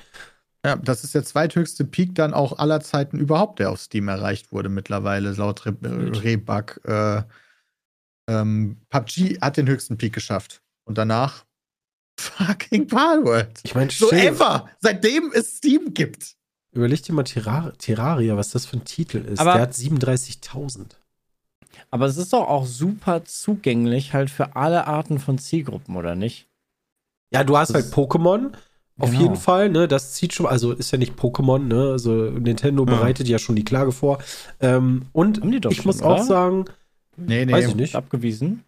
Ja, 0.65 0.75
das 0.77 1.03
ist 1.03 1.13
der 1.13 1.23
zweithöchste 1.25 1.83
Peak 1.83 2.15
dann 2.15 2.33
auch 2.33 2.57
aller 2.57 2.79
Zeiten 2.79 3.19
überhaupt, 3.19 3.59
der 3.59 3.69
auf 3.71 3.81
Steam 3.81 4.07
erreicht 4.07 4.51
wurde 4.51 4.69
mittlerweile, 4.69 5.31
laut 5.33 5.65
Re 5.65 5.75
Rebug. 5.81 6.79
Äh, 6.85 7.23
ähm, 8.29 8.77
PUBG 8.89 9.39
hat 9.41 9.57
den 9.57 9.67
höchsten 9.67 9.97
Peak 9.97 10.13
geschafft. 10.13 10.61
Und 10.85 10.97
danach 10.97 11.45
fucking 12.19 12.87
Palworld. 12.87 13.59
Ich 13.63 13.75
meine, 13.75 13.91
So 13.91 14.09
ever, 14.11 14.69
seitdem 14.79 15.31
es 15.33 15.57
Steam 15.57 15.93
gibt. 15.93 16.35
Überleg 16.71 17.03
dir 17.03 17.13
mal 17.13 17.23
Terrar 17.23 17.77
Terraria, 17.77 18.35
was 18.37 18.49
das 18.51 18.65
für 18.65 18.77
ein 18.77 18.85
Titel 18.85 19.17
ist. 19.17 19.39
Aber- 19.39 19.53
der 19.53 19.61
hat 19.63 19.73
37.000. 19.73 20.95
Aber 21.91 22.05
es 22.05 22.17
ist 22.17 22.33
doch 22.33 22.47
auch 22.47 22.65
super 22.65 23.23
zugänglich 23.25 24.13
halt 24.13 24.29
für 24.29 24.55
alle 24.55 24.87
Arten 24.87 25.19
von 25.19 25.37
Zielgruppen, 25.37 25.95
oder 25.95 26.15
nicht? 26.15 26.47
Ja, 27.31 27.43
du 27.43 27.57
hast 27.57 27.73
Das 27.73 27.83
halt 27.83 27.93
Pokémon. 27.93 28.51
Auf 28.99 29.09
Genau. 29.11 29.21
jeden 29.23 29.35
Fall, 29.37 29.69
ne? 29.69 29.87
Das 29.87 30.13
zieht 30.13 30.33
schon, 30.33 30.45
also 30.45 30.71
ist 30.71 30.91
ja 30.91 30.99
nicht 30.99 31.15
Pokémon, 31.19 31.59
ne? 31.59 31.89
Also 31.91 32.11
Nintendo 32.11 32.85
Ja. 32.85 32.91
bereitet 32.91 33.27
ja 33.27 33.39
schon 33.39 33.55
die 33.55 33.65
Klage 33.65 33.91
vor. 33.91 34.19
Ähm, 34.59 35.07
und 35.13 35.43
ich 35.71 35.77
schon, 35.77 35.85
muss 35.87 36.01
auch 36.03 36.11
oder? 36.17 36.23
sagen, 36.23 36.65
Nee, 37.17 37.51
weiß 37.51 37.69
ich 37.69 37.75
nicht. 37.75 37.95
Abgewiesen? 37.95 38.63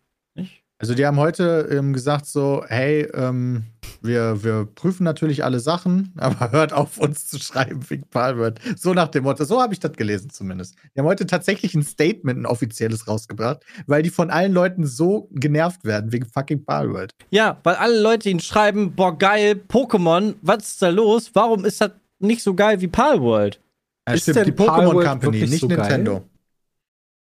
Also 0.85 0.93
die 0.93 1.07
haben 1.07 1.17
heute 1.17 1.67
ähm, 1.71 1.93
gesagt 1.93 2.27
so, 2.27 2.63
hey, 2.67 3.09
ähm, 3.15 3.63
wir, 4.03 4.43
wir 4.43 4.67
prüfen 4.75 5.03
natürlich 5.03 5.43
alle 5.43 5.59
Sachen, 5.59 6.13
aber 6.17 6.51
hört 6.51 6.73
auf, 6.73 6.99
uns 6.99 7.25
zu 7.25 7.39
schreiben 7.39 7.83
wegen 7.89 8.03
Palworld. 8.07 8.59
So 8.77 8.93
nach 8.93 9.07
dem 9.07 9.23
Motto, 9.23 9.45
so 9.45 9.59
habe 9.59 9.73
ich 9.73 9.79
das 9.79 9.93
gelesen 9.93 10.29
zumindest. 10.29 10.75
Die 10.93 10.99
haben 10.99 11.07
heute 11.07 11.25
tatsächlich 11.25 11.73
ein 11.73 11.81
Statement, 11.81 12.39
ein 12.39 12.45
offizielles 12.45 13.07
rausgebracht, 13.07 13.65
weil 13.87 14.03
die 14.03 14.11
von 14.11 14.29
allen 14.29 14.53
Leuten 14.53 14.85
so 14.85 15.27
genervt 15.31 15.85
werden 15.85 16.11
wegen 16.11 16.27
fucking 16.27 16.65
Palworld. 16.65 17.15
Ja, 17.31 17.57
weil 17.63 17.73
alle 17.77 17.99
Leute 17.99 18.29
ihn 18.29 18.39
schreiben, 18.39 18.93
boah, 18.93 19.17
geil, 19.17 19.59
Pokémon, 19.67 20.35
was 20.43 20.67
ist 20.67 20.83
da 20.83 20.89
los? 20.89 21.31
Warum 21.33 21.65
ist 21.65 21.81
das 21.81 21.93
nicht 22.19 22.43
so 22.43 22.53
geil 22.53 22.79
wie 22.79 22.89
Palworld? 22.89 23.59
Ja, 24.07 24.13
Ist 24.13 24.21
stimmt, 24.21 24.45
die 24.45 24.51
Pokémon 24.51 25.03
Company, 25.03 25.47
nicht 25.47 25.61
so 25.61 25.67
geil? 25.67 26.21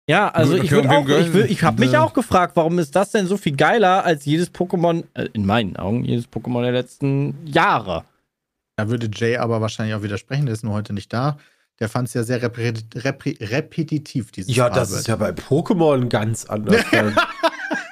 Ja, 0.08 0.28
also 0.28 0.54
Gut, 0.54 0.64
ich 0.64 0.74
okay, 0.74 1.20
ich, 1.20 1.50
ich 1.50 1.62
habe 1.62 1.80
mich 1.80 1.96
auch 1.98 2.14
gefragt, 2.14 2.56
warum 2.56 2.78
ist 2.78 2.96
das 2.96 3.10
denn 3.10 3.26
so 3.26 3.36
viel 3.36 3.54
geiler 3.54 4.04
als 4.06 4.24
jedes 4.24 4.50
Pokémon, 4.52 5.04
äh, 5.12 5.28
in 5.34 5.44
meinen 5.44 5.76
Augen, 5.76 6.02
jedes 6.04 6.26
Pokémon 6.26 6.62
der 6.62 6.72
letzten 6.72 7.46
Jahre? 7.46 8.04
Da 8.76 8.88
würde 8.88 9.10
Jay 9.12 9.36
aber 9.36 9.60
wahrscheinlich 9.60 9.94
auch 9.94 10.02
widersprechen, 10.02 10.46
der 10.46 10.54
ist 10.54 10.64
nur 10.64 10.72
heute 10.72 10.94
nicht 10.94 11.12
da. 11.12 11.36
Der 11.78 11.90
fand 11.90 12.08
es 12.08 12.14
ja 12.14 12.22
sehr 12.22 12.42
repre- 12.42 13.52
repetitiv, 13.52 14.32
dieses 14.32 14.56
ja, 14.56 14.70
das 14.70 14.90
ist 14.92 15.08
ja 15.08 15.16
bei 15.16 15.30
Pokémon 15.30 16.08
ganz 16.08 16.46
anders. 16.46 16.82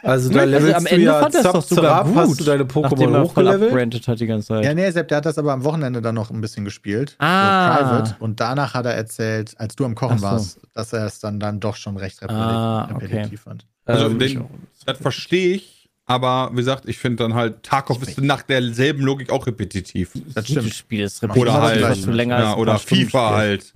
also 0.06 0.30
da 0.30 0.40
Also 0.40 0.50
levelst 0.52 0.74
am 0.76 0.84
du 0.84 0.90
Ende 0.90 1.04
ja 1.04 1.20
fand 1.20 1.34
er 1.34 1.40
es 1.44 1.52
doch 1.52 1.62
sogar 1.62 2.04
gut, 2.04 2.16
hast 2.16 2.40
du 2.40 2.44
deine 2.44 2.64
Pokémon 2.64 3.22
hochgelevelt. 3.22 4.08
hat 4.08 4.20
die 4.20 4.26
ganze 4.26 4.48
Zeit. 4.48 4.64
Ja, 4.64 4.74
nee, 4.74 4.90
Sepp, 4.90 5.08
der 5.08 5.18
hat 5.18 5.26
das 5.26 5.38
aber 5.38 5.52
am 5.52 5.64
Wochenende 5.64 6.00
dann 6.02 6.14
noch 6.14 6.30
ein 6.30 6.40
bisschen 6.40 6.64
gespielt. 6.64 7.16
Ah. 7.18 7.76
So 7.78 7.84
private. 7.84 8.16
Und 8.20 8.40
danach 8.40 8.74
hat 8.74 8.86
er 8.86 8.94
erzählt, 8.94 9.54
als 9.58 9.76
du 9.76 9.84
am 9.84 9.94
Kochen 9.94 10.18
so. 10.18 10.24
warst, 10.24 10.60
dass 10.74 10.92
er 10.92 11.06
es 11.06 11.18
dann, 11.20 11.38
dann 11.40 11.60
doch 11.60 11.76
schon 11.76 11.96
recht 11.96 12.20
repeti- 12.22 12.32
Ah, 12.32 12.88
okay. 12.94 13.04
repetitiv 13.06 13.40
fand. 13.42 13.66
Also 13.84 14.06
Ähm, 14.06 14.18
den, 14.18 14.44
das 14.84 14.98
verstehe 14.98 15.54
ich, 15.56 15.88
aber 16.06 16.50
wie 16.52 16.56
gesagt, 16.56 16.84
ich 16.88 16.98
finde 16.98 17.24
dann 17.24 17.34
halt, 17.34 17.62
Tarkov 17.62 18.02
ist 18.02 18.20
nach 18.20 18.42
derselben 18.42 19.02
Logik 19.02 19.30
auch 19.30 19.46
repetitiv. 19.46 20.10
Das 20.34 20.46
stimmt. 20.46 20.72
Spiel 20.74 21.02
ist 21.04 21.22
Oder 21.22 21.34
repetitiv, 21.34 21.84
halt- 21.86 22.06
du 22.06 22.10
länger 22.12 22.36
als 22.36 22.44
Ja, 22.46 22.56
oder 22.56 22.78
FIFA 22.78 23.30
halt. 23.36 23.74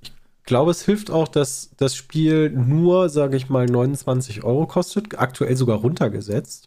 Ich 0.50 0.52
glaube, 0.52 0.72
es 0.72 0.84
hilft 0.84 1.12
auch, 1.12 1.28
dass 1.28 1.70
das 1.76 1.94
Spiel 1.94 2.50
nur, 2.50 3.08
sage 3.08 3.36
ich 3.36 3.48
mal, 3.48 3.66
29 3.66 4.42
Euro 4.42 4.66
kostet, 4.66 5.16
aktuell 5.16 5.54
sogar 5.54 5.78
runtergesetzt. 5.78 6.66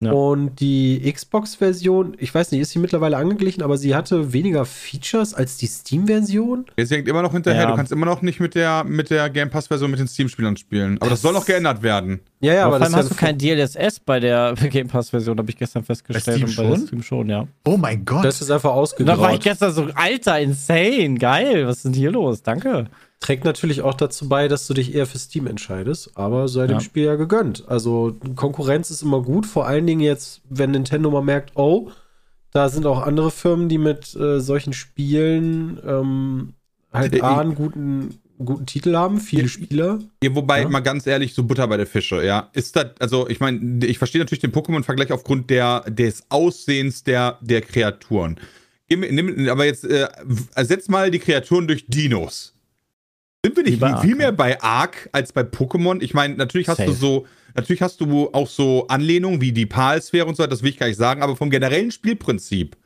Ja. 0.00 0.10
Und 0.10 0.56
die 0.58 1.00
Xbox-Version, 1.12 2.16
ich 2.18 2.34
weiß 2.34 2.50
nicht, 2.50 2.60
ist 2.60 2.70
sie 2.72 2.80
mittlerweile 2.80 3.16
angeglichen, 3.16 3.62
aber 3.62 3.76
sie 3.78 3.94
hatte 3.94 4.32
weniger 4.32 4.64
Features 4.64 5.34
als 5.34 5.56
die 5.58 5.68
Steam-Version. 5.68 6.66
Jetzt 6.76 6.90
hängt 6.90 7.06
immer 7.06 7.22
noch 7.22 7.30
hinterher, 7.30 7.62
Ja. 7.62 7.70
du 7.70 7.76
kannst 7.76 7.92
immer 7.92 8.06
noch 8.06 8.22
nicht 8.22 8.40
mit 8.40 8.56
der, 8.56 8.82
mit 8.82 9.10
der 9.10 9.30
Game 9.30 9.50
Pass-Version 9.50 9.88
mit 9.92 10.00
den 10.00 10.08
Steam-Spielern 10.08 10.56
spielen. 10.56 10.98
Aber 11.00 11.10
das 11.10 11.22
soll 11.22 11.32
noch 11.32 11.46
geändert 11.46 11.80
werden. 11.84 12.18
Ja, 12.40 12.54
ja, 12.54 12.66
aber 12.66 12.74
aber 12.78 12.78
vor 12.78 12.78
das 12.80 12.88
allem 12.88 12.96
hast 13.04 13.10
ja 13.10 13.14
du 13.14 13.20
kein 13.20 13.38
DLSS 13.38 14.00
bei 14.00 14.18
der 14.18 14.54
Game 14.70 14.88
Pass-Version, 14.88 15.38
habe 15.38 15.48
ich 15.48 15.56
gestern 15.56 15.84
festgestellt. 15.84 16.38
Steam 16.38 16.48
und 16.48 16.56
bei 16.56 16.62
der 16.64 16.76
schon? 16.78 16.86
Steam 16.88 17.02
schon, 17.04 17.28
ja. 17.28 17.46
Oh 17.64 17.76
mein 17.76 18.04
Gott. 18.04 18.24
das 18.24 18.40
ist 18.42 18.50
einfach 18.50 18.70
Da 18.70 18.74
war 18.74 18.82
ich 18.82 18.90
ausgegraut. 19.36 19.40
gestern 19.44 19.72
so, 19.72 19.86
Alter, 19.94 20.40
insane, 20.40 21.14
geil, 21.14 21.64
was 21.68 21.76
ist 21.76 21.84
denn 21.84 21.92
hier 21.92 22.10
los? 22.10 22.42
Danke. 22.42 22.88
Trägt 23.22 23.44
natürlich 23.44 23.82
auch 23.82 23.94
dazu 23.94 24.28
bei, 24.28 24.48
dass 24.48 24.66
du 24.66 24.74
dich 24.74 24.94
eher 24.94 25.06
für 25.06 25.18
Steam 25.18 25.46
entscheidest, 25.46 26.10
aber 26.16 26.48
sei 26.48 26.66
dem 26.66 26.74
Ja. 26.78 26.80
Spiel 26.80 27.04
ja 27.04 27.14
gegönnt. 27.14 27.64
Also 27.68 28.16
Konkurrenz 28.36 28.90
ist 28.90 29.02
immer 29.02 29.22
gut, 29.22 29.46
vor 29.46 29.66
allen 29.66 29.86
Dingen 29.86 30.00
jetzt, 30.00 30.40
wenn 30.50 30.72
Nintendo 30.72 31.10
mal 31.10 31.22
merkt, 31.22 31.52
oh, 31.56 31.90
da 32.50 32.68
sind 32.68 32.84
auch 32.84 33.02
andere 33.06 33.30
Firmen, 33.30 33.68
die 33.68 33.78
mit 33.78 34.14
äh, 34.16 34.40
solchen 34.40 34.72
Spielen 34.72 35.78
ähm, 35.86 36.54
halt 36.92 37.14
Ich- 37.14 37.22
A, 37.22 37.38
einen 37.40 37.54
guten, 37.54 38.18
guten 38.44 38.66
Titel 38.66 38.96
haben, 38.96 39.20
viele 39.20 39.48
Spieler. 39.48 40.00
Ja, 40.22 40.34
wobei, 40.34 40.62
Ja. 40.62 40.68
mal 40.68 40.80
ganz 40.80 41.06
ehrlich, 41.06 41.32
so 41.32 41.44
Butter 41.44 41.68
bei 41.68 41.76
der 41.76 41.86
Fische, 41.86 42.24
ja. 42.24 42.50
Ist 42.52 42.74
das, 42.76 42.86
also 42.98 43.28
ich 43.28 43.38
meine, 43.40 43.86
ich 43.86 43.98
verstehe 43.98 44.20
natürlich 44.20 44.40
den 44.40 44.52
Pokémon-Vergleich 44.52 45.12
aufgrund 45.12 45.48
der, 45.48 45.82
des 45.88 46.24
Aussehens 46.28 47.04
der, 47.04 47.38
der 47.40 47.60
Kreaturen. 47.62 48.38
Nimm, 48.90 49.48
aber 49.48 49.64
jetzt 49.64 49.84
äh, 49.84 50.06
ersetz 50.54 50.88
mal 50.88 51.10
die 51.10 51.20
Kreaturen 51.20 51.66
durch 51.66 51.86
Dinos. 51.86 52.51
Sind 53.44 53.56
wir 53.56 53.64
nicht 53.64 53.82
Ark, 53.82 54.02
viel 54.02 54.14
mehr 54.14 54.30
bei 54.32 54.60
Ark 54.62 55.08
als 55.12 55.32
bei 55.32 55.42
Pokémon? 55.42 56.00
Ich 56.00 56.14
meine, 56.14 56.34
natürlich 56.36 56.68
hast 56.68 56.78
du 56.78 56.86
Safe. 56.92 56.96
so, 56.96 57.26
natürlich 57.56 57.82
hast 57.82 58.00
du 58.00 58.32
auch 58.32 58.48
so 58.48 58.86
Anlehnungen 58.86 59.40
wie 59.40 59.50
die 59.52 59.66
Palsphäre 59.66 60.26
und 60.26 60.36
so, 60.36 60.46
das 60.46 60.62
will 60.62 60.70
ich 60.70 60.78
gar 60.78 60.86
nicht 60.86 60.96
sagen, 60.96 61.22
aber 61.22 61.34
vom 61.34 61.50
generellen 61.50 61.90
Spielprinzip 61.90 62.76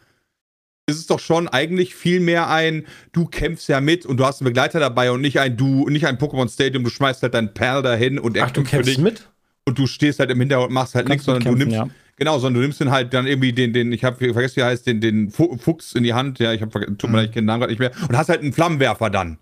ist 0.88 0.97
es 0.97 1.07
doch 1.09 1.19
schon 1.19 1.49
eigentlich 1.49 1.95
viel 1.95 2.21
mehr 2.21 2.49
ein, 2.49 2.87
du 3.12 3.27
kämpfst 3.27 3.69
ja 3.69 3.81
mit 3.81 4.07
und 4.07 4.19
du 4.19 4.25
hast 4.25 4.40
einen 4.40 4.47
Begleiter 4.47 4.81
dabei 4.81 5.11
und 5.11 5.21
nicht 5.21 5.40
ein 5.40 5.57
du, 5.57 5.88
nicht 5.88 6.07
ein 6.07 6.16
Pokémon 6.16 6.49
Stadium, 6.49 6.85
du 6.85 6.90
schmeißt 6.90 7.23
halt 7.23 7.35
dein 7.35 7.53
Perl 7.53 7.83
dahin 7.83 8.19
und 8.19 8.37
er 8.37 8.47
Ach, 8.47 8.51
du 8.53 8.62
kämpfst 8.62 8.99
mit? 8.99 9.29
und 9.66 9.79
du 9.79 9.87
stehst 9.87 10.21
halt 10.21 10.31
im 10.31 10.38
Hintergrund 10.38 10.69
und 10.69 10.75
machst 10.75 10.95
halt 10.95 11.09
nichts, 11.09 11.25
sondern 11.27 11.45
du 11.45 11.51
mitkämpfen, 11.51 11.81
nimmst, 11.88 11.97
Genau, 12.19 12.38
sondern 12.38 12.55
du 12.55 12.61
nimmst 12.61 12.81
den 12.81 12.90
halt 12.92 13.12
dann 13.12 13.27
irgendwie 13.27 13.53
den, 13.53 13.75
den, 13.75 13.92
ich 13.92 14.05
habe 14.05 14.16
vergessen, 14.33 14.57
wie 14.57 14.61
er 14.61 14.69
heißt, 14.69 14.87
den, 14.87 15.03
den 15.03 15.29
Fu- 15.31 15.59
Fuchs 15.59 15.92
in 15.95 16.03
die 16.03 16.14
Hand, 16.14 16.38
ja, 16.38 16.55
ich 16.55 16.62
habe 16.62 16.97
tut 16.97 17.11
mir 17.11 17.16
leid, 17.19 17.27
ich 17.27 17.33
kenne 17.33 17.42
den 17.42 17.47
Namen 17.47 17.61
gerade 17.61 17.73
nicht 17.73 17.81
mehr, 17.81 17.90
und 18.09 18.16
hast 18.16 18.31
halt 18.31 18.40
einen 18.40 18.55
Flammenwerfer 18.55 19.11
dann. 19.11 19.37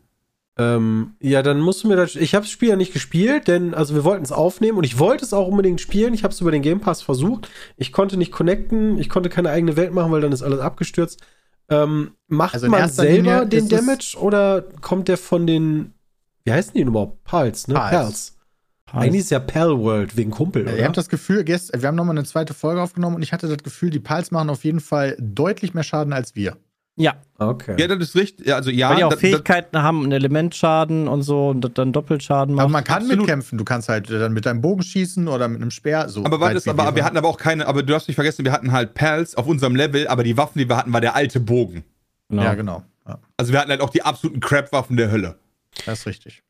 Ähm, 0.56 1.16
ja, 1.20 1.42
dann 1.42 1.60
musst 1.60 1.82
du 1.82 1.88
mir 1.88 1.96
das. 1.96 2.14
Ich 2.14 2.34
habe 2.34 2.44
das 2.44 2.50
Spiel 2.52 2.68
ja 2.68 2.76
nicht 2.76 2.92
gespielt, 2.92 3.48
denn 3.48 3.74
also 3.74 3.94
wir 3.94 4.04
wollten 4.04 4.22
es 4.24 4.30
aufnehmen 4.30 4.78
und 4.78 4.84
ich 4.84 4.98
wollte 5.00 5.24
es 5.24 5.32
auch 5.32 5.48
unbedingt 5.48 5.80
spielen. 5.80 6.14
Ich 6.14 6.22
habe 6.22 6.32
es 6.32 6.40
über 6.40 6.52
den 6.52 6.62
Game 6.62 6.80
Pass 6.80 7.02
versucht. 7.02 7.50
Ich 7.76 7.92
konnte 7.92 8.16
nicht 8.16 8.30
connecten, 8.30 8.96
ich 8.98 9.08
konnte 9.08 9.28
keine 9.30 9.50
eigene 9.50 9.76
Welt 9.76 9.92
machen, 9.92 10.12
weil 10.12 10.20
dann 10.20 10.30
ist 10.32 10.42
alles 10.42 10.60
abgestürzt. 10.60 11.20
Ähm, 11.70 12.12
macht 12.28 12.54
Also 12.54 12.68
man 12.68 12.88
selber 12.88 13.12
Linie 13.16 13.46
den 13.46 13.68
Damage 13.68 14.16
oder 14.20 14.62
kommt 14.80 15.08
der 15.08 15.16
von 15.18 15.46
den. 15.46 15.92
Wie 16.44 16.52
heißen 16.52 16.72
die 16.74 16.82
überhaupt? 16.82 17.24
Pals, 17.24 17.66
ne? 17.68 17.74
Pals. 17.74 17.92
Pals. 17.92 18.34
Eigentlich 18.92 19.22
ist 19.22 19.30
ja 19.30 19.40
Pal 19.40 19.76
World 19.80 20.16
wegen 20.16 20.30
Kumpel, 20.30 20.62
oder? 20.62 20.76
Ihr 20.76 20.84
habt 20.84 20.96
das 20.96 21.08
Gefühl, 21.08 21.40
gest- 21.40 21.72
wir 21.76 21.88
haben 21.88 21.96
nochmal 21.96 22.16
eine 22.16 22.26
zweite 22.26 22.54
Folge 22.54 22.80
aufgenommen 22.80 23.16
und 23.16 23.22
ich 23.22 23.32
hatte 23.32 23.48
das 23.48 23.58
Gefühl, 23.64 23.90
die 23.90 23.98
Pals 23.98 24.30
machen 24.30 24.50
auf 24.50 24.62
jeden 24.62 24.78
Fall 24.80 25.16
deutlich 25.18 25.74
mehr 25.74 25.82
Schaden 25.82 26.12
als 26.12 26.36
wir. 26.36 26.58
Ja, 26.96 27.14
okay. 27.38 27.74
Ja, 27.76 27.88
das 27.88 27.98
ist 27.98 28.14
richtig, 28.14 28.46
ja, 28.46 28.54
also 28.54 28.70
ja. 28.70 28.90
weil 28.90 28.96
die 28.98 29.04
auch 29.04 29.11
das- 29.11 29.18
Fähigkeiten 29.18 29.83
haben, 29.83 30.04
einen 30.04 30.12
Elementschaden 30.12 31.09
und 31.09 31.22
so 31.22 31.48
und 31.48 31.61
das 31.62 31.72
dann 31.74 31.92
Doppelschaden 31.92 32.54
Aber 32.54 32.68
macht. 32.68 32.72
man 32.72 32.85
kann 32.85 32.96
absolut. 32.98 33.18
mitkämpfen. 33.18 33.59
Du 33.59 33.64
kannst 33.64 33.88
halt 33.88 34.09
dann 34.11 34.33
mit 34.33 34.46
deinem 34.46 34.61
Bogen 34.61 34.83
schießen 34.83 35.26
oder 35.26 35.48
mit 35.48 35.61
einem 35.61 35.72
Speer. 35.72 36.09
So 36.09 36.24
Aber 36.24 36.38
weit 36.38 36.54
warte, 36.54 36.70
aber 36.70 36.94
wir 36.94 37.04
hatten 37.04 37.16
aber 37.16 37.28
auch 37.28 37.37
keine, 37.38 37.66
aber 37.66 37.83
du 37.83 37.92
darfst 37.92 38.07
nicht 38.07 38.14
vergessen, 38.14 38.44
wir 38.44 38.52
hatten 38.52 38.70
halt 38.70 38.94
Pals 38.94 39.35
auf 39.35 39.46
unserem 39.48 39.74
Level, 39.74 40.07
aber 40.07 40.22
die 40.22 40.37
Waffen, 40.37 40.59
die 40.61 40.68
wir 40.68 40.76
hatten, 40.76 40.92
war 40.92 41.00
der 41.00 41.16
alte 41.16 41.40
Bogen. 41.40 41.83
genau. 42.28 42.42
Ja, 42.44 42.54
genau. 42.54 42.85
Ja, 43.09 43.18
Also 43.37 43.52
wir 43.52 43.59
hatten 43.61 43.70
halt 43.70 43.80
auch 43.80 43.90
die 43.90 44.02
absoluten 44.04 44.38
Crap-Waffen 44.40 44.96
der 44.96 45.11
Hölle. 45.11 45.35
das 45.87 45.98
ist 46.00 46.07
richtig. 46.07 46.42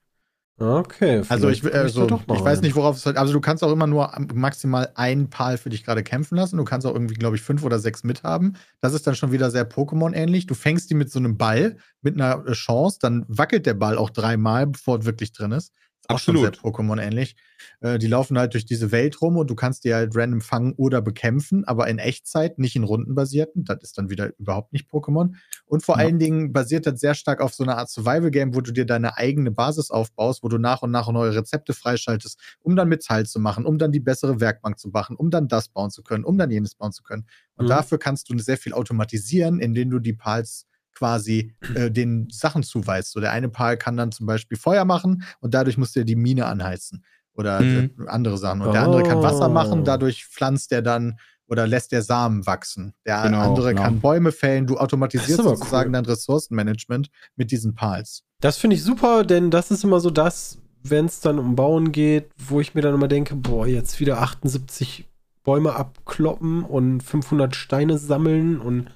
Okay. 0.56 1.22
Also 1.28 1.48
ich, 1.48 1.62
vielleicht 1.62 1.86
guck 1.86 1.92
so, 1.94 2.00
da 2.02 2.06
doch 2.06 2.26
mal 2.28 2.36
ich 2.36 2.44
weiß 2.44 2.60
nicht, 2.60 2.76
worauf 2.76 2.96
es 2.96 3.04
halt. 3.06 3.16
Also 3.16 3.32
du 3.32 3.40
kannst 3.40 3.64
auch 3.64 3.72
immer 3.72 3.88
nur 3.88 4.12
maximal 4.32 4.88
einen 4.94 5.28
Pal 5.28 5.58
für 5.58 5.68
dich 5.68 5.84
gerade 5.84 6.04
kämpfen 6.04 6.36
lassen. 6.36 6.58
Du 6.58 6.64
kannst 6.64 6.86
auch 6.86 6.92
irgendwie, 6.92 7.14
glaube 7.14 7.34
ich, 7.34 7.42
fünf 7.42 7.64
oder 7.64 7.80
sechs 7.80 8.04
mithaben. 8.04 8.56
Das 8.80 8.94
ist 8.94 9.04
dann 9.04 9.16
schon 9.16 9.32
wieder 9.32 9.50
sehr 9.50 9.68
Pokémon-ähnlich. 9.68 10.46
Du 10.46 10.54
fängst 10.54 10.90
die 10.90 10.94
mit 10.94 11.10
so 11.10 11.18
einem 11.18 11.36
Ball, 11.36 11.76
mit 12.02 12.14
einer 12.14 12.46
äh, 12.46 12.52
Chance, 12.52 12.98
dann 13.00 13.24
wackelt 13.26 13.66
der 13.66 13.74
Ball 13.74 13.98
auch 13.98 14.10
dreimal, 14.10 14.68
bevor 14.68 15.00
es 15.00 15.04
wirklich 15.04 15.32
drin 15.32 15.50
ist. 15.50 15.72
Ist 16.06 16.10
auch 16.10 16.18
Absolut. 16.18 16.36
sehr 16.36 16.54
Pokémon-ähnlich. 16.54 17.34
Äh, 17.80 17.98
die 17.98 18.08
laufen 18.08 18.38
halt 18.38 18.52
durch 18.52 18.66
diese 18.66 18.92
Welt 18.92 19.22
rum 19.22 19.38
und 19.38 19.48
du 19.50 19.54
kannst 19.54 19.84
die 19.84 19.94
halt 19.94 20.14
random 20.14 20.42
fangen 20.42 20.74
oder 20.76 21.00
bekämpfen, 21.00 21.64
aber 21.64 21.88
in 21.88 21.98
Echtzeit, 21.98 22.58
nicht 22.58 22.76
in 22.76 22.84
rundenbasierten. 22.84 23.64
Das 23.64 23.78
ist 23.82 23.96
dann 23.96 24.10
wieder 24.10 24.32
überhaupt 24.38 24.74
nicht 24.74 24.90
Pokémon. 24.90 25.34
Und 25.64 25.82
vor 25.82 25.96
Ja. 25.96 25.98
allen 25.98 26.18
Dingen 26.18 26.52
basiert 26.52 26.86
das 26.86 27.00
sehr 27.00 27.14
stark 27.14 27.40
auf 27.40 27.54
so 27.54 27.62
einer 27.64 27.78
Art 27.78 27.88
Survival-Game, 27.88 28.54
wo 28.54 28.60
du 28.60 28.70
dir 28.72 28.84
deine 28.84 29.16
eigene 29.16 29.50
Basis 29.50 29.90
aufbaust, 29.90 30.42
wo 30.42 30.48
du 30.48 30.58
nach 30.58 30.82
und 30.82 30.90
nach 30.90 31.10
neue 31.10 31.34
Rezepte 31.34 31.72
freischaltest, 31.72 32.38
um 32.60 32.76
dann 32.76 32.88
Metall 32.88 33.24
zu 33.24 33.40
machen, 33.40 33.64
um 33.64 33.78
dann 33.78 33.90
die 33.92 34.00
bessere 34.00 34.40
Werkbank 34.40 34.78
zu 34.78 34.88
machen, 34.90 35.16
um 35.16 35.30
dann 35.30 35.48
das 35.48 35.68
bauen 35.68 35.90
zu 35.90 36.02
können, 36.02 36.24
um 36.24 36.36
dann 36.36 36.50
jenes 36.50 36.74
bauen 36.74 36.92
zu 36.92 37.02
können. 37.02 37.26
Und 37.56 37.70
Mhm. 37.70 37.70
dafür 37.70 37.98
kannst 37.98 38.28
du 38.28 38.38
sehr 38.38 38.58
viel 38.58 38.72
automatisieren, 38.74 39.58
indem 39.60 39.90
du 39.90 39.98
die 40.00 40.12
Pals 40.12 40.66
quasi 40.94 41.54
äh, 41.74 41.90
den 41.90 42.28
Sachen 42.30 42.62
zuweist. 42.62 43.12
So 43.12 43.20
der 43.20 43.32
eine 43.32 43.48
Pal 43.48 43.76
kann 43.76 43.96
dann 43.96 44.12
zum 44.12 44.26
Beispiel 44.26 44.56
Feuer 44.58 44.84
machen 44.84 45.22
und 45.40 45.54
dadurch 45.54 45.76
musst 45.78 45.94
du 45.96 46.00
dir 46.00 46.06
die 46.06 46.16
Mine 46.16 46.46
anheizen 46.46 47.04
oder 47.34 47.60
äh, 47.60 47.90
andere 48.06 48.38
Sachen. 48.38 48.62
Und 48.62 48.72
der 48.72 48.82
andere 48.82 49.02
kann 49.02 49.22
Wasser 49.22 49.46
Oh. 49.48 49.52
machen, 49.52 49.84
dadurch 49.84 50.24
pflanzt 50.26 50.70
er 50.72 50.82
dann 50.82 51.18
oder 51.46 51.66
lässt 51.66 51.92
der 51.92 52.02
Samen 52.02 52.46
wachsen. 52.46 52.94
Der 53.04 53.22
Genau, 53.22 53.40
andere 53.40 53.70
genau. 53.70 53.82
kann 53.82 54.00
Bäume 54.00 54.32
fällen. 54.32 54.66
Du 54.66 54.78
automatisierst 54.78 55.42
sozusagen 55.42 55.88
cool. 55.90 55.92
dein 55.92 56.04
Ressourcenmanagement 56.06 57.10
mit 57.36 57.50
diesen 57.50 57.74
Pals. 57.74 58.22
Das 58.40 58.56
finde 58.56 58.76
ich 58.76 58.82
super, 58.82 59.24
denn 59.24 59.50
das 59.50 59.70
ist 59.70 59.84
immer 59.84 60.00
so 60.00 60.10
das, 60.10 60.58
wenn 60.82 61.06
es 61.06 61.20
dann 61.20 61.38
um 61.38 61.54
Bauen 61.56 61.92
geht, 61.92 62.30
wo 62.36 62.60
ich 62.60 62.74
mir 62.74 62.80
dann 62.82 62.94
immer 62.94 63.08
denke, 63.08 63.34
boah, 63.36 63.66
jetzt 63.66 64.00
wieder 64.00 64.20
78 64.22 65.06
Bäume 65.42 65.74
abkloppen 65.76 66.62
und 66.62 67.02
500 67.02 67.54
Steine 67.54 67.98
sammeln 67.98 68.58
und 68.60 68.88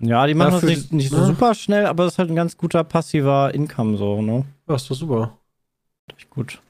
Ja, 0.00 0.26
die 0.26 0.34
machen 0.34 0.52
Dafür- 0.52 0.68
das 0.70 0.78
nicht, 0.78 0.92
nicht 0.92 1.10
so 1.10 1.18
ne? 1.18 1.26
super 1.26 1.54
schnell, 1.54 1.86
aber 1.86 2.04
das 2.04 2.14
ist 2.14 2.18
halt 2.18 2.30
ein 2.30 2.36
ganz 2.36 2.56
guter 2.56 2.84
passiver 2.84 3.54
Income 3.54 3.96
so, 3.96 4.20
ne? 4.20 4.44
ja, 4.68 4.74
ist 4.74 4.90
doch 4.90 4.96
super. 4.96 5.38
Echt 6.16 6.28
gut. 6.30 6.60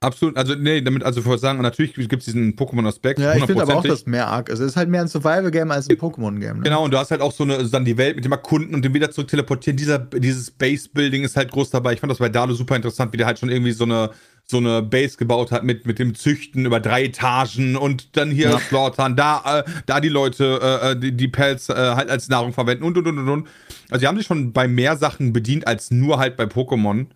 Absolut, 0.00 0.36
also 0.36 0.54
nee, 0.54 0.82
damit, 0.82 1.02
also 1.02 1.20
ich 1.20 1.26
wollte 1.26 1.40
sagen, 1.40 1.60
natürlich 1.62 1.94
gibt 1.94 2.12
es 2.12 2.26
diesen 2.26 2.54
Pokémon-Aspekt. 2.54 3.18
Ja, 3.18 3.34
ich 3.34 3.44
finde 3.44 3.62
aber 3.62 3.76
auch, 3.76 3.82
dass 3.82 4.04
mehr 4.04 4.28
arg 4.28 4.50
ist. 4.50 4.60
Es 4.60 4.68
ist 4.68 4.76
halt 4.76 4.90
mehr 4.90 5.00
ein 5.00 5.08
Survival-Game 5.08 5.70
als 5.70 5.88
ein 5.88 5.96
Pokémon-Game. 5.96 6.58
Ne? 6.58 6.62
Genau, 6.64 6.84
und 6.84 6.92
du 6.92 6.98
hast 6.98 7.10
halt 7.10 7.22
auch 7.22 7.32
so 7.32 7.44
eine, 7.44 7.64
dann 7.66 7.86
die 7.86 7.96
Welt 7.96 8.14
mit 8.14 8.24
dem 8.24 8.32
Erkunden 8.32 8.74
und 8.74 8.84
dem 8.84 8.92
wieder 8.92 9.10
zurück 9.10 9.28
teleportieren. 9.28 9.76
Dieser, 9.78 9.98
dieses 9.98 10.50
Base-Building 10.50 11.24
ist 11.24 11.34
halt 11.36 11.50
groß 11.50 11.70
dabei. 11.70 11.94
Ich 11.94 12.00
fand 12.00 12.10
das 12.10 12.18
bei 12.18 12.28
Dalo 12.28 12.52
super 12.52 12.76
interessant, 12.76 13.12
wie 13.14 13.16
der 13.16 13.26
halt 13.26 13.38
schon 13.38 13.48
irgendwie 13.48 13.72
so 13.72 13.84
eine, 13.84 14.10
so 14.48 14.58
eine 14.58 14.80
Base 14.80 15.16
gebaut 15.16 15.50
hat 15.50 15.64
mit, 15.64 15.86
mit 15.86 15.98
dem 15.98 16.14
Züchten 16.14 16.66
über 16.66 16.78
drei 16.78 17.04
Etagen 17.06 17.76
und 17.76 18.16
dann 18.16 18.30
hier 18.30 18.50
Ja. 18.50 18.58
slaughtern, 18.60 19.16
da, 19.16 19.60
äh, 19.60 19.64
da 19.86 19.98
die 20.00 20.08
Leute 20.08 20.60
äh, 20.62 20.92
äh, 20.92 20.96
die, 21.00 21.12
die 21.12 21.26
Pelz 21.28 21.68
äh, 21.68 21.74
halt 21.74 22.08
als 22.10 22.28
Nahrung 22.28 22.52
verwenden 22.52 22.84
und 22.84 22.96
und 22.96 23.06
und 23.08 23.18
und 23.18 23.28
und. 23.28 23.48
Also 23.90 24.00
die 24.02 24.06
haben 24.06 24.16
sich 24.16 24.26
schon 24.26 24.52
bei 24.52 24.68
mehr 24.68 24.96
Sachen 24.96 25.32
bedient 25.32 25.66
als 25.66 25.90
nur 25.90 26.18
halt 26.18 26.36
bei 26.36 26.44
Pokémon. 26.44 27.06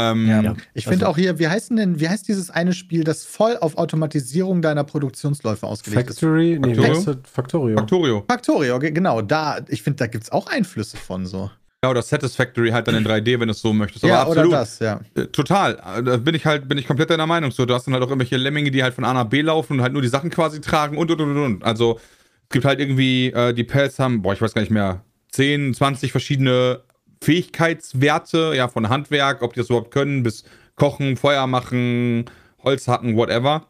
Ähm, 0.00 0.28
Ja. 0.28 0.54
Ich 0.74 0.84
finde 0.84 1.06
Also- 1.06 1.12
auch 1.12 1.16
hier, 1.16 1.38
wie 1.38 1.48
heißt 1.48 1.70
denn, 1.70 2.00
wie 2.00 2.08
heißt 2.08 2.28
dieses 2.28 2.50
eine 2.50 2.74
Spiel, 2.74 3.02
das 3.02 3.24
voll 3.24 3.56
auf 3.56 3.78
Automatisierung 3.78 4.60
deiner 4.60 4.84
Produktionsläufe 4.84 5.66
ausgelegt 5.66 6.10
ist? 6.10 6.20
Factory, 6.20 6.58
nee, 6.60 6.74
Factorio? 6.74 7.16
Factorio. 7.24 7.76
Factorio. 7.78 8.24
Factorio, 8.28 8.76
okay, 8.76 8.92
genau, 8.92 9.22
da, 9.22 9.58
ich 9.68 9.82
finde, 9.82 9.96
da 9.96 10.06
gibt 10.06 10.24
es 10.24 10.30
auch 10.30 10.46
Einflüsse 10.48 10.98
von 10.98 11.24
so. 11.26 11.50
Ja, 11.84 11.90
oder 11.90 12.02
Satisfactory 12.02 12.70
halt 12.70 12.88
dann 12.88 12.96
in 12.96 13.06
3D, 13.06 13.38
wenn 13.38 13.46
du 13.46 13.52
es 13.52 13.60
so 13.60 13.72
möchtest. 13.72 14.04
Aber 14.04 14.12
ja, 14.12 14.22
absolut. 14.22 14.48
oder 14.48 14.58
das, 14.58 14.78
ja. 14.80 15.00
Äh, 15.14 15.26
Total. 15.26 15.74
Äh, 15.74 16.02
Da 16.02 16.16
bin 16.16 16.34
ich 16.34 16.44
halt, 16.44 16.68
bin 16.68 16.76
ich 16.76 16.86
komplett 16.86 17.10
deiner 17.10 17.26
Meinung. 17.26 17.52
So, 17.52 17.66
du 17.66 17.74
hast 17.74 17.86
dann 17.86 17.94
halt 17.94 18.02
auch 18.02 18.08
irgendwelche 18.08 18.36
Lemminge, 18.36 18.72
die 18.72 18.82
halt 18.82 18.94
von 18.94 19.04
A 19.04 19.12
nach 19.14 19.24
B 19.24 19.42
laufen 19.42 19.74
und 19.74 19.82
halt 19.82 19.92
nur 19.92 20.02
die 20.02 20.08
Sachen 20.08 20.30
quasi 20.30 20.60
tragen 20.60 20.98
und 20.98 21.10
und 21.10 21.20
und 21.20 21.36
und. 21.36 21.64
Also 21.64 22.00
es 22.44 22.48
gibt 22.50 22.64
halt 22.64 22.80
irgendwie, 22.80 23.28
äh, 23.28 23.52
die 23.54 23.62
Pelz 23.62 23.98
haben, 24.00 24.22
boah, 24.22 24.32
ich 24.32 24.42
weiß 24.42 24.54
gar 24.54 24.62
nicht 24.62 24.72
mehr, 24.72 25.04
10, 25.30 25.74
20 25.74 26.10
verschiedene 26.10 26.80
Fähigkeitswerte, 27.22 28.54
ja, 28.56 28.68
von 28.68 28.88
Handwerk, 28.88 29.42
ob 29.42 29.52
die 29.54 29.60
das 29.60 29.68
überhaupt 29.68 29.92
können, 29.92 30.22
bis 30.22 30.44
Kochen, 30.74 31.16
Feuer 31.16 31.46
machen, 31.46 32.24
Holz 32.64 32.88
hacken, 32.88 33.16
whatever. 33.16 33.66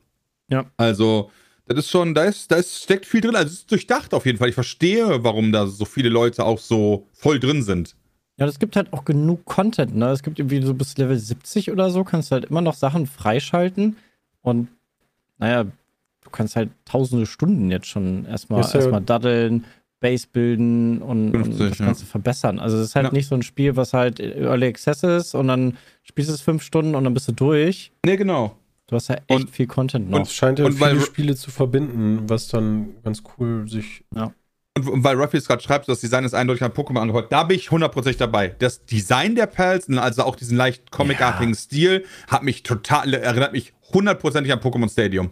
Ja. 0.49 0.67
Also, 0.79 1.31
das 1.69 1.79
ist 1.87 1.91
schon, 1.91 2.15
da 2.15 2.25
ist, 2.25 2.51
da 2.51 2.57
ist, 2.57 2.83
steckt 2.83 3.07
viel 3.07 3.21
drin. 3.21 3.37
Also 3.37 3.49
es 3.49 3.59
ist 3.61 3.71
durchdacht 3.71 4.15
auf 4.15 4.27
jeden 4.27 4.39
Fall. 4.39 4.49
Ich 4.49 4.55
verstehe, 4.55 5.23
warum 5.25 5.53
da 5.53 5.67
so 5.67 5.85
viele 5.85 6.09
Leute 6.09 6.45
auch 6.45 6.59
so 6.59 7.07
voll 7.13 7.39
drin 7.39 7.63
sind. 7.63 7.95
Ja, 8.39 8.47
es 8.47 8.59
gibt 8.59 8.77
halt 8.77 8.93
auch 8.93 9.05
genug 9.05 9.45
Content, 9.45 9.97
ne? 9.97 10.11
Es 10.11 10.23
gibt 10.23 10.39
irgendwie 10.39 10.63
so 10.63 10.73
bis 10.75 10.97
Level 10.97 11.19
70 11.19 11.71
oder 11.73 11.91
so, 11.91 12.05
kannst 12.05 12.31
du 12.31 12.35
halt 12.35 12.45
immer 12.47 12.61
noch 12.61 12.75
Sachen 12.75 13.07
freischalten. 13.07 13.97
Und 14.43 14.69
naja, 15.39 15.65
du 15.65 16.31
kannst 16.31 16.55
halt 16.57 16.71
tausende 16.85 17.27
Stunden 17.27 17.71
jetzt 17.71 17.87
schon 17.89 18.25
erstmal 18.27 18.63
ja- 18.63 18.73
erstmal 18.75 19.01
daddeln, 19.03 19.65
Base 20.01 20.29
bilden 20.33 21.03
und, 21.03 21.33
50, 21.33 21.61
und 21.61 21.71
das 21.71 21.79
ja. 21.81 21.87
Ganze 21.87 22.07
verbessern. 22.07 22.61
Also 22.61 22.77
es 22.79 22.85
ist 22.91 22.95
halt 22.95 23.07
Ja. 23.07 23.13
nicht 23.13 23.27
so 23.27 23.35
ein 23.35 23.43
Spiel, 23.43 23.75
was 23.75 23.93
halt 23.93 24.21
Early 24.21 24.67
Access 24.69 25.03
ist 25.03 25.35
und 25.35 25.49
dann 25.49 25.77
spielst 26.05 26.31
du 26.31 26.35
es 26.35 26.41
fünf 26.41 26.63
Stunden 26.63 26.95
und 26.95 27.03
dann 27.03 27.15
bist 27.15 27.27
du 27.27 27.33
durch. 27.33 27.91
Ne, 28.07 28.17
genau. 28.17 28.55
Du 28.89 28.97
hast 28.97 29.09
ja 29.09 29.17
echt 29.27 29.31
Und- 29.31 29.51
viel 29.51 29.67
Content 29.67 30.09
noch. 30.11 30.17
Und 30.19 30.27
es 30.27 30.33
scheint 30.35 30.59
ja 30.59 30.65
Und 30.65 30.81
weil- 30.81 30.95
viele 30.95 31.07
Spiele 31.07 31.37
zu 31.37 31.51
verbinden, 31.51 32.29
was 32.29 32.49
dann 32.49 33.01
ganz 33.05 33.23
cool 33.39 33.69
sich. 33.69 34.03
Und, 34.15 34.89
und 34.89 35.05
weil 35.05 35.21
Ruffy 35.21 35.37
es 35.37 35.47
gerade 35.47 35.63
schreibt, 35.63 35.89
das 35.89 36.01
Design 36.01 36.25
ist 36.25 36.35
eindeutig 36.35 36.63
an 36.63 36.73
Pokémon 36.73 37.01
angehört, 37.01 37.31
da 37.31 37.45
bin 37.45 37.57
ich 37.57 37.71
hundertprozentig 37.71 38.17
dabei. 38.17 38.49
Das 38.59 38.85
Design 38.87 39.35
der 39.35 39.47
Pals, 39.47 39.89
also 39.91 40.23
auch 40.23 40.37
diesen 40.37 40.57
leicht 40.57 40.91
comicartigen 40.91 41.55
Stil, 41.55 42.05
hat 42.29 42.43
mich 42.45 42.63
total, 42.63 43.13
erinnert 43.13 43.53
mich 43.53 43.75
hundertprozentig 43.93 44.53
an 44.53 44.61
Pokémon 44.61 44.91
Stadium. 44.91 45.31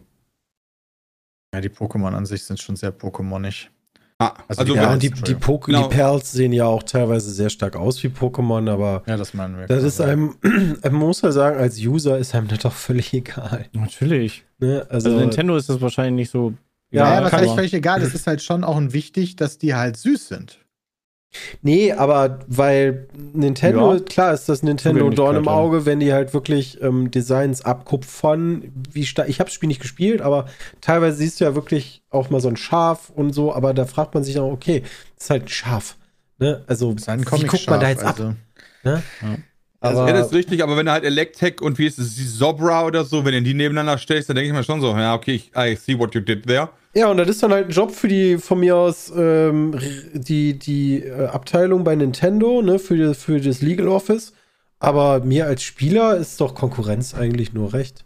Ja, 1.54 1.60
die 1.62 1.70
Pokémon 1.70 2.12
an 2.14 2.26
sich 2.26 2.42
sind 2.42 2.60
schon 2.60 2.76
sehr 2.76 2.92
Pokémonig. 2.92 3.68
Ah, 4.18 4.32
Also 4.48 4.62
also, 4.62 4.72
die- 4.74 4.78
Ja, 4.80 4.96
die, 4.96 5.10
die. 5.10 5.34
Poke, 5.34 5.70
Genau. 5.72 5.88
die 5.88 5.94
Perls 5.94 6.32
sehen 6.32 6.52
ja 6.52 6.64
auch 6.64 6.82
teilweise 6.82 7.30
sehr 7.30 7.50
stark 7.50 7.76
aus 7.76 8.02
wie 8.02 8.08
Pokémon, 8.08 8.70
aber 8.70 9.02
Ja, 9.06 9.16
das 9.18 9.34
meinen 9.34 9.58
wir. 9.58 9.66
das 9.66 9.82
ist 9.84 10.00
einem, 10.00 10.36
man 10.82 10.94
muss 10.94 11.20
ja 11.20 11.32
sagen, 11.32 11.58
als 11.58 11.78
User 11.78 12.16
ist 12.16 12.34
einem 12.34 12.48
das 12.48 12.60
doch 12.60 12.72
völlig 12.72 13.12
egal. 13.12 13.66
Natürlich. 13.72 14.44
Ne? 14.58 14.86
Also, 14.88 15.10
Also, 15.10 15.20
Nintendo 15.20 15.54
ist 15.56 15.68
das 15.68 15.80
wahrscheinlich 15.82 16.14
nicht 16.14 16.30
so. 16.30 16.54
Ja, 16.90 17.16
Ja, 17.18 17.24
was 17.24 17.32
heißt 17.32 17.54
völlig 17.54 17.74
egal. 17.74 18.00
Es 18.00 18.14
ist 18.14 18.26
halt 18.26 18.40
schon 18.42 18.64
auch 18.64 18.80
wichtig, 18.80 19.36
dass 19.36 19.58
die 19.58 19.74
halt 19.74 19.96
süß 19.98 20.28
sind. 20.28 20.60
Nee, 21.62 21.92
aber 21.92 22.40
weil 22.46 23.08
Nintendo, 23.32 23.94
Ja. 23.94 24.00
klar 24.00 24.32
ist 24.32 24.48
das 24.48 24.62
Nintendo 24.62 25.10
Dorn 25.10 25.36
im 25.36 25.44
ja. 25.44 25.50
Auge, 25.50 25.86
wenn 25.86 26.00
die 26.00 26.12
halt 26.12 26.34
wirklich 26.34 26.80
ähm, 26.82 27.10
Designs 27.10 27.64
abkupfern, 27.64 28.72
wie 28.92 29.06
stark. 29.06 29.28
Ich 29.28 29.40
habe 29.40 29.48
das 29.48 29.54
Spiel 29.54 29.68
nicht 29.68 29.80
gespielt, 29.80 30.22
aber 30.22 30.46
teilweise 30.80 31.18
siehst 31.18 31.40
du 31.40 31.44
ja 31.44 31.54
wirklich 31.54 32.02
auch 32.10 32.30
mal 32.30 32.40
so 32.40 32.48
ein 32.48 32.56
Schaf 32.56 33.10
und 33.10 33.32
so, 33.32 33.54
aber 33.54 33.74
da 33.74 33.84
fragt 33.84 34.14
man 34.14 34.24
sich 34.24 34.38
auch, 34.38 34.50
okay, 34.50 34.82
das 35.14 35.24
ist 35.24 35.30
halt 35.30 35.42
ein 35.44 35.48
Schaf. 35.48 35.96
Ne? 36.38 36.62
Also, 36.66 36.94
wie 36.94 37.44
guckt 37.44 37.68
man 37.68 37.80
da 37.80 37.88
jetzt 37.88 38.04
ab? 38.04 38.16
also. 38.18 38.34
Ne? 38.84 39.02
also, 39.22 39.36
Aber, 39.80 40.06
ja, 40.08 40.12
das 40.14 40.28
ist 40.28 40.32
richtig, 40.32 40.62
aber 40.62 40.76
wenn 40.76 40.86
du 40.86 40.92
halt 40.92 41.04
Electek 41.04 41.60
und 41.60 41.78
wie 41.78 41.86
ist 41.86 41.98
es, 41.98 42.16
die 42.16 42.26
Zobra 42.26 42.86
oder 42.86 43.04
so, 43.04 43.24
wenn 43.24 43.32
du 43.32 43.42
die 43.42 43.54
nebeneinander 43.54 43.98
stellst, 43.98 44.28
dann 44.28 44.36
denke 44.36 44.48
ich 44.48 44.56
mir 44.56 44.64
schon 44.64 44.80
so, 44.80 44.88
ja, 44.96 45.14
okay, 45.14 45.34
ich, 45.34 45.50
I 45.56 45.76
see 45.76 45.98
what 45.98 46.14
you 46.14 46.20
did 46.20 46.46
there. 46.46 46.70
ja, 46.94 47.08
und 47.10 47.18
das 47.18 47.28
ist 47.28 47.42
dann 47.42 47.52
halt 47.52 47.66
ein 47.66 47.72
Job 47.72 47.92
für 47.92 48.08
die, 48.08 48.38
von 48.38 48.60
mir 48.60 48.76
aus, 48.76 49.12
ähm, 49.14 49.78
die, 50.14 50.58
die 50.58 51.02
äh, 51.02 51.26
Abteilung 51.26 51.84
bei 51.84 51.94
Nintendo, 51.94 52.62
ne, 52.62 52.78
für, 52.78 52.96
die, 52.96 53.14
für 53.14 53.40
das 53.40 53.60
Legal 53.60 53.88
Office. 53.88 54.32
Aber 54.78 55.20
mir 55.20 55.46
als 55.46 55.62
Spieler 55.62 56.16
ist 56.16 56.40
doch 56.40 56.54
Konkurrenz 56.54 57.14
eigentlich 57.14 57.52
nur 57.52 57.72
recht. 57.72 58.04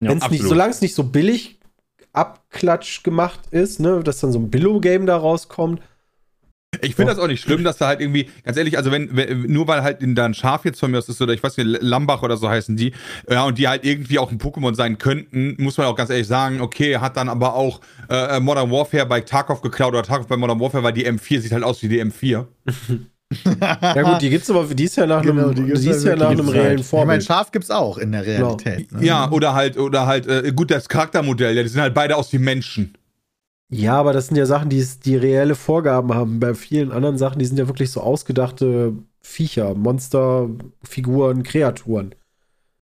Ja, 0.00 0.10
Wenn's 0.10 0.22
nicht, 0.22 0.24
absolut. 0.24 0.48
solange 0.48 0.70
es 0.70 0.80
nicht 0.80 0.94
so 0.94 1.04
billig 1.04 1.58
Abklatsch 2.12 3.02
gemacht 3.02 3.40
ist, 3.50 3.80
ne? 3.80 4.00
Dass 4.04 4.20
dann 4.20 4.32
so 4.32 4.38
ein 4.38 4.50
Billo-Game 4.50 5.06
da 5.06 5.16
rauskommt. 5.16 5.80
Ich 6.80 6.94
finde 6.94 7.12
das 7.12 7.18
auch 7.22 7.26
nicht 7.26 7.42
schlimm, 7.42 7.64
dass 7.64 7.76
da 7.76 7.86
halt 7.86 8.00
irgendwie, 8.00 8.30
ganz 8.44 8.56
ehrlich, 8.56 8.78
also 8.78 8.90
wenn, 8.90 9.14
wenn 9.14 9.42
nur 9.42 9.68
weil 9.68 9.82
halt 9.82 9.98
da 10.00 10.24
ein 10.24 10.32
Schaf 10.34 10.64
jetzt 10.64 10.80
von 10.80 10.90
mir 10.90 10.98
aus 10.98 11.08
ist, 11.08 11.20
oder 11.20 11.34
ich 11.34 11.42
weiß 11.42 11.58
nicht, 11.58 11.82
Lambach 11.82 12.22
oder 12.22 12.36
so 12.38 12.48
heißen 12.48 12.76
die, 12.76 12.92
ja, 13.30 13.44
und 13.44 13.58
die 13.58 13.68
halt 13.68 13.84
irgendwie 13.84 14.18
auch 14.18 14.32
ein 14.32 14.38
Pokémon 14.38 14.74
sein 14.74 14.96
könnten, 14.96 15.54
muss 15.58 15.76
man 15.76 15.86
auch 15.86 15.94
ganz 15.94 16.08
ehrlich 16.10 16.26
sagen, 16.26 16.60
okay, 16.62 16.96
hat 16.96 17.16
dann 17.18 17.28
aber 17.28 17.54
auch 17.54 17.80
äh, 18.08 18.40
Modern 18.40 18.70
Warfare 18.70 19.04
bei 19.06 19.20
Tarkov 19.20 19.60
geklaut 19.60 19.92
oder 19.92 20.02
Tarkov 20.02 20.26
bei 20.28 20.36
Modern 20.36 20.58
Warfare, 20.60 20.82
weil 20.82 20.94
die 20.94 21.06
M4 21.06 21.40
sieht 21.40 21.52
halt 21.52 21.62
aus 21.62 21.82
wie 21.82 21.88
die 21.88 22.02
M4. 22.02 22.46
ja 23.70 24.02
gut, 24.02 24.22
die 24.22 24.30
gibt's 24.30 24.50
aber, 24.50 24.64
die 24.64 24.84
ist 24.84 24.96
ja 24.96 25.06
nach 25.06 25.22
Genau, 25.22 25.48
einem, 25.48 25.54
die 25.54 25.74
die 25.74 25.88
ist 25.88 26.04
ja 26.04 26.16
nach 26.16 26.30
einem 26.30 26.48
reellen 26.48 26.78
Ich 26.78 26.90
meine, 26.92 27.04
Vorbild. 27.04 27.24
Schaf 27.24 27.52
gibt's 27.52 27.70
auch 27.70 27.98
in 27.98 28.12
der 28.12 28.24
Realität. 28.26 28.90
Ne? 28.92 29.04
Ja, 29.04 29.30
oder 29.30 29.54
halt, 29.54 29.76
oder 29.76 30.06
halt, 30.06 30.26
äh, 30.26 30.52
gut, 30.54 30.70
das 30.70 30.88
Charaktermodell, 30.88 31.54
ja, 31.56 31.62
die 31.62 31.68
sind 31.68 31.80
halt 31.82 31.94
beide 31.94 32.16
aus 32.16 32.32
wie 32.32 32.38
Menschen. 32.38 32.94
Ja, 33.74 33.94
aber 33.94 34.12
das 34.12 34.26
sind 34.26 34.36
ja 34.36 34.44
Sachen, 34.44 34.68
die, 34.68 34.86
die 35.04 35.16
reelle 35.16 35.54
Vorgaben 35.54 36.12
haben. 36.14 36.40
Bei 36.40 36.54
vielen 36.54 36.92
anderen 36.92 37.16
Sachen, 37.16 37.38
die 37.38 37.46
sind 37.46 37.58
ja 37.58 37.66
wirklich 37.68 37.90
so 37.90 38.02
ausgedachte 38.02 38.92
Viecher, 39.22 39.74
Monster, 39.74 40.50
Figuren, 40.82 41.42
Kreaturen. 41.42 42.14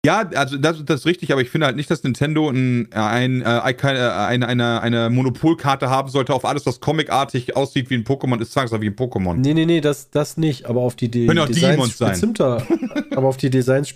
Ja, 0.05 0.29
also 0.35 0.57
das, 0.57 0.83
das 0.85 1.01
ist 1.01 1.07
richtig, 1.07 1.31
aber 1.31 1.43
ich 1.43 1.51
finde 1.51 1.67
halt 1.67 1.77
nicht, 1.77 1.91
dass 1.91 2.03
Nintendo 2.03 2.49
ein, 2.49 2.91
ein, 2.93 3.43
äh, 3.43 3.75
keine- 3.75 4.15
eine, 4.17 4.49
eine, 4.49 4.81
Monopolkarte 5.11 5.91
haben 5.91 6.09
sollte 6.09 6.33
auf 6.33 6.47
alles, 6.47 6.65
was 6.65 6.81
comicartig 6.81 7.55
aussieht 7.55 7.91
wie 7.91 7.97
ein 7.97 8.05
Pokémon, 8.05 8.41
ist 8.41 8.53
zwangsläufig 8.53 8.89
ein 8.89 8.97
Pokémon. 8.97 9.35
Nee, 9.35 9.53
nee, 9.53 9.67
nee, 9.67 9.83
das, 9.83 10.11
das 10.11 10.39
nicht. 10.39 10.65
Aber 10.67 10.81
auf 10.81 10.97
die 10.97 11.11
De 11.11 11.27
Können 11.27 11.39
auch 11.39 11.47
sein. 11.93 12.11
bestimmter, 12.13 12.67
aber 13.15 13.29
auf 13.29 13.37
die 13.37 13.51
Designs 13.51 13.93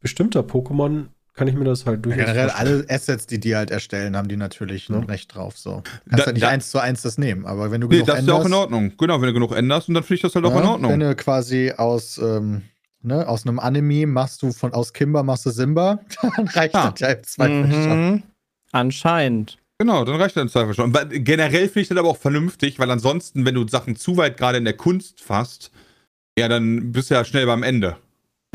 bestimmter 0.00 0.40
Pokémon 0.40 1.04
kann 1.34 1.48
ich 1.48 1.54
mir 1.54 1.64
das 1.64 1.86
halt 1.86 1.96
Ja, 1.98 2.02
durchaus 2.02 2.26
generell 2.26 2.48
vorstellen. 2.50 2.84
alle 2.84 2.90
Assets, 2.94 3.26
die 3.26 3.40
die 3.40 3.56
halt 3.56 3.70
erstellen, 3.70 4.16
haben 4.16 4.28
die 4.28 4.36
natürlich 4.36 4.88
ein 4.90 5.00
Ja. 5.00 5.06
Recht 5.06 5.34
drauf. 5.34 5.56
So. 5.56 5.82
Kannst 6.10 6.26
Da- 6.26 6.26
ja 6.26 6.32
nicht 6.32 6.42
da- 6.42 6.48
eins 6.48 6.70
zu 6.70 6.78
eins 6.78 7.02
das 7.02 7.16
nehmen, 7.18 7.46
aber 7.46 7.70
wenn 7.70 7.80
du 7.80 7.86
Nee, 7.88 7.94
genug 7.96 8.06
das 8.08 8.20
ist 8.20 8.28
ja 8.28 8.34
auch 8.34 8.40
in 8.40 8.46
änderst, 8.46 8.60
Ordnung. 8.62 8.92
Genau, 8.98 9.20
wenn 9.20 9.28
du 9.28 9.32
genug 9.34 9.52
änderst, 9.56 9.88
und 9.88 9.94
dann 9.94 10.02
finde 10.02 10.14
ich 10.16 10.20
das 10.22 10.34
halt 10.34 10.44
auch 10.44 10.54
ja, 10.54 10.60
in 10.60 10.66
Ordnung. 10.66 10.90
wenn 10.92 11.00
du 11.00 11.14
quasi 11.16 11.72
aus, 11.76 12.18
ähm, 12.18 12.62
ne, 13.02 13.26
aus 13.26 13.46
einem 13.46 13.58
Anime 13.58 14.06
machst 14.06 14.42
du 14.42 14.52
von 14.52 14.72
aus 14.74 14.92
Kimba 14.92 15.22
machst 15.22 15.46
du 15.46 15.50
Simba, 15.50 16.00
dann 16.36 16.48
reicht 16.48 16.74
Ja. 16.74 16.90
das 16.90 17.00
ja 17.00 17.08
im 17.08 17.22
Zweifel 17.24 17.72
schon. 17.72 18.06
Mhm. 18.10 18.22
Anscheinend. 18.72 19.58
Genau, 19.78 20.04
dann 20.04 20.16
reicht 20.20 20.36
das 20.36 20.42
im 20.42 20.48
Zweifel 20.48 20.74
schon. 20.74 20.94
Aber 20.94 21.06
generell 21.06 21.66
finde 21.66 21.80
ich 21.80 21.88
das 21.88 21.98
aber 21.98 22.08
auch 22.08 22.16
vernünftig, 22.16 22.78
weil 22.78 22.90
ansonsten, 22.90 23.44
wenn 23.44 23.54
du 23.54 23.66
Sachen 23.66 23.96
zu 23.96 24.16
weit 24.16 24.36
gerade 24.36 24.58
in 24.58 24.64
der 24.64 24.76
Kunst 24.76 25.20
fasst, 25.20 25.70
ja, 26.38 26.48
dann 26.48 26.92
bist 26.92 27.10
du 27.10 27.14
ja 27.14 27.24
schnell 27.24 27.46
beim 27.46 27.62
Ende. 27.62 27.96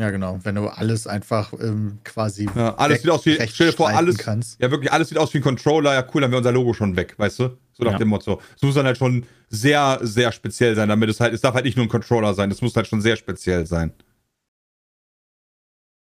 Ja, 0.00 0.10
genau. 0.10 0.38
Wenn 0.44 0.54
du 0.54 0.68
alles 0.68 1.06
einfach 1.08 1.52
ähm, 1.60 1.98
quasi 2.04 2.48
Ja, 2.54 2.74
alles 2.76 3.02
sieht 3.02 3.10
aus 3.10 3.26
wie, 3.26 3.34
stell 3.48 3.70
dir 3.70 3.72
vor, 3.76 3.88
alles, 3.88 4.18
kannst. 4.18 4.60
ja 4.60 4.70
wirklich, 4.70 4.92
alles 4.92 5.08
sieht 5.08 5.18
aus 5.18 5.34
wie 5.34 5.38
ein 5.38 5.42
Controller, 5.42 5.92
ja 5.94 6.06
cool, 6.14 6.20
dann 6.20 6.30
wäre 6.30 6.38
unser 6.38 6.52
Logo 6.52 6.72
schon 6.72 6.94
weg, 6.94 7.14
weißt 7.16 7.40
du? 7.40 7.58
So 7.72 7.82
nach 7.84 7.92
Ja. 7.92 7.98
dem 7.98 8.08
Motto. 8.08 8.40
Es 8.56 8.62
muss 8.62 8.74
dann 8.76 8.86
halt 8.86 8.96
schon 8.96 9.26
sehr, 9.48 9.98
sehr 10.02 10.30
speziell 10.30 10.76
sein, 10.76 10.88
damit 10.88 11.10
es 11.10 11.18
halt, 11.18 11.34
es 11.34 11.40
darf 11.40 11.54
halt 11.54 11.64
nicht 11.64 11.76
nur 11.76 11.86
ein 11.86 11.88
Controller 11.88 12.32
sein, 12.34 12.50
es 12.52 12.62
muss 12.62 12.76
halt 12.76 12.86
schon 12.86 13.00
sehr 13.00 13.16
speziell 13.16 13.66
sein. 13.66 13.92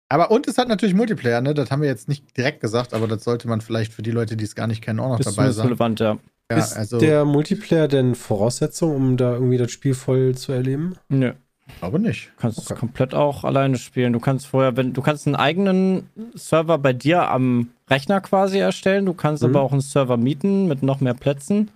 Aber 0.09 0.31
und 0.31 0.47
es 0.47 0.57
hat 0.57 0.67
natürlich 0.67 0.95
Multiplayer, 0.95 1.41
ne? 1.41 1.53
Das 1.53 1.71
haben 1.71 1.81
wir 1.81 1.89
jetzt 1.89 2.07
nicht 2.07 2.37
direkt 2.37 2.61
gesagt, 2.61 2.93
aber 2.93 3.07
das 3.07 3.23
sollte 3.23 3.47
man 3.47 3.61
vielleicht 3.61 3.91
für 3.93 4.03
die 4.03 4.11
Leute, 4.11 4.37
die 4.37 4.43
es 4.45 4.55
gar 4.55 4.67
nicht 4.67 4.81
kennen, 4.83 4.99
auch 4.99 5.09
noch 5.09 5.19
Ist 5.19 5.25
dabei 5.25 5.51
sagen. 5.51 5.69
relevant, 5.69 5.99
ja. 5.99 6.19
Ja, 6.51 6.57
ist 6.59 6.73
also 6.73 6.99
der 6.99 7.25
Multiplayer 7.25 7.87
denn 7.87 8.15
Voraussetzung, 8.15 8.95
um 8.95 9.17
da 9.17 9.33
irgendwie 9.33 9.57
das 9.57 9.71
Spiel 9.71 9.93
voll 9.95 10.35
zu 10.35 10.51
erleben? 10.51 10.95
Nö. 11.09 11.33
Glaube 11.79 11.99
nicht. 11.99 12.27
Du 12.35 12.41
kannst 12.41 12.59
Okay. 12.59 12.73
es 12.73 12.79
komplett 12.79 13.13
auch 13.13 13.43
alleine 13.43 13.77
spielen. 13.77 14.13
Du 14.13 14.19
kannst 14.19 14.47
vorher, 14.47 14.75
wenn 14.77 14.93
du 14.93 15.01
kannst 15.01 15.27
einen 15.27 15.35
eigenen 15.35 16.09
Server 16.35 16.77
bei 16.77 16.93
dir 16.93 17.29
am 17.29 17.69
Rechner 17.89 18.21
quasi 18.21 18.57
erstellen. 18.59 19.05
Du 19.05 19.13
kannst 19.13 19.43
Mhm. 19.43 19.49
aber 19.49 19.61
auch 19.61 19.71
einen 19.71 19.81
Server 19.81 20.17
mieten 20.17 20.67
mit 20.67 20.83
noch 20.83 20.99
mehr 21.01 21.13
Plätzen. 21.13 21.71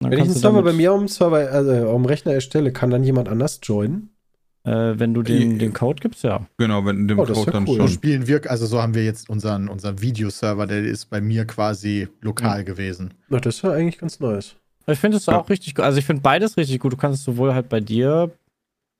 Dann 0.00 0.10
Wenn 0.10 0.18
ich 0.18 0.24
einen 0.24 0.34
du 0.34 0.40
Server 0.40 0.62
bei 0.62 0.72
mir 0.72 0.92
am 0.92 1.08
Server, 1.08 1.50
also 1.50 1.70
am 1.94 2.04
Rechner 2.04 2.32
erstelle, 2.32 2.72
kann 2.72 2.90
dann 2.90 3.02
jemand 3.04 3.28
anders 3.28 3.60
joinen? 3.62 4.10
Äh, 4.64 4.98
wenn 4.98 5.14
du 5.14 5.22
den, 5.22 5.52
Äh, 5.54 5.58
den 5.58 5.72
Code 5.72 6.00
gibst, 6.00 6.24
ja. 6.24 6.40
Genau, 6.58 6.84
wenn 6.84 6.98
in 6.98 7.08
dem 7.08 7.20
Oh, 7.20 7.24
das 7.24 7.38
ist 7.38 7.44
Code 7.44 7.46
ja 7.46 7.52
dann 7.60 7.68
cool. 7.68 7.74
So 7.76 7.86
schon. 7.86 7.88
spielen 7.88 8.26
wir, 8.26 8.50
also 8.50 8.66
so 8.66 8.82
haben 8.82 8.94
wir 8.94 9.04
jetzt 9.04 9.30
unseren, 9.30 9.68
unseren 9.68 10.02
Videoserver, 10.02 10.66
der 10.66 10.82
ist 10.84 11.06
bei 11.08 11.20
mir 11.20 11.44
quasi 11.46 12.08
lokal 12.20 12.64
gewesen. 12.64 13.14
Na, 13.28 13.38
das 13.38 13.56
ist 13.56 13.62
ja 13.62 13.70
eigentlich 13.70 13.98
ganz 13.98 14.18
nice. 14.20 14.56
Ich 14.88 14.98
finde 14.98 15.16
es 15.18 15.26
Ja. 15.26 15.38
auch 15.40 15.48
richtig 15.48 15.76
gut. 15.76 15.84
Also 15.84 15.98
ich 15.98 16.04
finde 16.04 16.22
beides 16.22 16.56
richtig 16.56 16.80
gut. 16.80 16.92
Du 16.92 16.96
kannst 16.96 17.22
sowohl 17.24 17.54
halt 17.54 17.68
bei 17.68 17.80
dir, 17.80 18.30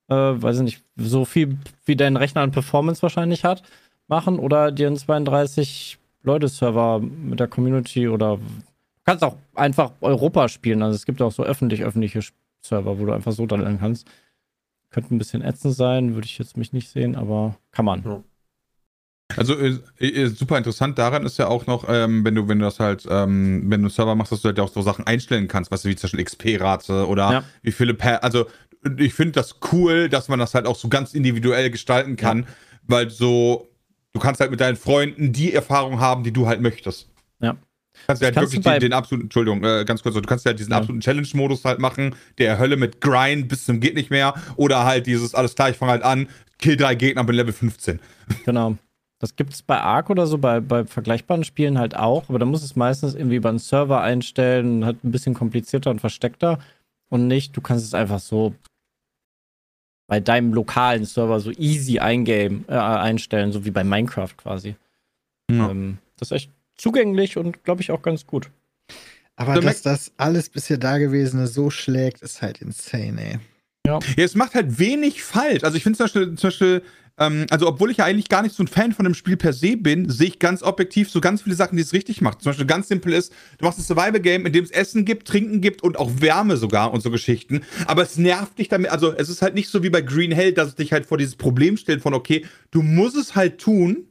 äh, 0.09 0.15
weiß 0.15 0.57
ich 0.59 0.63
nicht, 0.63 0.83
so 0.97 1.25
viel 1.25 1.57
wie 1.85 1.97
dein 1.97 2.17
Rechner 2.17 2.43
an 2.43 2.53
Performance 2.53 3.03
wahrscheinlich 3.03 3.45
hat, 3.45 3.63
machen 4.09 4.39
oder 4.39 4.71
dir 4.71 4.87
einen 4.87 4.97
32 4.97 5.99
Leute-Server 6.23 7.01
mit 7.01 7.41
der 7.41 7.49
Community 7.49 8.09
oder 8.09 8.37
du 8.37 8.43
kannst 9.05 9.25
auch 9.25 9.37
einfach 9.55 9.93
Europa 10.01 10.49
spielen. 10.49 10.83
Also 10.83 10.97
es 10.97 11.07
gibt 11.07 11.23
auch 11.23 11.33
so 11.33 11.45
öffentlich-öffentliche 11.45 12.21
Server, 12.63 12.99
wo 12.99 13.07
du 13.07 13.13
einfach 13.13 13.33
so 13.33 13.47
dann 13.47 13.79
kannst. 13.79 14.07
Könnte 14.91 15.15
ein 15.15 15.19
bisschen 15.19 15.43
ätzend 15.43 15.75
sein, 15.75 16.15
würde 16.15 16.27
ich 16.27 16.39
jetzt 16.39 16.57
mich 16.57 16.73
nicht 16.73 16.89
sehen, 16.89 17.17
aber 17.17 17.57
kann 17.73 17.85
man. 17.85 18.25
Also 19.37 19.55
äh, 19.59 19.79
äh, 19.99 20.27
super 20.29 20.57
interessant 20.57 20.99
daran 20.99 21.27
ist 21.27 21.37
ja 21.37 21.49
auch 21.49 21.67
noch, 21.67 21.85
ähm, 21.89 22.25
wenn 22.25 22.37
du, 22.37 22.47
wenn 22.49 22.61
du 22.61 22.65
das 22.65 22.79
halt, 22.79 23.07
ähm, 23.11 23.63
wenn 23.65 23.81
du 23.83 23.87
einen 23.87 23.91
Server 23.91 24.15
machst, 24.15 24.31
dass 24.31 24.41
du 24.43 24.47
halt 24.49 24.61
auch 24.61 24.69
so 24.69 24.83
Sachen 24.83 25.07
einstellen 25.07 25.49
kannst, 25.49 25.71
weißt 25.71 25.85
du, 25.85 25.89
wie 25.89 25.97
zum 25.97 26.09
Beispiel 26.09 26.25
XP-Rate 26.25 27.07
oder 27.09 27.33
Ja. 27.33 27.45
wie 27.63 27.73
viele 27.73 27.95
pa 27.95 28.17
Also 28.17 28.47
ich 28.99 29.15
finde 29.15 29.33
das 29.33 29.57
cool, 29.73 30.09
dass 30.09 30.29
man 30.29 30.39
das 30.39 30.55
halt 30.55 30.67
auch 30.67 30.77
so 30.77 30.89
ganz 30.89 31.15
individuell 31.15 31.71
gestalten 31.71 32.17
kann, 32.17 32.47
weil 32.83 33.11
so, 33.11 33.69
du 34.13 34.21
kannst 34.21 34.41
halt 34.41 34.51
mit 34.51 34.61
deinen 34.61 34.77
Freunden 34.77 35.33
die 35.33 35.53
Erfahrung 35.53 36.01
haben, 36.01 36.23
die 36.25 36.33
du 36.33 36.47
halt 36.47 36.61
möchtest. 36.61 37.09
Ja. 37.41 37.57
Kannst 38.07 38.21
du 38.23 38.27
halt 38.27 38.35
Kannst 38.35 38.53
wirklich 38.53 38.65
du 38.65 38.71
bei- 38.71 38.79
den, 38.79 38.91
den 38.91 38.93
absoluten, 38.93 39.27
Entschuldigung, 39.27 39.65
äh, 39.65 39.85
ganz 39.87 40.03
kurz, 40.03 40.15
du 40.15 40.23
kannst 40.23 40.45
halt 40.47 40.59
diesen 40.59 40.71
Ja. 40.73 40.79
absoluten 40.79 41.01
Challenge-Modus 41.01 41.65
halt 41.65 41.79
machen, 41.79 42.15
der 42.39 42.59
Hölle 42.59 42.77
mit 42.77 43.01
Grind 43.01 43.49
bis 43.49 43.65
zum 43.65 43.81
geht 43.81 43.95
nicht 43.95 44.11
mehr 44.11 44.35
oder 44.57 44.85
halt 44.85 45.07
dieses, 45.07 45.35
alles 45.35 45.55
klar, 45.55 45.71
ich 45.71 45.77
fange 45.77 45.93
halt 45.93 46.03
an, 46.03 46.29
kill 46.59 46.77
drei 46.77 46.95
Gegner, 46.95 47.25
bin 47.25 47.37
Level 47.37 47.53
15. 47.55 48.01
Genau. 48.45 48.77
Das 49.19 49.35
gibt 49.35 49.55
es 49.55 49.63
bei 49.63 49.81
Ark 49.81 50.11
oder 50.11 50.27
so, 50.27 50.37
bei, 50.37 50.61
bei 50.61 50.85
vergleichbaren 50.85 51.43
Spielen 51.43 51.79
halt 51.79 51.97
auch, 51.97 52.29
aber 52.29 52.39
da 52.39 52.45
muss 52.45 52.63
es 52.63 52.77
meistens 52.77 53.15
irgendwie 53.15 53.37
über 53.37 53.49
einen 53.49 53.59
Server 53.59 54.03
einstellen, 54.03 54.85
halt 54.85 55.03
ein 55.05 55.11
bisschen 55.11 55.33
komplizierter 55.33 55.91
und 55.91 56.01
versteckter 56.01 56.59
und 57.09 57.27
nicht, 57.27 57.57
du 57.57 57.63
kannst 57.63 57.87
es 57.87 57.95
einfach 57.95 58.21
so 58.21 58.55
bei 60.07 60.21
deinem 60.21 60.53
lokalen 60.53 61.05
Server 61.05 61.41
so 61.41 61.51
easy 61.53 61.99
eingame, 61.99 62.65
äh, 62.69 62.75
einstellen, 62.75 63.53
so 63.53 63.65
wie 63.65 63.71
bei 63.71 63.85
Minecraft 63.85 64.37
quasi. 64.37 64.77
Ja. 65.51 65.71
Ähm, 65.71 65.99
das 66.19 66.31
ist 66.31 66.37
echt 66.37 66.51
zugänglich 66.77 67.37
und 67.37 67.65
glaube 67.65 67.83
ich 67.83 67.91
auch 67.91 68.03
ganz 68.03 68.27
gut. 68.27 68.51
Aber 69.37 69.55
So, 69.55 69.61
dass 69.61 69.83
das 69.83 70.13
alles 70.17 70.49
bisher 70.49 70.79
Dagewesene 70.79 71.47
so 71.47 71.71
schlägt, 71.71 72.23
ist 72.23 72.41
halt 72.41 72.63
insane, 72.63 73.21
ey. 73.33 73.39
Ja, 73.87 73.99
es 74.17 74.35
macht 74.35 74.55
halt 74.55 74.79
wenig 74.79 75.23
falsch. 75.23 75.65
Also 75.65 75.77
ich 75.77 75.83
finde 75.83 75.97
zum 75.97 76.05
Beispiel, 76.05 76.35
zum 76.35 76.49
Beispiel 76.49 76.83
ähm, 77.19 77.47
also 77.51 77.67
obwohl 77.67 77.91
ich 77.91 77.99
ja 77.99 78.05
eigentlich 78.05 78.29
gar 78.29 78.43
nicht 78.43 78.55
so 78.55 78.63
ein 78.63 78.69
Fan 78.69 78.93
von 78.93 79.05
dem 79.05 79.15
Spiel 79.15 79.37
per 79.37 79.53
se 79.53 79.77
bin, 79.77 80.11
sehe 80.11 80.29
ich 80.29 80.39
ganz 80.39 80.63
objektiv 80.63 81.11
so 81.11 81.21
ganz 81.21 81.43
viele 81.43 81.57
Sachen, 81.57 81.77
die 81.77 81.83
es 81.83 81.93
richtig 81.93 82.21
macht. 82.21 82.43
Zum 82.43 82.51
Beispiel 82.51 82.67
ganz 82.67 82.89
simpel 82.89 83.13
ist, 83.13 83.33
du 83.59 83.65
machst 83.65 83.79
ein 83.79 83.83
Survival-Game, 83.83 84.47
in 84.47 84.53
dem 84.53 84.65
es 84.65 84.71
Essen 84.71 85.05
gibt, 85.05 85.27
Trinken 85.27 85.61
gibt 85.61 85.83
und 85.83 85.99
auch 85.99 86.11
Wärme 86.21 86.57
sogar 86.57 86.93
und 86.93 87.03
so 87.03 87.11
Geschichten. 87.11 87.63
Aber 87.87 88.03
es 88.03 88.19
nervt 88.19 88.59
dich 88.59 88.69
damit, 88.69 88.91
also 88.91 89.13
es 89.15 89.29
ist 89.29 89.43
halt 89.43 89.55
nicht 89.55 89.71
so 89.71 89.83
wie 89.83 89.91
bei 89.91 90.03
Green 90.03 90.33
Hell, 90.33 90.53
dass 90.53 90.69
es 90.69 90.75
dich 90.75 90.93
halt 90.93 91.07
vor 91.07 91.19
dieses 91.19 91.37
Problem 91.37 91.77
stellt 91.77 92.03
von, 92.03 92.15
okay, 92.15 92.45
du 92.71 92.83
musst 92.83 93.17
es 93.17 93.35
halt 93.35 93.59
tun, 93.59 94.09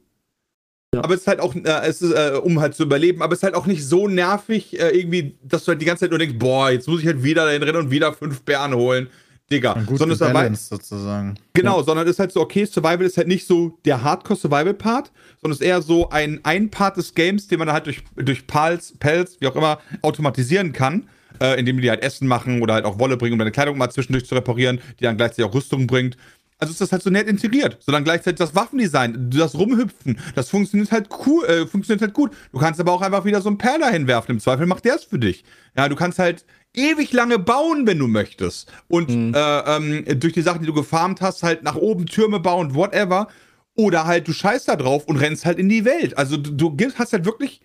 aber 0.92 1.14
es 1.14 1.20
ist 1.20 1.26
halt 1.26 1.40
auch, 1.40 1.54
äh, 1.54 1.86
es 1.86 2.00
ist, 2.00 2.12
äh, 2.12 2.40
um 2.42 2.60
halt 2.60 2.74
zu 2.74 2.84
überleben, 2.84 3.22
aber 3.22 3.34
es 3.34 3.40
ist 3.40 3.42
halt 3.42 3.54
auch 3.54 3.66
nicht 3.66 3.84
so 3.84 4.08
nervig, 4.08 4.80
äh, 4.80 4.98
irgendwie, 4.98 5.36
dass 5.42 5.64
du 5.64 5.72
halt 5.72 5.80
die 5.80 5.84
ganze 5.84 6.04
Zeit 6.04 6.10
nur 6.10 6.18
denkst, 6.18 6.36
boah, 6.38 6.70
jetzt 6.70 6.88
muss 6.88 7.00
ich 7.00 7.06
halt 7.06 7.22
wieder 7.22 7.44
dahin 7.44 7.62
rennen 7.62 7.78
und 7.78 7.90
wieder 7.90 8.12
fünf 8.14 8.42
Bären 8.42 8.74
holen. 8.74 9.08
Digga. 9.50 9.74
Ein 9.74 9.86
gut 9.86 9.98
Sondern 9.98 10.18
aber- 10.18 10.28
gebalanced 10.28 10.68
sozusagen. 10.68 11.34
Genau, 11.54 11.82
sondern 11.82 12.06
es 12.06 12.12
ist 12.14 12.18
halt 12.18 12.32
so, 12.32 12.40
okay, 12.40 12.64
Survival 12.64 13.02
ist 13.02 13.16
halt 13.16 13.28
nicht 13.28 13.46
so 13.46 13.78
der 13.84 14.02
Hardcore-Survival-Part, 14.02 15.12
sondern 15.40 15.54
es 15.54 15.60
ist 15.60 15.66
eher 15.66 15.82
so 15.82 16.10
ein, 16.10 16.40
ein 16.42 16.70
Part 16.70 16.96
des 16.96 17.14
Games, 17.14 17.46
den 17.46 17.58
man 17.60 17.70
halt 17.70 17.86
durch, 17.86 18.02
durch 18.16 18.46
Pals, 18.46 18.94
Pelz, 18.98 19.36
wie 19.40 19.46
auch 19.46 19.56
immer, 19.56 19.78
automatisieren 20.02 20.72
kann, 20.72 21.08
äh, 21.40 21.58
indem 21.58 21.80
die 21.80 21.88
halt 21.90 22.02
Essen 22.02 22.26
machen 22.26 22.60
oder 22.62 22.74
halt 22.74 22.84
auch 22.84 22.98
Wolle 22.98 23.16
bringen, 23.16 23.34
um 23.34 23.38
deine 23.38 23.52
Kleidung 23.52 23.78
mal 23.78 23.90
zwischendurch 23.90 24.26
zu 24.26 24.34
reparieren, 24.34 24.80
die 24.98 25.04
dann 25.04 25.16
gleichzeitig 25.16 25.44
auch 25.44 25.54
Rüstung 25.54 25.86
bringt. 25.86 26.16
Also 26.58 26.72
ist 26.72 26.80
das 26.80 26.92
halt 26.92 27.02
so 27.02 27.10
nett 27.10 27.28
integriert. 27.28 27.78
Sondern 27.80 28.04
gleichzeitig 28.04 28.38
das 28.38 28.54
Waffendesign, 28.54 29.30
das 29.30 29.54
Rumhüpfen, 29.54 30.18
das 30.34 30.48
funktioniert 30.48 30.90
halt 30.90 31.08
cool, 31.26 31.44
äh, 31.44 31.66
funktioniert 31.66 32.00
halt 32.02 32.14
gut. 32.14 32.32
Du 32.52 32.58
kannst 32.58 32.80
aber 32.80 32.92
auch 32.92 33.02
einfach 33.02 33.24
wieder 33.24 33.42
so 33.42 33.48
einen 33.48 33.58
Perler 33.58 33.90
hinwerfen. 33.90 34.36
Im 34.36 34.40
Zweifel 34.40 34.66
macht 34.66 34.84
der 34.84 34.94
es 34.94 35.04
für 35.04 35.18
dich. 35.18 35.44
Ja, 35.76 35.88
du 35.88 35.96
kannst 35.96 36.18
halt 36.18 36.46
ewig 36.74 37.12
lange 37.12 37.38
bauen, 37.38 37.86
wenn 37.86 37.98
du 37.98 38.06
möchtest. 38.06 38.72
Und 38.88 39.10
Mhm. 39.10 39.34
äh, 39.34 39.76
ähm, 39.76 40.20
durch 40.20 40.32
die 40.32 40.42
Sachen, 40.42 40.60
die 40.60 40.66
du 40.66 40.72
gefarmt 40.74 41.20
hast, 41.20 41.42
halt 41.42 41.62
nach 41.62 41.76
oben 41.76 42.06
Türme 42.06 42.40
bauen, 42.40 42.74
whatever. 42.74 43.28
Oder 43.74 44.06
halt 44.06 44.26
du 44.26 44.32
scheißt 44.32 44.68
da 44.68 44.76
drauf 44.76 45.04
und 45.04 45.18
rennst 45.18 45.44
halt 45.44 45.58
in 45.58 45.68
die 45.68 45.84
Welt. 45.84 46.16
Also 46.16 46.38
du, 46.38 46.70
du 46.70 46.88
hast 46.94 47.12
halt 47.12 47.26
wirklich 47.26 47.60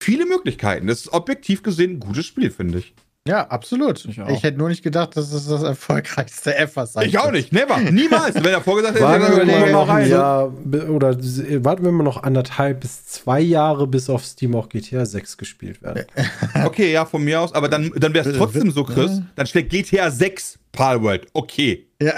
viele 0.00 0.24
Möglichkeiten. 0.24 0.86
Das 0.86 1.00
ist 1.00 1.12
objektiv 1.12 1.62
gesehen 1.62 1.92
ein 1.92 2.00
gutes 2.00 2.24
Spiel, 2.24 2.50
finde 2.50 2.78
ich. 2.78 2.94
Ja, 3.26 3.46
absolut. 3.48 4.04
Ich 4.04 4.18
Ich, 4.18 4.42
hätte 4.42 4.58
nur 4.58 4.68
nicht 4.68 4.82
gedacht, 4.82 5.16
dass 5.16 5.32
es 5.32 5.46
das 5.48 5.62
erfolgreichste 5.62 6.54
ever 6.58 6.86
sein 6.86 7.08
Ich 7.08 7.16
auch 7.16 7.24
wird. 7.32 7.36
nicht, 7.36 7.52
never, 7.54 7.78
niemals. 7.78 8.34
Wenn 8.34 8.44
er 8.52 8.60
vorgesagt 8.60 8.96
hätte, 8.96 9.04
Warten 9.06 9.24
hätte 9.24 9.46
wir 9.46 9.56
mal 9.60 9.72
noch 9.72 9.88
ein 9.88 9.96
rein. 10.02 10.10
Jahr, 10.10 10.52
oder 10.90 11.16
warten 11.64 11.84
wir 11.84 11.92
mal 11.92 12.02
noch 12.02 12.22
anderthalb 12.22 12.80
bis 12.80 13.06
zwei 13.06 13.40
Jahre, 13.40 13.86
bis 13.86 14.10
auf 14.10 14.26
Steam 14.26 14.54
auch 14.54 14.68
GTA 14.68 15.06
6 15.06 15.38
gespielt 15.38 15.80
werden. 15.82 16.04
Okay, 16.66 16.92
ja, 16.92 17.06
von 17.06 17.24
mir 17.24 17.40
aus, 17.40 17.54
aber 17.54 17.70
dann, 17.70 17.90
dann 17.96 18.12
wäre 18.12 18.28
es 18.28 18.34
Äh, 18.34 18.38
trotzdem 18.38 18.64
wird- 18.64 18.74
so, 18.74 18.84
Chris. 18.84 19.10
ja. 19.12 19.22
Dann 19.36 19.46
schlägt 19.46 19.70
GTA 19.70 20.10
6 20.10 20.58
Palworld. 20.72 21.26
Okay. 21.32 21.86
Ja, 22.02 22.12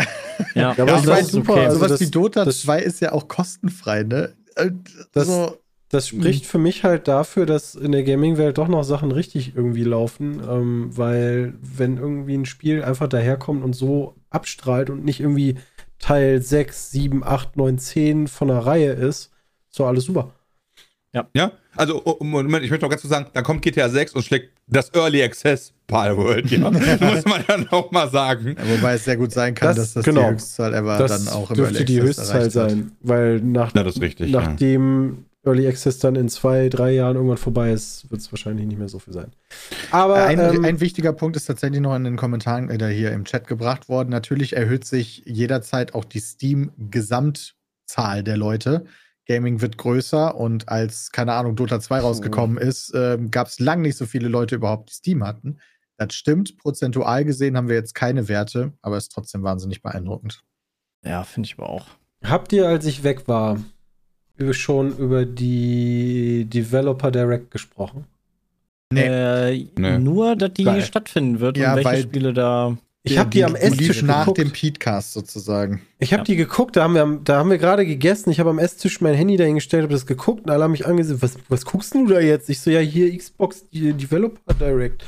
Ja, 0.55 0.71
aber 0.71 0.87
das 0.87 0.97
ich 1.03 1.05
ist 1.05 1.11
weiß, 1.13 1.29
super, 1.29 1.53
okay. 1.53 1.65
also 1.67 1.77
sowas 1.77 1.91
das- 1.93 2.01
wie 2.01 2.11
Dota 2.11 2.45
das- 2.45 2.63
2 2.63 2.81
ist 2.81 3.01
ja 3.01 3.13
auch 3.13 3.29
kostenfrei, 3.29 4.03
ne? 4.03 4.35
Und 4.61 4.91
Das- 5.13 5.29
so, 5.29 5.57
Das 5.89 6.09
spricht 6.09 6.47
für 6.47 6.59
mich 6.59 6.83
halt 6.83 7.07
dafür, 7.07 7.47
dass 7.47 7.75
in 7.77 7.93
der 7.93 8.03
Gaming-Welt 8.03 8.59
doch 8.59 8.67
noch 8.67 8.83
Sachen 8.83 9.13
richtig 9.13 9.55
irgendwie 9.55 9.85
laufen, 9.85 10.43
ähm, 10.49 10.91
weil 10.97 11.55
wenn 11.63 11.97
irgendwie 11.97 12.35
ein 12.37 12.45
Spiel 12.47 12.83
einfach 12.83 13.09
daherkommt 13.09 13.63
und 13.63 13.73
so 13.75 14.15
abstrahlt 14.31 14.91
und 14.91 15.05
nicht 15.05 15.21
irgendwie 15.21 15.57
Teil 16.01 16.43
6, 16.43 16.91
7, 16.91 17.23
8, 17.25 17.57
9, 17.57 17.79
10 17.79 18.27
von 18.27 18.49
der 18.49 18.59
Reihe 18.59 18.93
ist, 18.93 19.31
ist 19.71 19.79
doch 19.79 19.87
alles 19.87 20.05
super. 20.05 20.33
Ja, 21.35 21.53
also 21.75 22.03
oh, 22.05 22.23
Moment, 22.23 22.63
ich 22.63 22.71
möchte 22.71 22.85
noch 22.85 22.91
ganz 22.91 23.01
kurz 23.01 23.11
sagen, 23.11 23.31
dann 23.33 23.43
kommt 23.43 23.63
GTA 23.63 23.89
6 23.89 24.13
und 24.13 24.23
schlägt 24.23 24.51
das 24.67 24.91
Early 24.93 25.23
Access 25.23 25.73
Palworld, 25.87 26.51
ja. 26.51 26.71
Muss 26.71 27.25
man 27.25 27.43
dann 27.47 27.67
auch 27.71 27.91
mal 27.91 28.11
sagen. 28.11 28.55
ja, 28.59 28.77
wobei 28.77 28.95
es 28.97 29.05
sehr 29.07 29.17
gut 29.17 29.33
sein 29.33 29.55
kann, 29.55 29.69
Das- 29.69 29.77
dass 29.79 29.95
das 29.95 30.05
genau. 30.05 30.25
die 30.25 30.35
Höchstzahl 30.35 30.75
ever 30.75 30.99
das 30.99 31.25
dann 31.25 31.33
auch 31.35 31.49
im 31.49 31.57
dürfte 31.57 31.75
Early 31.77 31.85
die 31.87 32.01
Access 32.03 32.19
Höchstzahl 32.19 32.37
erreicht 32.41 32.55
wird. 32.55 32.71
sein, 32.71 32.93
weil 33.01 33.41
nach, 33.41 33.75
Ja, 33.75 33.83
das 33.83 33.95
ist 33.97 34.03
richtig. 34.03 34.31
ja. 34.31 34.41
nachdem 34.43 35.25
Early 35.47 35.69
Access 35.69 35.99
dann 35.99 36.17
in 36.17 36.29
zwei, 36.29 36.69
drei 36.69 36.93
Jahren 36.93 37.17
irgendwann 37.17 37.39
vorbei 37.39 37.73
ist, 37.73 38.11
wird 38.11 38.21
es 38.21 38.33
wahrscheinlich 38.33 38.67
nicht 38.67 38.79
mehr 38.79 38.89
so 38.89 38.99
viel 38.99 39.15
sein. 39.15 39.33
Aber 39.91 40.25
Ein, 40.25 40.41
ähm, 40.41 40.65
ein 40.65 40.81
wichtiger 40.81 41.13
Punkt 41.13 41.37
ist 41.37 41.47
tatsächlich 41.47 41.81
noch 41.81 41.95
in 41.95 42.05
den 42.05 42.17
Kommentaren 42.17 42.71
oder 42.71 42.89
hier 42.89 43.13
im 43.13 43.25
Chat 43.25 43.47
gebracht 43.47 43.89
worden. 43.89 44.11
Natürlich 44.11 44.57
erhöht 44.57 44.85
sich 44.85 45.23
jederzeit 45.25 45.95
auch 45.95 46.05
die 46.05 46.21
Steam-Gesamtzahl 46.21 48.25
der 48.25 48.37
Leute. 48.37 48.85
Gaming 49.27 49.61
wird 49.61 49.79
größer 49.79 50.37
und 50.37 50.69
als, 50.69 51.11
keine 51.11 51.33
Ahnung, 51.33 51.57
Dota 51.57 51.81
2 51.81 52.01
rausgekommen 52.01 52.59
ist, 52.59 52.93
ähm, 52.95 53.31
gab 53.31 53.49
es 53.49 53.59
lang 53.59 53.83
nicht 53.83 53.97
so 53.97 54.07
viele 54.07 54.29
Leute 54.29 54.55
überhaupt, 54.55 54.91
die 54.91 54.95
Steam 54.95 55.25
hatten. 55.25 55.59
Das 55.97 56.15
stimmt. 56.15 56.59
Prozentual 56.59 57.25
gesehen 57.25 57.57
haben 57.57 57.69
wir 57.69 57.75
jetzt 57.75 57.95
keine 57.95 58.29
Werte, 58.29 58.73
aber 58.83 58.97
ist 58.97 59.13
trotzdem 59.13 59.43
wahnsinnig 59.43 59.83
beeindruckend. 59.83 60.45
Ja, 61.05 61.25
finde 61.25 61.49
ich 61.49 61.59
aber 61.59 61.69
auch. 61.69 61.87
Habt 62.25 62.53
ihr, 62.53 62.69
als 62.69 62.87
ich 62.87 63.03
weg 63.03 63.29
war, 63.29 63.59
über- 64.37 64.55
schon 64.55 64.97
über 64.97 65.25
die 65.25 66.47
Developer 66.49 67.11
Direct 67.11 67.51
gesprochen? 67.51 68.05
Nee. 68.93 69.03
Äh, 69.07 69.67
Nee. 69.77 69.99
Nur, 69.99 70.37
dass 70.37 70.53
die 70.55 70.65
Geil. 70.65 70.83
stattfinden 70.83 71.41
wird 71.41 71.57
Ja, 71.59 71.71
und 71.71 71.77
welche 71.77 71.89
weil- 71.91 72.03
Spiele 72.03 72.33
da. 72.33 72.77
Ich 73.03 73.19
habe 73.19 73.31
die, 73.31 73.45
am 73.45 73.53
lief 73.55 73.63
Esstisch 73.63 74.03
nach 74.03 74.21
geguckt. 74.25 74.39
dem 74.39 74.51
Petecast 74.51 75.13
sozusagen. 75.13 75.81
Ich 76.01 76.13
habe 76.13 76.23
Ja. 76.23 76.25
die 76.25 76.35
geguckt, 76.37 76.75
da 76.75 76.83
haben 76.83 76.95
wir, 76.95 77.21
da 77.23 77.37
haben 77.39 77.51
wir 77.51 77.59
gerade 77.59 77.87
gegessen. 77.87 78.31
Ich 78.31 78.41
habe 78.41 78.51
am 78.51 78.59
Esstisch 78.59 79.01
mein 79.01 79.15
Handy 79.15 79.37
dahingestellt, 79.37 79.85
habe 79.85 79.93
das 79.93 80.07
geguckt 80.07 80.45
und 80.45 80.51
alle 80.51 80.65
haben 80.65 80.73
mich 80.73 80.87
angesehen. 80.87 81.23
Was, 81.23 81.37
was 81.49 81.65
guckst 81.65 81.95
du 81.95 82.05
da 82.09 82.19
jetzt? 82.19 82.51
Ich 82.51 82.61
so, 82.61 82.69
ja, 82.71 82.81
hier 82.81 83.17
Xbox 83.17 83.69
die 83.71 83.93
Developer 83.93 84.55
Direct. 84.55 85.05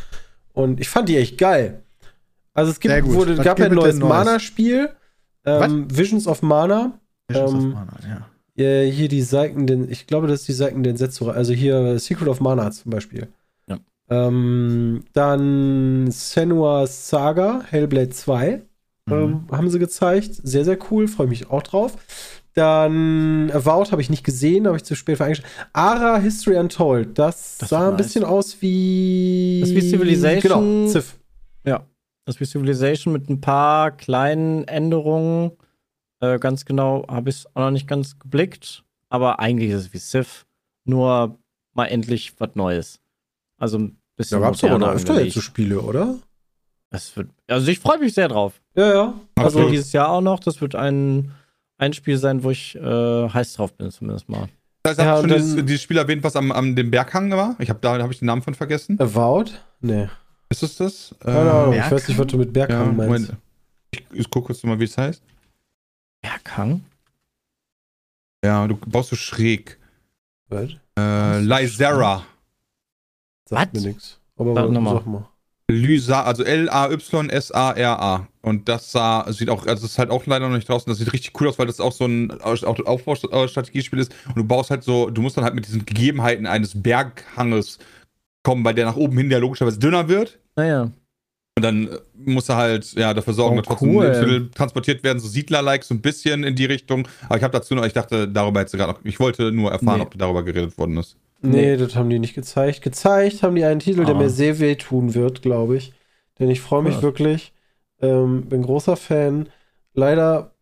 Und 0.53 0.79
ich 0.81 0.89
fand 0.89 1.09
die 1.09 1.17
echt 1.17 1.39
geil. 1.39 1.83
Also 2.55 2.71
es 2.71 2.79
gibt, 2.79 3.05
wurde, 3.07 3.35
gab 3.37 3.59
ja 3.59 3.67
ein 3.67 3.75
neues? 3.75 3.97
Mana-Spiel. 3.99 4.91
Ähm, 5.45 5.87
Visions 5.91 6.29
of 6.29 6.41
Mana. 6.43 6.99
Visions 7.29 7.53
of 7.53 7.63
Ähm, 7.65 7.71
Mana, 7.73 7.93
ja. 8.09 8.27
Äh, 8.59 8.91
hier 8.91 9.09
die 9.09 9.23
Seiten, 9.23 9.91
ich 9.91 10.07
glaube, 10.07 10.27
das 10.27 10.41
ist 10.41 10.49
die 10.49 10.53
Seiten 10.53 10.83
Densetsu, 10.83 11.31
also 11.31 11.53
hier 11.53 11.99
Secret 11.99 12.29
of 12.29 12.41
Mana 12.41 12.71
zum 12.71 12.91
Beispiel. 12.91 13.29
Ja. 13.69 13.79
Ähm, 14.11 15.05
dann 15.13 16.11
Senua's 16.11 17.09
Saga, 17.09 17.63
Hellblade 17.71 18.11
2, 18.11 18.63
Mhm. 19.07 19.13
ähm, 19.15 19.41
haben 19.51 19.71
sie 19.71 19.79
gezeigt. 19.79 20.35
Sehr, 20.43 20.65
sehr 20.65 20.79
cool, 20.91 21.09
freue 21.09 21.29
mich 21.29 21.51
auch 21.51 21.63
drauf. 21.63 21.97
Dann 22.55 23.51
Avowed 23.53 23.93
habe 23.93 24.03
ich 24.03 24.11
nicht 24.11 24.25
gesehen, 24.25 24.67
habe 24.67 24.77
ich 24.77 24.85
zu 24.85 24.97
spät 24.97 25.21
eingestellt. 25.21 25.51
Ara 25.73 26.19
History 26.19 26.57
Untold, 26.59 27.17
das, 27.19 27.59
Das 27.59 27.69
sah 27.69 27.85
ein 27.89 27.95
nice. 27.95 28.07
bisschen 28.07 28.25
aus 28.25 28.57
wie. 28.61 29.59
Das 29.61 29.71
ist 29.71 29.77
wie 29.77 29.81
Civilization. 29.89 30.41
Genau, 30.87 30.89
Civ. 30.91 31.15
Das 31.65 32.35
ist 32.35 32.41
wie 32.41 32.45
Civilization 32.45 33.13
mit 33.15 33.31
ein 33.31 33.41
paar 33.41 33.91
kleinen 33.93 34.69
Änderungen. 34.69 35.53
Äh, 36.21 36.39
ganz 36.39 36.65
genau 36.65 37.05
habe 37.09 37.31
ich 37.31 37.37
es 37.37 37.47
auch 37.55 37.61
noch 37.61 37.71
nicht 37.71 37.89
ganz 37.89 38.19
geblickt. 38.19 38.85
Aber 39.09 39.41
eigentlich 39.41 39.71
ist 39.71 39.87
es 39.87 39.93
wie 39.93 39.99
Civ. 39.99 40.47
Nur 40.85 41.39
mal 41.75 41.87
endlich 41.87 42.35
was 42.39 42.51
Neues. 42.55 43.01
Also 43.59 43.79
ein 43.79 43.99
bisschen. 44.17 44.41
Da 44.41 44.47
gab 44.47 44.55
es 44.55 44.65
aber 44.65 44.79
noch 44.79 44.89
öfter 44.89 45.23
jetzt 45.23 45.35
so 45.35 45.41
Spiele, 45.41 45.81
oder? 45.81 46.19
Wird, 46.91 47.29
also 47.47 47.69
ich 47.71 47.81
freue 47.81 47.99
mich 47.99 48.15
sehr 48.15 48.29
drauf. 48.29 48.61
Ja, 48.75 48.93
ja. 48.93 49.15
Also 49.37 49.59
Absolut. 49.59 49.73
dieses 49.73 49.93
Jahr 49.93 50.09
auch 50.09 50.23
noch. 50.23 50.41
Das 50.41 50.61
wird 50.61 50.75
ein, 50.75 51.33
ein 51.77 51.93
Spiel 51.93 52.17
sein, 52.17 52.43
wo 52.43 52.51
ich 52.51 52.77
äh, 52.77 53.29
heiß 53.29 53.55
drauf 53.55 53.75
bin, 53.75 53.91
zumindest 53.91 54.29
mal. 54.29 54.49
Das 54.83 54.97
Ja, 54.97 55.05
hat 55.05 55.21
schon 55.21 55.29
dieses, 55.29 55.57
dieses 55.67 55.83
Spiel 55.83 55.99
erwähnt, 55.99 56.23
was 56.25 56.35
am, 56.35 56.51
am 56.51 56.75
dem 56.75 56.91
Berghang 56.91 57.31
war. 57.33 57.57
Ich 57.59 57.69
habe 57.69 57.81
da 57.83 57.99
habe 57.99 58.13
ich 58.13 58.21
den 58.21 58.27
Namen 58.27 58.41
von 58.41 58.55
vergessen. 58.55 58.99
Avowed? 58.99 59.61
Nee. 59.81 60.09
Ist 60.49 60.63
es 60.63 60.77
das? 60.77 61.15
Keine 61.21 61.51
Ahnung. 61.51 61.73
Ich 61.75 61.81
Berghang? 61.81 61.93
weiß 61.93 62.09
nicht, 62.09 62.19
was 62.19 62.27
du 62.29 62.39
mit 62.39 62.57
ja, 62.57 62.67
Berghang 62.67 62.97
meinst. 62.97 63.29
Moment. 63.29 63.37
Ich, 63.91 64.05
ich 64.13 64.31
gucke 64.31 64.47
kurz 64.47 64.63
mal, 64.65 64.81
wie 64.81 64.85
es 64.85 64.97
heißt. 64.97 65.23
Berghang? 66.23 66.85
Ja, 68.45 68.67
du 68.67 68.77
baust 68.77 69.11
so 69.11 69.17
schräg. 69.17 69.79
Was? 70.49 70.71
Äh, 70.99 71.41
Lysera. 71.41 72.25
Sagt 73.49 73.75
Was? 73.75 73.83
mir 73.83 73.89
nichts. 73.89 74.21
Aber 74.37 74.55
Sag 74.55 74.71
nochmal. 74.71 74.95
sag 74.95 75.07
mal. 75.07 75.29
Lysa, 75.71 76.23
also 76.23 76.45
L-A-Y-S-A-R-A. 76.45 78.27
Und 78.41 78.69
das 78.71 78.91
sah, 78.91 79.31
sieht 79.31 79.51
auch, 79.51 79.67
also 79.67 79.83
das 79.83 79.91
ist 79.93 79.99
halt 79.99 80.11
auch 80.11 80.25
leider 80.25 80.49
noch 80.49 80.57
nicht 80.57 80.67
draußen. 80.69 80.89
Das 80.91 80.99
sieht 80.99 81.13
richtig 81.13 81.39
cool 81.39 81.49
aus, 81.49 81.59
weil 81.59 81.67
das 81.67 81.79
auch 81.81 81.93
so 81.93 82.07
ein 82.07 82.31
Aufbaustrategiespiel 82.41 83.99
ist. 83.99 84.15
Und 84.29 84.37
du 84.37 84.45
baust 84.45 84.71
halt 84.71 84.83
so, 84.83 85.11
du 85.11 85.21
musst 85.21 85.37
dann 85.37 85.45
halt 85.45 85.55
mit 85.55 85.67
diesen 85.67 85.85
Gegebenheiten 85.85 86.47
eines 86.47 86.81
Berghanges 86.81 87.79
kommen, 88.43 88.65
weil 88.65 88.73
der 88.75 88.87
nach 88.87 88.97
oben 88.97 89.19
hin 89.19 89.31
ja 89.31 89.37
logischerweise 89.39 89.79
dünner 89.79 90.09
wird. 90.09 90.39
Naja. 90.57 90.91
Und 91.59 91.63
dann 91.63 91.89
äh, 91.89 91.99
musst 92.25 92.49
du 92.49 92.55
halt, 92.55 92.93
ja, 92.95 93.13
dafür 93.15 93.35
sorgen, 93.35 93.57
Oh, 93.57 93.61
dass 93.61 93.67
trotzdem 93.69 93.95
cool. 93.95 94.05
Lebensmittel 94.05 94.51
transportiert 94.51 95.03
werden, 95.05 95.19
so 95.21 95.29
Siedler-like, 95.29 95.85
so 95.85 95.95
ein 95.95 96.01
bisschen 96.01 96.45
in 96.45 96.55
die 96.55 96.65
Richtung. 96.65 97.07
Aber 97.27 97.37
ich 97.37 97.43
habe 97.43 97.53
dazu 97.53 97.75
noch, 97.75 97.85
ich 97.85 97.93
dachte, 97.93 98.27
darüber 98.29 98.61
hättest 98.61 98.75
du 98.75 98.79
gerade 98.79 98.93
noch, 98.93 99.01
ich 99.05 99.19
wollte 99.21 99.53
nur 99.53 99.71
erfahren, 99.73 99.99
Nee. 99.99 100.03
ob 100.07 100.17
darüber 100.19 100.43
geredet 100.45 100.77
worden 100.79 100.97
ist. 100.97 101.17
Nee, 101.41 101.77
das 101.77 101.95
haben 101.95 102.11
die 102.11 102.19
nicht 102.19 102.35
gezeigt. 102.35 102.83
Gezeigt 102.83 103.43
haben 103.43 103.55
die 103.55 103.65
einen 103.65 103.81
Titel, 103.81 104.05
der 104.05 104.15
Ah. 104.15 104.19
mir 104.19 104.31
sehr 104.31 104.59
weh 104.59 104.75
tun 104.75 105.15
wird, 105.15 105.43
glaube 105.43 105.77
ich. 105.77 105.93
Denn 106.39 106.51
ich 106.51 106.61
freue 106.61 106.83
mich 106.83 106.95
Ja. 106.97 107.03
wirklich. 107.03 107.53
Ähm, 108.01 108.43
bin 108.49 108.63
großer 108.63 108.97
Fan. 108.97 109.49
Leider 109.95 110.53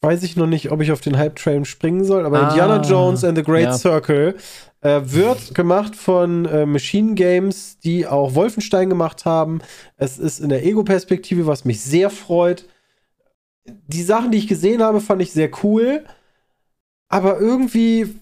weiß 0.00 0.22
ich 0.22 0.36
noch 0.36 0.46
nicht, 0.46 0.70
ob 0.70 0.80
ich 0.80 0.92
auf 0.92 1.00
den 1.00 1.16
Hype-Train 1.18 1.64
springen 1.64 2.04
soll, 2.04 2.24
aber 2.24 2.40
Ah. 2.42 2.48
Indiana 2.48 2.82
Jones 2.82 3.24
and 3.24 3.36
the 3.36 3.42
Great 3.44 3.64
Ja. 3.64 3.72
Circle 3.72 4.34
äh, 4.80 5.00
wird 5.04 5.54
gemacht 5.54 5.96
von 5.96 6.44
äh, 6.44 6.66
Machine 6.66 7.14
Games, 7.14 7.78
die 7.78 8.06
auch 8.06 8.34
Wolfenstein 8.34 8.88
gemacht 8.88 9.24
haben. 9.24 9.60
Es 9.96 10.18
ist 10.18 10.40
in 10.40 10.48
der 10.48 10.64
Ego-Perspektive, 10.64 11.46
was 11.46 11.64
mich 11.64 11.80
sehr 11.80 12.10
freut. 12.10 12.64
Die 13.64 14.02
Sachen, 14.02 14.30
die 14.30 14.38
ich 14.38 14.46
gesehen 14.46 14.82
habe, 14.82 15.00
fand 15.00 15.20
ich 15.22 15.32
sehr 15.32 15.50
cool. 15.62 16.04
Aber 17.08 17.38
irgendwie 17.40 18.14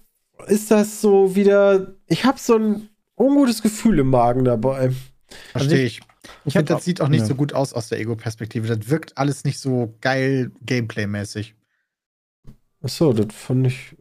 ist 0.47 0.71
das 0.71 1.01
so 1.01 1.35
wieder. 1.35 1.95
Ich 2.07 2.25
habe 2.25 2.39
so 2.39 2.57
ein 2.57 2.89
ungutes 3.17 3.63
Gefühl 3.63 3.99
im 3.99 4.11
Magen 4.11 4.45
dabei. 4.45 4.93
Verstehe 5.53 5.85
ich. 5.85 6.01
Ich 6.45 6.55
finde, 6.55 6.75
das 6.75 6.85
sieht 6.85 7.01
auch 7.01 7.09
nicht 7.09 7.21
ja. 7.21 7.27
so 7.27 7.35
gut 7.35 7.53
aus 7.53 7.73
aus 7.73 7.89
der 7.89 8.01
Ego-Perspektive. 8.01 8.77
Das 8.77 8.89
wirkt 8.89 9.17
alles 9.19 9.45
nicht 9.45 9.59
so 9.61 9.95
geil 10.01 10.51
Gameplay-mäßig. 10.65 11.55
Achso, 12.83 13.13
das 13.13 13.35
fand 13.35 13.67
ich 13.67 13.97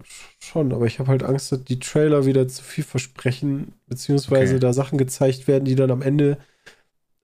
schon, 0.45 0.71
aber 0.73 0.85
ich 0.85 0.99
habe 0.99 1.09
halt 1.09 1.23
Angst, 1.23 1.51
dass 1.51 1.63
die 1.63 1.79
Trailer 1.79 2.25
wieder 2.25 2.47
zu 2.47 2.63
viel 2.63 2.83
versprechen, 2.83 3.73
beziehungsweise 3.87 4.53
Okay. 4.55 4.59
da 4.61 4.73
Sachen 4.73 4.97
gezeigt 4.97 5.47
werden, 5.47 5.65
die 5.65 5.75
dann 5.75 5.91
am 5.91 6.01
Ende, 6.01 6.37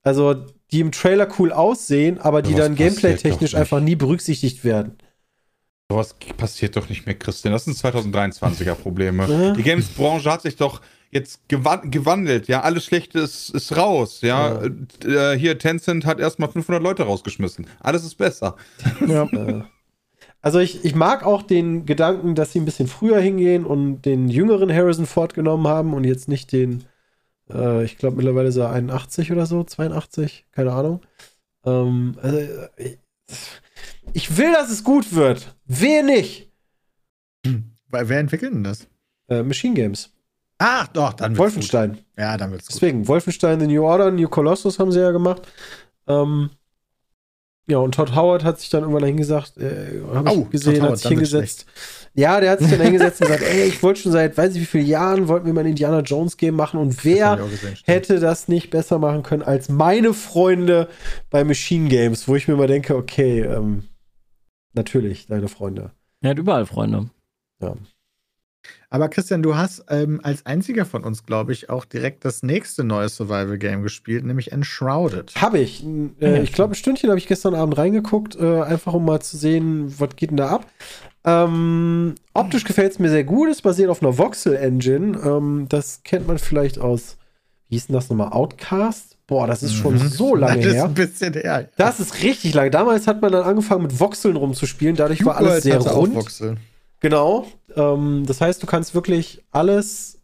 also 0.04 0.36
die 0.72 0.80
im 0.80 0.92
Trailer 0.92 1.28
cool 1.40 1.52
aussehen, 1.52 2.18
aber 2.20 2.42
die 2.42 2.52
Sowas 2.52 2.66
dann 2.66 2.76
gameplay-technisch 2.76 3.56
einfach 3.56 3.80
nie 3.82 3.96
berücksichtigt 3.96 4.64
werden. 4.64 4.98
Sowas 5.92 6.16
passiert 6.38 6.78
doch 6.78 6.88
nicht 6.88 7.06
mehr, 7.06 7.16
Christian. 7.16 7.52
Das 7.54 7.66
sind 7.66 7.76
2023er 7.78 8.76
Probleme. 8.82 9.28
Ja. 9.28 9.52
Die 9.54 9.64
Games-Branche 9.64 10.32
hat 10.32 10.42
sich 10.42 10.56
doch 10.56 10.82
jetzt 11.12 11.50
gewan 11.50 11.92
gewandelt, 11.92 12.48
ja. 12.48 12.62
Alles 12.62 12.86
Schlechte 12.86 13.20
ist, 13.20 13.50
ist 13.50 13.76
raus, 13.76 14.22
ja. 14.22 14.62
Äh, 15.04 15.38
hier, 15.38 15.58
Tencent 15.60 16.06
hat 16.06 16.20
erstmal 16.22 16.50
500 16.50 16.82
Leute 16.82 17.04
rausgeschmissen. 17.04 17.68
Alles 17.82 18.06
ist 18.06 18.16
besser. 18.16 18.56
Ja. 19.06 19.28
Äh, 20.42 20.46
Also 20.46 20.60
ich, 20.60 20.84
ich 20.86 20.96
mag 20.96 21.24
auch 21.24 21.42
den 21.44 21.86
Gedanken, 21.86 22.36
dass 22.36 22.52
sie 22.52 22.60
ein 22.60 22.66
bisschen 22.66 22.88
früher 22.88 23.20
hingehen 23.20 23.66
und 23.66 24.02
den 24.04 24.30
jüngeren 24.30 24.72
Harrison 24.74 25.06
Ford 25.06 25.34
genommen 25.34 25.68
haben 25.68 25.94
und 25.94 26.04
jetzt 26.04 26.28
nicht 26.28 26.52
den, 26.52 26.84
äh, 27.50 27.84
ich 27.84 27.98
glaube 27.98 28.18
mittlerweile 28.18 28.50
ist 28.50 28.58
er 28.58 28.72
81 28.72 29.32
oder 29.32 29.46
so, 29.46 29.64
82, 29.64 30.46
keine 30.52 30.74
Ahnung. 30.74 31.02
Ähm, 31.66 32.18
also, 32.22 32.40
ich, 32.78 32.98
ich 34.14 34.38
will, 34.38 34.52
dass 34.54 34.70
es 34.70 34.84
gut 34.84 35.14
wird. 35.14 35.56
Wehe 35.66 36.04
nicht. 36.06 36.50
Weil 37.90 38.10
wer 38.10 38.20
entwickelt 38.20 38.54
denn 38.54 38.64
das? 38.64 38.88
Äh, 39.30 39.44
Machine 39.44 39.76
Games. 39.76 40.12
Ach, 40.58 40.88
doch, 40.88 41.14
dann 41.14 41.32
wird's 41.32 41.40
Wolfenstein. 41.40 41.94
Gut. 41.94 42.04
Ja, 42.18 42.38
dann 42.38 42.52
wird's 42.52 42.68
gut. 42.68 42.76
Deswegen, 42.76 43.08
Wolfenstein, 43.08 43.60
The 43.60 43.68
New 43.68 43.84
Order, 43.84 44.12
New 44.12 44.28
Colossus 44.30 44.80
haben 44.80 44.92
sie 44.92 45.00
ja 45.00 45.12
gemacht. 45.12 45.48
Ähm, 46.08 46.52
ja, 47.72 47.78
und 47.78 47.96
Todd 47.96 48.16
Howard 48.16 48.44
hat 48.44 48.60
sich 48.60 48.70
dann 48.70 48.82
irgendwann 48.82 49.06
hingesagt, 49.06 49.58
äh, 49.58 50.02
habe 50.14 50.30
ich 50.30 50.38
Oh, 50.38 50.44
gesehen, 50.46 50.74
Todd 50.74 50.82
hat 50.82 50.88
Howard, 50.90 51.00
sich 51.00 51.10
hingesetzt. 51.10 51.66
Ja, 52.14 52.42
der 52.42 52.52
hat 52.52 52.60
sich 52.60 52.70
dann 52.70 52.82
hingesetzt 52.82 53.22
und 53.22 53.28
gesagt, 53.28 53.44
ey, 53.50 53.64
ich 53.64 53.82
wollte 53.82 54.02
schon 54.02 54.12
seit, 54.12 54.38
weiß 54.38 54.56
ich 54.56 54.62
wie 54.62 54.66
vielen 54.66 54.88
Jahren, 54.88 55.28
wollten 55.30 55.46
wir 55.46 55.54
mal 55.54 55.62
ein 55.62 55.68
Indiana 55.68 56.02
Jones 56.02 56.36
Game 56.36 56.56
machen 56.56 56.80
und 56.80 56.98
Das 56.98 57.06
wer 57.06 57.36
ich 57.36 57.42
auch 57.42 57.50
gesehen, 57.50 57.78
hätte 57.86 58.20
das 58.20 58.48
nicht 58.50 58.70
besser 58.70 59.00
machen 59.00 59.24
können 59.24 59.44
als 59.44 59.70
meine 59.70 60.14
Freunde 60.14 60.90
bei 61.30 61.44
Machine 61.44 61.88
Games, 61.88 62.28
wo 62.28 62.36
ich 62.36 62.48
mir 62.48 62.56
mal 62.58 62.68
denke, 62.68 62.96
okay, 62.96 63.42
ähm, 63.42 63.86
natürlich, 64.74 65.28
deine 65.28 65.48
Freunde. 65.48 65.92
Er 66.22 66.32
hat 66.32 66.38
überall 66.38 66.66
Freunde. 66.66 67.10
Aber 68.90 69.08
Christian, 69.10 69.42
du 69.42 69.56
hast 69.56 69.86
ähm, 69.90 70.20
als 70.24 70.46
einziger 70.46 70.86
von 70.86 71.04
uns, 71.04 71.26
glaube 71.26 71.52
ich, 71.54 71.70
auch 71.70 71.86
direkt 71.86 72.26
das 72.26 72.44
nächste 72.44 72.84
neue 72.84 73.10
Survival-Game 73.10 73.84
gespielt, 73.84 74.26
nämlich 74.26 74.52
Enshrouded. 74.52 75.34
Habe 75.42 75.60
ich. 75.60 75.84
Äh, 76.20 76.42
ich 76.44 76.52
glaube, 76.54 76.74
ein 76.74 76.76
Stündchen 76.76 77.10
habe 77.10 77.18
ich 77.20 77.28
gestern 77.28 77.56
Abend 77.56 77.78
reingeguckt, 77.78 78.36
äh, 78.36 78.62
einfach 78.62 78.94
um 78.94 79.06
mal 79.06 79.22
zu 79.22 79.38
sehen, 79.38 79.94
was 79.98 80.16
geht 80.16 80.32
denn 80.32 80.38
da 80.38 80.50
ab. 80.50 80.66
Ähm, 81.24 82.16
optisch 82.34 82.64
gefällt 82.64 82.92
es 82.94 83.00
mir 83.00 83.10
sehr 83.10 83.24
gut. 83.24 83.50
Es 83.50 83.62
basiert 83.62 83.90
auf 83.90 84.02
einer 84.02 84.18
Voxel-Engine. 84.18 85.20
Ähm, 85.24 85.66
das 85.70 86.02
kennt 86.04 86.28
man 86.28 86.38
vielleicht 86.40 86.80
aus, 86.80 87.18
wie 87.70 87.76
hieß 87.76 87.88
denn 87.88 87.94
das 87.96 88.10
nochmal? 88.10 88.32
Outcast? 88.34 89.18
Boah, 89.28 89.48
das 89.48 89.64
ist 89.64 89.74
schon 89.76 89.94
Mhm. 89.94 90.08
so 90.10 90.36
lange 90.36 90.58
Das 90.58 90.66
ist 90.66 90.74
her. 90.74 90.86
ein 90.86 90.94
bisschen 90.94 91.34
her. 91.34 91.70
Das 91.78 92.00
ist 92.02 92.22
richtig 92.24 92.54
lange. 92.54 92.70
Damals 92.72 93.08
hat 93.08 93.22
man 93.22 93.32
dann 93.32 93.44
angefangen 93.44 93.84
mit 93.84 93.98
Voxeln 94.00 94.36
rumzuspielen. 94.36 94.96
Dadurch 94.98 95.24
war 95.24 95.38
alles 95.38 95.52
World 95.52 95.64
sehr 95.64 95.76
hatte 95.76 95.92
auch 95.94 95.98
rund. 95.98 96.16
Genau. 97.02 97.48
Ähm, 97.76 98.24
das 98.26 98.40
heißt, 98.40 98.64
du 98.64 98.68
kannst 98.68 98.96
wirklich 98.96 99.44
alles 99.52 100.22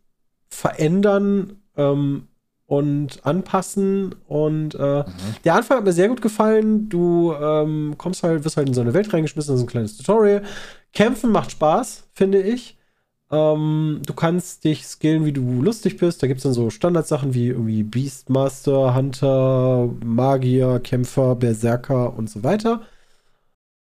verändern 0.49 1.57
ähm, 1.75 2.27
und 2.65 3.25
anpassen. 3.25 4.15
Und 4.27 4.75
äh, 4.75 5.03
der 5.43 5.55
Anfang 5.55 5.77
hat 5.77 5.85
mir 5.85 5.91
sehr 5.91 6.07
gut 6.07 6.21
gefallen. 6.21 6.87
Du 6.87 7.33
ähm, 7.33 7.95
kommst 7.97 8.23
halt, 8.23 8.45
wirst 8.45 8.57
halt 8.57 8.69
in 8.69 8.73
so 8.73 8.81
eine 8.81 8.93
Welt 8.93 9.11
reingeschmissen, 9.11 9.53
das 9.53 9.59
ist 9.59 9.67
ein 9.67 9.71
kleines 9.71 9.97
Tutorial. 9.97 10.43
Kämpfen 10.93 11.31
macht 11.31 11.51
Spaß, 11.51 12.07
finde 12.13 12.41
ich. 12.41 12.77
Ähm, 13.29 14.01
du 14.05 14.13
kannst 14.13 14.63
dich 14.63 14.85
skillen, 14.85 15.25
wie 15.25 15.33
du 15.33 15.61
lustig 15.61 15.97
bist. 15.97 16.21
Da 16.21 16.27
gibt 16.27 16.37
es 16.37 16.43
dann 16.43 16.53
so 16.53 16.69
Standardsachen 16.69 17.33
wie 17.33 17.47
irgendwie 17.47 17.83
Beastmaster, 17.83 18.95
Hunter, 18.95 19.89
Magier, 20.05 20.79
Kämpfer, 20.79 21.35
Berserker 21.35 22.15
und 22.15 22.29
so 22.29 22.43
weiter. 22.43 22.83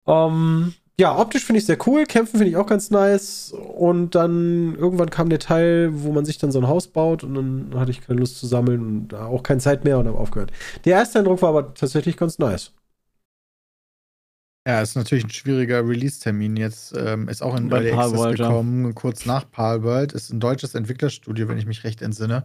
Ähm, 0.06 0.74
ja, 1.00 1.16
optisch 1.18 1.46
finde 1.46 1.60
ich 1.60 1.66
sehr 1.66 1.78
cool. 1.88 2.06
Kämpfen 2.06 2.38
finde 2.38 2.50
ich 2.50 2.58
auch 2.58 2.66
ganz 2.66 2.90
nice. 2.90 3.54
Und 3.54 4.16
dann 4.16 4.76
irgendwann 4.76 5.12
kam 5.12 5.30
der 5.30 5.40
Teil, 5.40 5.90
wo 5.94 6.12
man 6.12 6.26
sich 6.26 6.40
dann 6.40 6.52
so 6.52 6.60
ein 6.60 6.68
Haus 6.68 6.88
baut 6.88 7.24
und 7.24 7.36
dann 7.36 7.80
hatte 7.80 7.92
ich 7.92 8.02
keine 8.02 8.20
Lust 8.20 8.40
zu 8.40 8.48
sammeln 8.48 8.82
und 8.82 9.14
auch 9.14 9.44
keine 9.44 9.60
Zeit 9.60 9.84
mehr 9.84 10.00
und 10.00 10.08
habe 10.08 10.18
aufgehört. 10.18 10.52
Der 10.86 10.98
erste 10.98 11.20
Eindruck 11.20 11.42
war 11.42 11.50
aber 11.50 11.74
tatsächlich 11.76 12.18
ganz 12.18 12.40
nice. 12.40 12.72
Ja, 14.68 14.82
ist 14.82 14.96
natürlich 14.96 15.24
ein 15.24 15.30
schwieriger 15.30 15.88
Release-Termin 15.88 16.58
jetzt. 16.58 16.94
Ähm, 16.98 17.30
ist 17.30 17.42
auch 17.42 17.56
in 17.56 17.70
Bei 17.70 17.78
Early 17.78 17.92
Access 17.92 18.12
Palworld, 18.12 18.40
ja. 18.40 18.48
gekommen, 18.48 18.96
kurz 18.96 19.26
nach 19.26 19.50
Palworld. 19.50 20.12
Ist 20.12 20.34
ein 20.34 20.42
deutsches 20.42 20.76
Entwicklerstudio, 20.76 21.48
wenn 21.48 21.58
ich 21.58 21.66
mich 21.68 21.86
recht 21.86 22.02
entsinne. 22.02 22.44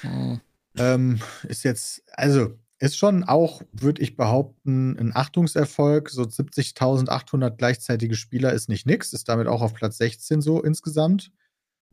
Hm. 0.00 0.40
Ähm, 0.78 1.20
ist 1.46 1.62
jetzt, 1.62 2.02
also, 2.12 2.54
ist 2.80 2.96
schon 2.96 3.24
auch, 3.24 3.62
würde 3.72 4.02
ich 4.02 4.16
behaupten, 4.16 4.98
ein 4.98 5.14
Achtungserfolg. 5.14 6.08
So 6.10 6.22
70.800 6.22 7.50
gleichzeitige 7.50 8.16
Spieler 8.16 8.52
ist 8.52 8.68
nicht 8.68 8.86
nix. 8.86 9.12
Ist 9.12 9.28
damit 9.28 9.46
auch 9.46 9.62
auf 9.62 9.74
Platz 9.74 9.98
16 9.98 10.40
so 10.40 10.62
insgesamt. 10.62 11.30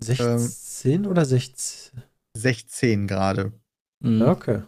16 0.02 1.06
oder 1.06 1.26
16? 1.26 2.02
16 2.36 3.08
gerade. 3.08 3.52
Hm. 4.04 4.20
Ja, 4.20 4.32
Okay. 4.32 4.62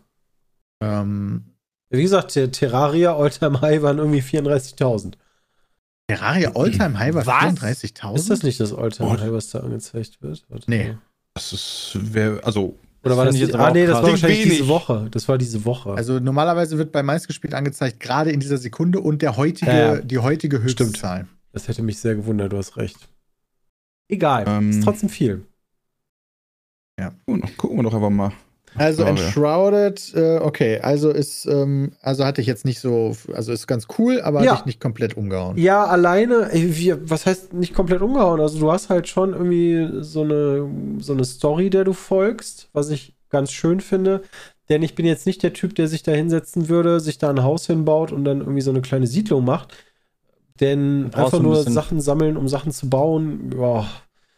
Ähm, 0.81 1.55
Wie 1.89 2.01
gesagt, 2.01 2.35
der 2.35 2.51
Terraria 2.51 3.15
Alltime 3.15 3.59
High 3.61 3.81
waren 3.81 3.97
irgendwie 3.97 4.21
34.000. 4.21 5.15
Terraria 6.07 6.51
Alltime 6.55 6.97
High 6.97 7.13
war 7.15 7.25
Was? 7.25 7.59
34.000. 7.61 8.15
Ist 8.15 8.29
das 8.29 8.43
nicht 8.43 8.59
das 8.59 8.73
Alltime? 8.73 9.19
High, 9.19 9.31
was 9.31 9.49
da 9.51 9.59
angezeigt 9.59 10.21
wird? 10.21 10.45
Warte 10.49 10.69
Nee. 10.69 10.87
mal. 10.89 11.01
Das 11.35 11.53
ist, 11.53 11.91
wer, 11.95 12.43
also, 12.45 12.77
Oder 13.03 13.15
war 13.17 13.25
Das 13.25 13.33
das 13.33 13.35
ich 13.35 13.41
die, 13.41 13.47
jetzt 13.47 13.55
Ah, 13.55 13.71
nee, 13.71 13.85
das 13.85 13.93
krass. 13.95 14.03
war 14.03 14.09
wahrscheinlich 14.11 14.39
Wenig. 14.39 14.57
diese 14.57 14.67
Woche. 14.67 15.07
Das 15.11 15.27
war 15.29 15.37
diese 15.37 15.63
Woche. 15.65 15.91
Also 15.93 16.19
normalerweise 16.19 16.77
wird 16.77 16.91
bei 16.91 17.01
meistgespielt 17.03 17.53
angezeigt, 17.53 17.99
gerade 17.99 18.31
in 18.31 18.39
dieser 18.39 18.57
Sekunde 18.57 18.99
und 18.99 19.21
der 19.21 19.37
heutige, 19.37 19.71
Ja, 19.71 19.95
ja. 19.95 20.01
die 20.01 20.17
heutige 20.19 20.57
Stimmt. 20.69 20.89
Höchstzahl. 20.91 21.27
das 21.53 21.67
hätte 21.67 21.81
mich 21.81 21.99
sehr 21.99 22.15
gewundert, 22.15 22.51
du 22.51 22.57
hast 22.57 22.75
recht. 22.77 22.97
Egal, 24.09 24.45
Ähm, 24.47 24.69
ist 24.71 24.83
trotzdem 24.83 25.09
viel. 25.09 25.45
gucken 27.25 27.55
gucken 27.57 27.77
wir 27.77 27.83
doch 27.83 27.93
einfach 27.93 28.09
mal. 28.09 28.31
Also 28.75 29.03
Ja, 29.03 29.09
ja. 29.09 29.11
Enshrouded, 29.13 30.13
äh, 30.15 30.37
okay, 30.37 30.79
also 30.79 31.09
ist, 31.09 31.45
ähm, 31.45 31.91
also 32.01 32.25
hatte 32.25 32.41
ich 32.41 32.47
jetzt 32.47 32.65
nicht 32.65 32.79
so, 32.79 33.15
also 33.33 33.51
ist 33.51 33.67
ganz 33.67 33.87
cool, 33.97 34.21
aber 34.21 34.43
Ja. 34.43 34.51
hatte 34.51 34.61
ich 34.61 34.65
nicht 34.65 34.79
komplett 34.81 35.17
umgehauen. 35.17 35.57
Ja, 35.57 35.85
alleine, 35.85 36.49
ey, 36.51 36.77
wie, 36.77 36.93
was 37.09 37.25
heißt 37.25 37.53
nicht 37.53 37.73
komplett 37.73 38.01
umgehauen? 38.01 38.39
Also 38.39 38.59
du 38.59 38.71
hast 38.71 38.89
halt 38.89 39.07
schon 39.07 39.33
irgendwie 39.33 40.01
so 40.01 40.21
eine, 40.23 40.69
so 40.99 41.13
eine 41.13 41.25
Story, 41.25 41.69
der 41.69 41.83
du 41.83 41.93
folgst, 41.93 42.69
was 42.73 42.89
ich 42.89 43.15
ganz 43.29 43.51
schön 43.51 43.79
finde. 43.81 44.21
Denn 44.69 44.83
ich 44.83 44.95
bin 44.95 45.05
jetzt 45.05 45.25
nicht 45.25 45.41
der 45.41 45.53
Typ, 45.53 45.75
der 45.75 45.87
sich 45.87 46.03
da 46.03 46.11
hinsetzen 46.11 46.69
würde, 46.69 46.99
sich 46.99 47.17
da 47.17 47.29
ein 47.29 47.43
Haus 47.43 47.65
hinbaut 47.65 48.11
und 48.11 48.23
dann 48.23 48.39
irgendwie 48.39 48.61
so 48.61 48.69
eine 48.71 48.81
kleine 48.81 49.07
Siedlung 49.07 49.43
macht. 49.43 49.73
Denn 50.59 51.09
einfach 51.13 51.39
ein 51.39 51.43
nur 51.43 51.63
Sachen 51.63 52.01
sammeln, 52.01 52.37
um 52.37 52.47
Sachen 52.47 52.71
zu 52.71 52.89
bauen, 52.89 53.55
ja, 53.57 53.87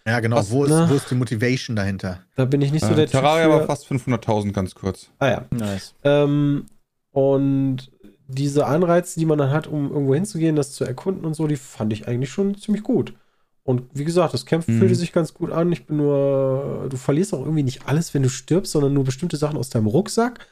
Ja, 0.08 0.20
genau. 0.20 0.38
Was, 0.38 0.52
wo, 0.52 0.64
ist, 0.64 0.72
ne? 0.72 0.88
wo 0.90 0.96
ist 0.96 1.10
die 1.12 1.16
Motivation 1.16 1.76
dahinter? 1.76 2.22
da 2.36 2.46
bin 2.46 2.62
ich 2.62 2.72
nicht 2.72 2.84
so 2.86 2.92
Äh, 2.94 2.96
der 2.96 3.08
Terraria 3.08 3.44
Typ. 3.46 3.52
war 3.54 3.60
für- 3.62 3.68
fast 3.68 3.86
500.000, 3.88 4.52
ganz 4.54 4.74
kurz. 4.76 5.10
Ah 5.20 5.28
ja. 5.30 5.46
Nice. 5.52 5.94
Ähm, 6.04 6.66
und 7.12 7.92
diese 8.28 8.66
Anreize, 8.66 9.20
die 9.20 9.26
man 9.26 9.38
dann 9.38 9.52
hat, 9.52 9.68
um 9.68 9.92
irgendwo 9.92 10.16
hinzugehen, 10.16 10.56
das 10.56 10.72
zu 10.72 10.86
erkunden 10.86 11.26
und 11.26 11.34
so, 11.36 11.48
die 11.48 11.58
fand 11.58 11.92
ich 11.94 12.08
eigentlich 12.08 12.30
schon 12.32 12.56
ziemlich 12.58 12.84
gut. 12.84 13.14
Und 13.64 13.84
wie 13.94 14.06
gesagt, 14.06 14.34
das 14.34 14.46
Kämpfen 14.46 14.76
Mhm. 14.76 14.80
fühlte 14.80 14.96
sich 14.96 15.12
ganz 15.14 15.34
gut 15.34 15.52
an. 15.52 15.72
Ich 15.72 15.86
bin 15.86 15.98
nur, 15.98 16.88
du 16.90 16.98
verlierst 16.98 17.34
auch 17.34 17.42
irgendwie 17.42 17.64
nicht 17.64 17.88
alles, 17.88 18.14
wenn 18.14 18.24
du 18.24 18.30
stirbst, 18.30 18.72
sondern 18.72 18.94
nur 18.94 19.04
bestimmte 19.04 19.38
Sachen 19.38 19.58
aus 19.58 19.70
deinem 19.70 19.88
Rucksack. 19.88 20.48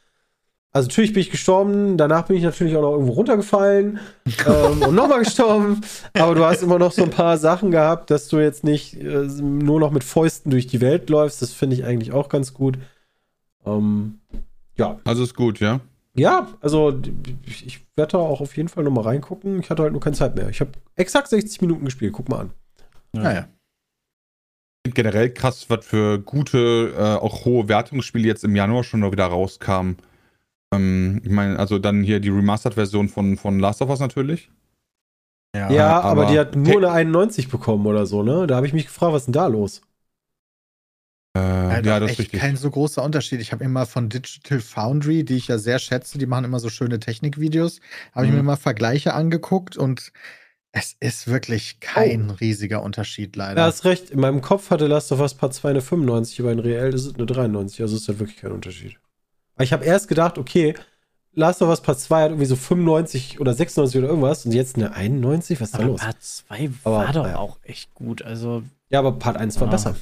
Also 0.71 0.87
natürlich 0.87 1.13
bin 1.13 1.21
ich 1.21 1.31
gestorben, 1.31 1.97
danach 1.97 2.27
bin 2.27 2.37
ich 2.37 2.43
natürlich 2.43 2.75
auch 2.75 2.83
noch 2.83 2.91
irgendwo 2.91 3.13
runtergefallen 3.13 3.99
ähm, 4.47 4.83
und 4.83 4.93
nochmal 4.93 5.19
gestorben. 5.23 5.81
Aber 6.13 6.35
du 6.35 6.45
hast 6.45 6.61
immer 6.61 6.77
noch 6.77 6.91
so 6.91 7.03
ein 7.03 7.09
paar 7.09 7.37
Sachen 7.39 7.71
gehabt, 7.71 8.11
dass 8.11 8.27
du 8.27 8.37
jetzt 8.37 8.63
nicht 8.63 8.95
äh, 8.95 9.25
nur 9.41 9.79
noch 9.79 9.91
mit 9.91 10.03
Fäusten 10.03 10.51
durch 10.51 10.67
die 10.67 10.79
Welt 10.79 11.09
läufst. 11.09 11.41
Das 11.41 11.53
finde 11.53 11.75
ich 11.75 11.85
eigentlich 11.85 12.11
auch 12.11 12.29
ganz 12.29 12.53
gut. 12.53 12.77
Ähm, 13.65 14.19
ja, 14.77 14.99
Also 15.05 15.23
ist 15.23 15.35
gut, 15.35 15.59
ja. 15.59 15.79
ja, 16.15 16.47
also 16.61 17.01
ich 17.45 17.65
ich 17.65 17.85
werde 17.95 18.13
da 18.13 18.17
auch 18.19 18.39
auf 18.39 18.55
jeden 18.55 18.69
Fall 18.69 18.83
nochmal 18.83 19.05
reingucken. 19.05 19.59
Ich 19.59 19.69
hatte 19.71 19.83
halt 19.83 19.91
nur 19.91 20.01
keine 20.01 20.15
Zeit 20.15 20.35
mehr. 20.35 20.49
Ich 20.49 20.61
habe 20.61 20.71
exakt 20.95 21.29
60 21.29 21.61
Minuten 21.61 21.85
gespielt. 21.85 22.13
Guck 22.13 22.29
mal 22.29 22.41
an. 22.41 22.51
Naja. 23.11 23.47
Generell 24.83 25.31
krass, 25.33 25.69
was 25.69 25.85
für 25.85 26.19
gute, 26.19 26.93
äh, 26.97 27.01
auch 27.01 27.43
hohe 27.45 27.67
Wertungsspiele 27.67 28.27
jetzt 28.27 28.43
im 28.43 28.55
Januar 28.55 28.83
schon 28.83 29.01
noch 29.01 29.11
wieder 29.11 29.25
rauskamen. 29.25 29.97
Ähm, 30.73 31.21
ich 31.23 31.31
meine, 31.31 31.57
also 31.57 31.79
dann 31.79 32.03
hier 32.03 32.19
die 32.19 32.29
Remastered-Version 32.29 33.09
von, 33.09 33.37
von 33.37 33.59
Last 33.59 33.81
of 33.81 33.89
Us 33.89 33.99
natürlich. 33.99 34.49
Ja, 35.55 35.67
aber, 36.01 36.03
aber- 36.21 36.25
die 36.27 36.37
hat 36.37 36.55
nur 36.55 36.77
eine 36.77 36.91
91 36.91 37.49
bekommen 37.49 37.85
oder 37.87 38.05
so, 38.05 38.21
ne? 38.21 38.45
Da 38.45 38.55
habe 38.55 38.67
ich 38.67 38.73
mich 38.73 38.85
gefragt, 38.85 39.13
was 39.13 39.21
ist 39.23 39.25
denn 39.27 39.33
da 39.33 39.47
los? 39.47 39.81
Äh, 41.35 41.39
Ja, 41.39 41.81
ja, 41.81 41.99
das 41.99 42.03
ist 42.03 42.09
echt 42.11 42.19
richtig. 42.19 42.39
kein 42.39 42.55
so 42.55 42.69
großer 42.69 43.03
Unterschied. 43.03 43.41
Ich 43.41 43.51
habe 43.51 43.63
immer 43.63 43.85
von 43.87 44.09
Digital 44.09 44.59
Foundry, 44.59 45.23
die 45.23 45.35
ich 45.37 45.47
ja 45.47 45.57
sehr 45.57 45.79
schätze, 45.79 46.17
die 46.19 46.25
machen 46.27 46.45
immer 46.45 46.59
so 46.59 46.69
schöne 46.69 46.99
Technikvideos, 46.99 47.81
habe 48.13 48.25
ich 48.25 48.31
Mhm. 48.31 48.37
mir 48.37 48.43
mal 48.43 48.55
Vergleiche 48.57 49.13
angeguckt 49.15 49.75
und 49.75 50.11
es 50.71 50.95
ist 50.99 51.27
wirklich 51.27 51.79
kein 51.79 52.29
riesiger 52.29 52.83
Unterschied 52.83 53.35
Ja, 53.35 53.47
leider. 53.47 53.63
hast 53.63 53.85
recht. 53.85 54.11
In 54.11 54.19
meinem 54.19 54.41
Kopf 54.41 54.69
hatte 54.69 54.85
Last 54.85 55.11
of 55.11 55.19
Us 55.19 55.33
Part 55.33 55.55
2 55.55 55.71
eine 55.71 55.81
95, 55.81 56.39
aber 56.41 56.51
in 56.51 56.59
reell 56.59 56.93
ist 56.93 57.05
es 57.05 57.15
eine 57.15 57.25
93. 57.25 57.81
Also 57.81 57.95
ist 57.95 58.07
halt 58.07 58.19
wirklich 58.19 58.37
kein 58.37 58.51
Unterschied. 58.51 58.99
Aber 59.59 59.65
ich 59.65 59.73
habe 59.73 59.83
erst 59.83 60.07
gedacht, 60.07 60.37
okay, 60.37 60.73
Last 61.33 61.61
of 61.61 61.67
Us 61.67 61.81
Part 61.81 61.99
2 61.99 62.21
hat 62.21 62.29
irgendwie 62.29 62.45
so 62.45 62.55
95 62.55 63.41
oder 63.41 63.53
96 63.53 63.99
oder 63.99 64.07
irgendwas 64.07 64.45
und 64.45 64.53
jetzt 64.53 64.77
eine 64.77 64.93
91? 64.95 65.59
Was 65.59 65.67
ist 65.67 65.73
da 65.73 65.79
Aber 65.79 65.87
los? 65.89 65.99
Part 65.99 66.23
2 66.23 66.69
Aber, 66.85 66.95
war 66.95 67.11
doch 67.11 67.23
naja. 67.23 67.35
auch 67.35 67.59
echt 67.63 67.93
gut. 67.93 68.21
Also, 68.21 68.63
Ja, 68.89 68.99
aber 68.99 69.11
Part 69.19 69.35
1 69.35 69.59
war 69.59 69.67
Ja. 69.67 69.71
besser. 69.71 69.95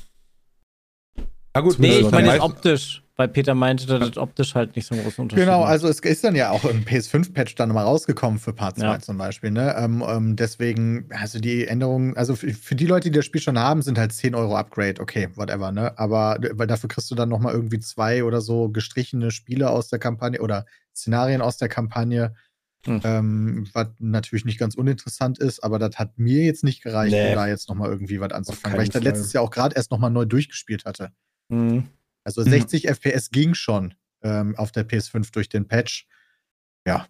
Ja, 1.55 1.61
gut, 1.61 1.79
nee, 1.79 1.97
ich 2.01 2.11
meine 2.11 2.33
jetzt 2.33 2.41
optisch. 2.41 3.01
Weil 3.19 3.29
Peter 3.29 3.55
meinte, 3.55 3.87
dass 3.87 4.09
das 4.09 4.17
optisch 4.17 4.53
halt 4.53 4.75
nicht 4.75 4.87
so 4.87 4.93
einen 4.93 5.03
großen 5.03 5.23
Unterschied 5.23 5.45
Genau, 5.45 5.63
also 5.63 5.87
es 5.87 5.99
ist 5.99 6.23
dann 6.23 6.35
ja 6.35 6.51
auch 6.51 6.63
ein 6.65 6.85
PS5-Patch 6.85 7.55
dann 7.55 7.69
mal 7.69 7.81
rausgekommen 7.81 8.37
für 8.37 8.53
Part 8.53 8.77
2 8.77 8.83
Ja. 8.85 8.99
zum 8.99 9.17
Beispiel. 9.17 9.49
Ne? 9.49 9.75
Ähm, 9.75 10.03
ähm, 10.07 10.35
deswegen, 10.35 11.09
also 11.09 11.39
die 11.39 11.65
Änderungen, 11.67 12.15
also 12.15 12.35
für, 12.35 12.53
für 12.53 12.75
die 12.75 12.85
Leute, 12.85 13.09
die 13.09 13.15
das 13.17 13.25
Spiel 13.25 13.41
schon 13.41 13.57
haben, 13.57 13.81
sind 13.81 13.97
halt 13.97 14.13
10 14.13 14.35
Euro 14.35 14.55
Upgrade, 14.55 15.01
okay, 15.01 15.29
whatever, 15.33 15.71
ne? 15.71 15.97
Aber 15.97 16.37
weil 16.51 16.67
dafür 16.67 16.89
kriegst 16.89 17.09
du 17.09 17.15
dann 17.15 17.27
nochmal 17.29 17.55
irgendwie 17.55 17.79
zwei 17.79 18.23
oder 18.23 18.39
so 18.39 18.69
gestrichene 18.69 19.31
Spiele 19.31 19.71
aus 19.71 19.87
der 19.87 19.97
Kampagne 19.97 20.39
oder 20.39 20.67
Szenarien 20.95 21.41
aus 21.41 21.57
der 21.57 21.69
Kampagne. 21.69 22.35
Hm. 22.85 23.01
Ähm, 23.03 23.67
was 23.73 23.87
natürlich 23.97 24.45
nicht 24.45 24.59
ganz 24.59 24.75
uninteressant 24.75 25.39
ist, 25.39 25.63
aber 25.63 25.79
das 25.79 25.97
hat 25.97 26.19
mir 26.19 26.43
jetzt 26.45 26.63
nicht 26.63 26.83
gereicht, 26.83 27.13
Nee. 27.13 27.29
um 27.29 27.35
da 27.35 27.47
jetzt 27.47 27.67
nochmal 27.67 27.89
irgendwie 27.89 28.19
was 28.19 28.31
anzufangen, 28.31 28.77
weil 28.77 28.83
ich 28.83 28.91
das 28.91 29.03
letztes 29.03 29.33
Jahr 29.33 29.43
auch 29.43 29.49
gerade 29.49 29.75
erst 29.75 29.89
nochmal 29.89 30.11
neu 30.11 30.25
durchgespielt 30.25 30.85
hatte. 30.85 31.09
Mhm. 31.49 31.85
Also 32.27 32.41
Mhm. 32.41 32.49
60 32.49 32.87
FPS 32.89 33.29
ging 33.31 33.53
schon 33.53 33.93
ähm, 34.21 34.53
auf 34.57 34.73
der 34.73 34.85
PS5 34.85 35.31
durch 35.31 35.47
den 35.47 35.65
Patch. 35.65 36.05
Ja, 36.85 37.07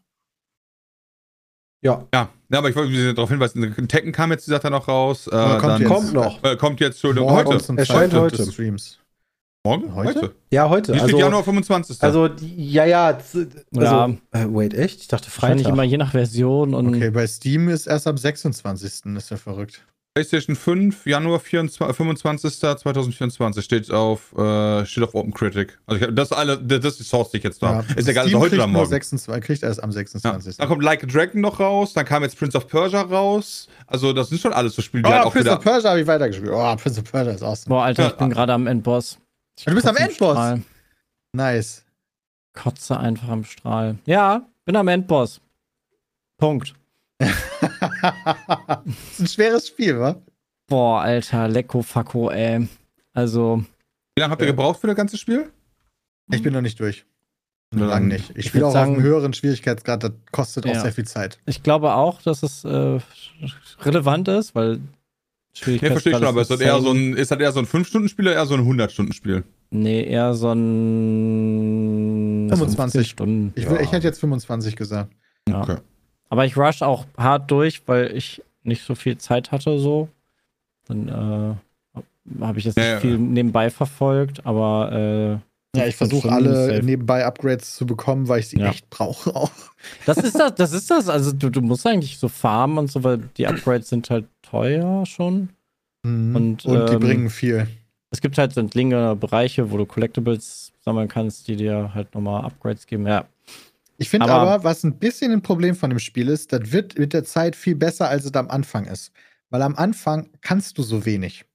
Ja, 1.83 2.07
Ja, 2.13 2.29
ja, 2.51 2.57
aber 2.59 2.69
ich 2.69 2.75
wollte 2.75 3.13
darauf 3.13 3.29
hinweisen, 3.29 3.87
Tekken 3.87 4.11
kam 4.11 4.31
jetzt, 4.31 4.45
sagt 4.45 4.63
er 4.63 4.69
noch 4.69 4.87
raus. 4.87 5.27
Äh, 5.27 5.31
kommt 5.31 5.63
dann, 5.63 5.81
jetzt. 5.81 5.89
kommt 5.89 6.13
noch. 6.13 6.43
Äh, 6.43 6.55
kommt 6.55 6.79
jetzt, 6.79 6.95
Entschuldigung, 6.95 7.29
morgen 7.29 7.47
heute. 7.49 7.63
zum 7.63 7.77
Erscheint 7.77 8.13
heute. 8.13 8.37
des 8.37 8.53
Streams. 8.53 8.99
Morgen? 9.65 9.93
Heute? 9.95 10.35
Ja, 10.51 10.69
heute. 10.69 10.93
Hier 10.93 11.01
Also, 11.03 11.17
Januar 11.19 11.43
25. 11.43 12.01
also 12.01 12.27
die- 12.27 12.71
ja, 12.71 12.85
ja. 12.85 13.05
Also, 13.07 13.45
Ja. 13.73 14.07
Äh, 14.31 14.45
wait, 14.49 14.73
echt? 14.73 15.01
Ich 15.01 15.07
dachte 15.07 15.27
Wahrscheinlich 15.27 15.63
Freitag. 15.65 15.73
immer 15.73 15.83
je 15.83 15.97
nach 15.97 16.11
Version 16.11 16.73
und 16.73 16.95
Okay, 16.95 17.09
bei 17.09 17.25
Steam 17.27 17.67
ist 17.69 17.85
erst 17.87 18.07
am 18.07 18.17
26. 18.17 19.15
Ist 19.17 19.29
ja 19.31 19.37
verrückt. 19.37 19.85
PlayStation 20.17 20.55
5, 20.55 21.05
Januar 21.05 21.39
24, 21.39 21.95
25. 21.95 22.59
2024 22.59 23.63
steht 23.63 23.91
auf, 23.91 24.35
äh, 24.35 24.83
steht 24.87 25.03
auf 25.03 25.13
Open 25.13 25.31
Critic. 25.31 25.77
Also 25.85 26.03
ich, 26.07 26.15
das, 26.15 26.31
ist 26.31 26.37
alle, 26.37 26.57
das 26.57 26.83
ist 26.85 26.99
die 27.01 27.03
Source, 27.03 27.29
die 27.29 27.37
ich 27.37 27.43
jetzt 27.43 27.61
da 27.61 27.75
habe. 27.75 27.93
Ist 27.95 28.07
egal, 28.07 28.25
ist 28.25 28.33
heute 28.33 28.49
kriegt 28.49 28.63
oder 28.63 28.65
morgen. 28.67 28.89
26, 28.89 29.43
kriegt 29.45 29.61
erst 29.61 29.83
am 29.83 29.91
Ja. 29.91 29.93
26. 29.93 30.57
Dann 30.57 30.67
kommt 30.67 30.81
Like 30.81 31.03
a 31.03 31.05
Dragon 31.05 31.39
noch 31.41 31.59
raus, 31.59 31.93
dann 31.93 32.03
kam 32.05 32.23
jetzt 32.23 32.35
Prince 32.39 32.57
of 32.57 32.67
Persia 32.67 33.01
raus. 33.01 33.67
Also 33.85 34.11
das 34.11 34.29
sind 34.29 34.41
schon 34.41 34.53
alles 34.53 34.73
so 34.75 34.81
Spiele, 34.81 35.03
die 35.03 35.09
halt 35.09 35.23
Oh, 35.23 35.27
auch 35.27 35.31
Prince 35.33 35.45
wieder... 35.49 35.57
of 35.59 35.63
Persia 35.63 35.89
habe 35.91 36.01
ich 36.01 36.07
weitergespielt. 36.07 36.51
Oh, 36.51 36.75
Prince 36.77 36.99
of 36.99 37.11
Persia 37.11 37.33
ist 37.33 37.43
awesome. 37.43 37.75
Boah, 37.75 37.83
Alter, 37.83 38.05
ich 38.07 38.11
Ja. 38.13 38.15
bin 38.17 38.29
gerade 38.31 38.53
am 38.53 38.65
Endboss. 38.65 39.19
Ich 39.59 39.65
Du 39.65 39.75
bist 39.75 39.87
am 39.87 39.97
Endboss? 39.97 40.31
Strahl. 40.35 40.61
Nice. 41.33 41.85
Kotze 42.53 42.99
einfach 42.99 43.29
am 43.29 43.43
Strahl. 43.43 43.99
Ja, 44.07 44.47
bin 44.65 44.75
am 44.77 44.87
Endboss. 44.87 45.41
Punkt. 46.39 46.73
das 48.07 48.79
ist 49.13 49.19
ein 49.19 49.27
schweres 49.27 49.67
Spiel, 49.67 49.99
wa? 49.99 50.15
Boah, 50.67 51.01
Alter, 51.01 51.47
Lecko 51.47 51.81
Facko, 51.81 52.29
ey. 52.29 52.67
Also, 53.13 53.63
Wie 54.15 54.21
lange 54.21 54.31
habt 54.31 54.41
ihr 54.41 54.47
gebraucht 54.47 54.79
für 54.81 54.87
das 54.87 54.95
ganze 54.95 55.17
Spiel? 55.17 55.49
Ich 56.31 56.43
bin 56.43 56.53
noch 56.53 56.61
nicht 56.61 56.79
durch. 56.79 57.05
Noch 57.73 57.87
lange 57.87 58.07
nicht. 58.07 58.29
Ich 58.31 58.37
ich 58.37 58.45
spiele 58.47 58.65
auch 58.67 58.71
sagen- 58.71 58.91
auf 58.91 58.97
einem 58.97 59.05
höheren 59.05 59.33
Schwierigkeitsgrad, 59.33 60.03
das 60.03 60.11
kostet 60.31 60.65
auch 60.65 60.73
Ja. 60.73 60.81
sehr 60.81 60.93
viel 60.93 61.05
Zeit. 61.07 61.37
ich 61.45 61.63
glaube 61.63 61.93
auch, 61.93 62.21
dass 62.21 62.43
es 62.43 62.63
äh, 62.65 62.99
relevant 63.81 64.27
ist, 64.29 64.55
weil 64.55 64.79
Ja, 65.55 65.63
verstehe 65.91 66.13
ich 66.13 66.17
schon, 66.17 66.23
aber 66.27 66.41
ist 66.41 66.51
das 66.51 66.59
eher 66.61 66.79
so 66.81 66.91
ein, 66.91 67.13
ist 67.17 67.31
das 67.31 67.39
eher 67.39 67.51
so 67.51 67.59
ein 67.59 67.65
5-Stunden-Spiel 67.65 68.25
oder 68.27 68.35
eher 68.35 68.45
so 68.45 68.53
ein 68.55 68.61
100-Stunden-Spiel? 68.65 69.43
Nee, 69.71 70.03
eher 70.03 70.33
so 70.33 70.51
ein 70.51 72.47
25 72.49 72.93
50 72.93 73.09
Stunden. 73.09 73.51
Ich, 73.55 73.65
Ja. 73.65 73.79
ich 73.79 73.91
hätte 73.91 74.07
jetzt 74.07 74.19
25 74.19 74.75
gesagt. 74.75 75.11
Ja. 75.49 75.61
Okay. 75.61 75.77
Aber 76.29 76.45
ich 76.45 76.57
rush 76.57 76.81
auch 76.81 77.05
hart 77.17 77.49
durch, 77.51 77.81
weil 77.87 78.15
ich 78.15 78.41
nicht 78.63 78.83
so 78.83 78.95
viel 78.95 79.17
Zeit 79.17 79.51
hatte, 79.51 79.79
so. 79.79 80.09
Dann 80.87 81.07
äh, 81.07 82.41
habe 82.43 82.59
ich 82.59 82.65
jetzt 82.65 82.77
Ja, 82.77 82.83
nicht 82.83 82.93
ja, 82.93 82.99
viel 82.99 83.11
ja. 83.11 83.17
nebenbei 83.17 83.69
verfolgt, 83.69 84.45
aber 84.45 84.91
äh, 84.91 85.29
Ja, 85.79 85.85
ich 85.87 85.95
15 85.95 86.09
versuche 86.09 86.31
alle 86.31 86.83
nebenbei 86.83 87.25
Upgrades 87.25 87.75
zu 87.75 87.85
bekommen, 87.85 88.27
weil 88.27 88.39
ich 88.41 88.49
sie 88.49 88.59
Ja. 88.59 88.69
echt 88.69 88.89
brauche 88.89 89.35
auch. 89.35 89.51
Das 90.05 90.17
ist 90.17 90.37
das, 90.37 90.55
das 90.55 90.73
ist 90.73 90.89
das. 90.91 91.07
Also 91.07 91.31
du, 91.31 91.49
du 91.49 91.61
musst 91.61 91.85
eigentlich 91.87 92.17
so 92.17 92.27
farmen 92.27 92.77
und 92.77 92.91
so, 92.91 93.03
weil 93.03 93.19
die 93.37 93.47
Upgrades 93.47 93.89
sind 93.89 94.09
halt 94.09 94.25
teuer 94.41 95.05
schon. 95.05 95.49
Mhm. 96.03 96.35
Und, 96.35 96.65
Und 96.65 96.89
die 96.89 96.93
ähm, 96.93 96.99
bringen 96.99 97.29
viel. 97.29 97.67
Es 98.09 98.21
gibt 98.21 98.37
halt 98.37 98.53
so 98.53 98.61
entlegene 98.61 99.15
Bereiche, 99.15 99.69
wo 99.71 99.77
du 99.77 99.85
Collectibles 99.85 100.71
sammeln 100.83 101.07
kannst, 101.09 101.47
die 101.47 101.57
dir 101.57 101.91
halt 101.93 102.13
nochmal 102.15 102.43
Upgrades 102.45 102.85
geben. 102.87 103.05
Ja. 103.05 103.25
Ich 103.97 104.09
finde 104.09 104.29
aber, 104.29 104.51
aber- 104.51 104.63
was 104.63 104.83
ein 104.83 104.97
bisschen 104.97 105.31
ein 105.31 105.41
Problem 105.41 105.75
von 105.75 105.89
dem 105.89 105.99
Spiel 105.99 106.29
ist, 106.29 106.53
das 106.53 106.71
wird 106.71 106.97
mit 106.99 107.13
der 107.13 107.23
Zeit 107.23 107.55
viel 107.55 107.75
besser, 107.75 108.09
als 108.09 108.25
es 108.25 108.33
am 108.33 108.49
Anfang 108.49 108.85
ist. 108.85 109.11
Weil 109.49 109.61
am 109.61 109.75
Anfang 109.75 110.29
kannst 110.41 110.77
du 110.77 110.83
so 110.83 111.05
wenig. 111.05 111.45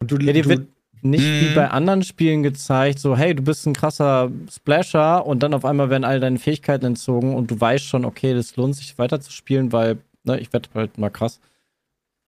Und 0.00 0.10
du, 0.10 0.16
Ja, 0.18 0.32
dir 0.32 0.42
du, 0.44 0.48
wird 0.50 0.68
nicht 1.02 1.24
wie 1.24 1.50
Mhm. 1.50 1.54
bei 1.54 1.68
anderen 1.70 2.02
Spielen 2.02 2.42
gezeigt, 2.42 2.98
so, 2.98 3.16
hey, 3.16 3.34
du 3.34 3.42
bist 3.42 3.66
ein 3.66 3.74
krasser 3.74 4.30
Splasher 4.50 5.26
und 5.26 5.42
dann 5.42 5.52
auf 5.52 5.64
einmal 5.66 5.90
werden 5.90 6.04
all 6.04 6.20
deine 6.20 6.38
Fähigkeiten 6.38 6.86
entzogen 6.86 7.34
und 7.34 7.50
du 7.50 7.60
weißt 7.60 7.84
schon, 7.84 8.04
okay, 8.06 8.32
das 8.32 8.56
lohnt 8.56 8.76
sich 8.76 8.96
weiterzuspielen, 8.96 9.72
weil, 9.72 9.98
ne, 10.22 10.40
ich 10.40 10.52
werde 10.54 10.70
halt 10.74 10.96
mal 10.96 11.10
krass. 11.10 11.40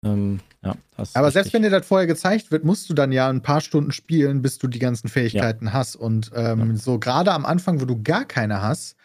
Ähm, 0.04 0.40
ja, 0.62 0.74
aber 1.14 1.30
selbst 1.30 1.52
wenn 1.54 1.62
dir 1.62 1.70
das 1.70 1.86
vorher 1.86 2.06
gezeigt 2.06 2.50
wird, 2.50 2.64
musst 2.64 2.90
du 2.90 2.94
dann 2.94 3.12
ja 3.12 3.28
ein 3.30 3.40
paar 3.40 3.60
Stunden 3.62 3.92
spielen, 3.92 4.42
bis 4.42 4.58
du 4.58 4.66
die 4.68 4.78
ganzen 4.78 5.08
Fähigkeiten 5.08 5.72
hast. 5.72 5.96
Und 5.96 6.30
ähm, 6.34 6.76
so 6.76 6.98
gerade 6.98 7.32
am 7.32 7.46
Anfang, 7.46 7.80
wo 7.80 7.86
du 7.86 8.02
gar 8.02 8.24
keine 8.26 8.60
hast, 8.60 8.96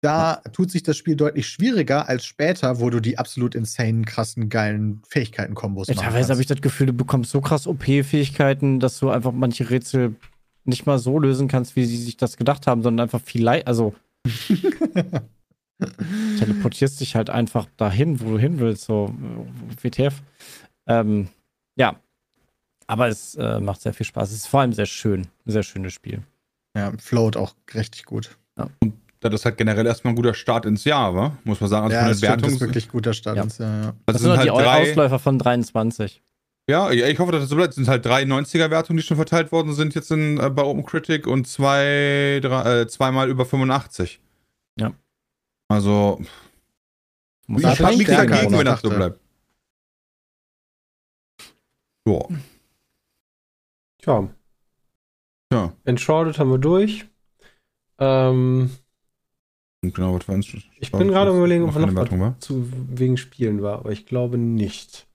da 0.00 0.36
tut 0.52 0.70
sich 0.70 0.82
das 0.82 0.96
Spiel 0.96 1.16
deutlich 1.16 1.46
schwieriger 1.46 2.08
als 2.08 2.24
später, 2.24 2.80
wo 2.80 2.88
du 2.88 3.00
die 3.00 3.18
absolut 3.18 3.54
insane, 3.54 4.02
krassen, 4.02 4.48
geilen 4.48 5.02
Fähigkeiten-Kombos 5.08 5.88
Ja, 5.88 5.94
teilweise 5.94 6.32
habe 6.32 6.40
ich 6.40 6.46
das 6.46 6.62
Gefühl, 6.62 6.86
du 6.86 6.92
bekommst 6.92 7.30
so 7.30 7.40
krass 7.40 7.66
OP-Fähigkeiten, 7.66 8.80
dass 8.80 8.98
du 8.98 9.10
einfach 9.10 9.32
manche 9.32 9.68
Rätsel 9.68 10.16
nicht 10.64 10.86
mal 10.86 10.98
so 10.98 11.18
lösen 11.18 11.48
kannst, 11.48 11.76
wie 11.76 11.84
sie 11.84 11.98
sich 11.98 12.16
das 12.16 12.36
gedacht 12.36 12.66
haben, 12.66 12.82
sondern 12.82 13.04
einfach 13.04 13.20
viel 13.20 13.42
leicht, 13.42 13.66
also 13.66 13.94
teleportierst 16.38 17.00
dich 17.00 17.16
halt 17.16 17.30
einfach 17.30 17.66
dahin, 17.76 18.20
wo 18.20 18.32
du 18.32 18.38
hin 18.38 18.58
willst, 18.58 18.84
so 18.84 19.14
äh, 19.82 19.84
WTF. 19.84 20.22
Ähm, 20.86 21.28
ja, 21.76 21.96
aber 22.86 23.08
es 23.08 23.34
äh, 23.36 23.60
macht 23.60 23.80
sehr 23.80 23.94
viel 23.94 24.06
Spaß. 24.06 24.30
Es 24.30 24.36
ist 24.36 24.46
vor 24.46 24.60
allem 24.60 24.72
sehr 24.72 24.86
schön, 24.86 25.28
ein 25.46 25.52
sehr 25.52 25.62
schönes 25.62 25.92
Spiel. 25.92 26.22
Ja, 26.76 26.92
float 26.98 27.36
auch 27.36 27.54
richtig 27.74 28.04
gut. 28.04 28.36
Das 29.20 29.34
ist 29.34 29.44
halt 29.44 29.58
generell 29.58 29.86
erstmal 29.86 30.12
ein 30.12 30.16
guter 30.16 30.32
Start 30.34 30.64
ins 30.64 30.84
Jahr, 30.84 31.14
wa? 31.14 31.36
muss 31.44 31.60
man 31.60 31.68
sagen. 31.68 31.84
Also 31.84 31.94
ja, 31.94 32.00
von 32.02 32.08
das 32.10 32.22
Wertungen. 32.22 32.54
ist 32.54 32.60
wirklich 32.60 32.88
guter 32.88 33.12
Start. 33.12 33.36
Ja. 33.36 33.42
ins 33.42 33.58
Jahr, 33.58 33.70
ja. 33.70 33.82
das 34.06 34.14
Das 34.14 34.22
sind 34.22 34.30
sind 34.30 34.38
halt 34.38 34.48
die 34.48 34.62
drei, 34.62 34.90
Ausläufer 34.90 35.18
von 35.18 35.38
23. 35.38 36.22
ja, 36.70 36.90
ja, 36.90 37.06
ich 37.06 37.18
hoffe, 37.18 37.32
dass 37.32 37.42
das 37.42 37.50
so 37.50 37.56
bleibt. 37.56 37.70
Es 37.70 37.76
sind 37.76 37.88
halt 37.88 38.04
drei 38.06 38.22
90er-Wertungen, 38.22 38.96
die 38.96 39.02
schon 39.02 39.16
verteilt 39.18 39.52
worden 39.52 39.74
sind 39.74 39.94
jetzt 39.94 40.10
in, 40.10 40.38
äh, 40.40 40.48
bei 40.48 40.62
Open 40.62 40.86
Critic 40.86 41.26
und 41.26 41.46
zwei, 41.46 42.40
drei, 42.42 42.80
äh, 42.80 42.88
zweimal 42.88 43.28
über 43.28 43.44
85. 43.44 44.20
Ja. 44.78 44.92
Also, 45.68 46.20
Muss 47.46 47.62
ich 47.62 47.80
habe 47.80 47.96
nichts 47.96 48.10
dagegen, 48.14 48.52
wenn 48.52 48.64
das 48.64 48.80
so 48.80 48.88
bleibt. 48.88 49.20
Ja, 52.08 52.20
Tja, 53.98 54.28
ja. 55.52 55.72
Enshrouded 55.84 56.38
haben 56.38 56.50
wir 56.50 56.58
durch. 56.58 57.06
Ähm, 57.98 58.70
Und 59.82 59.94
Genau, 59.94 60.14
was 60.14 60.28
war 60.28 60.34
uns- 60.34 60.46
Ich 60.78 60.92
bin 60.92 61.08
gerade 61.08 61.30
überlegen, 61.30 61.64
ob 61.64 61.74
noch 61.74 61.94
war. 62.20 62.38
zu 62.40 62.66
wegen 62.90 63.16
Spielen 63.16 63.62
war, 63.62 63.78
aber 63.78 63.92
ich 63.92 64.06
glaube 64.06 64.36
nicht. 64.38 65.06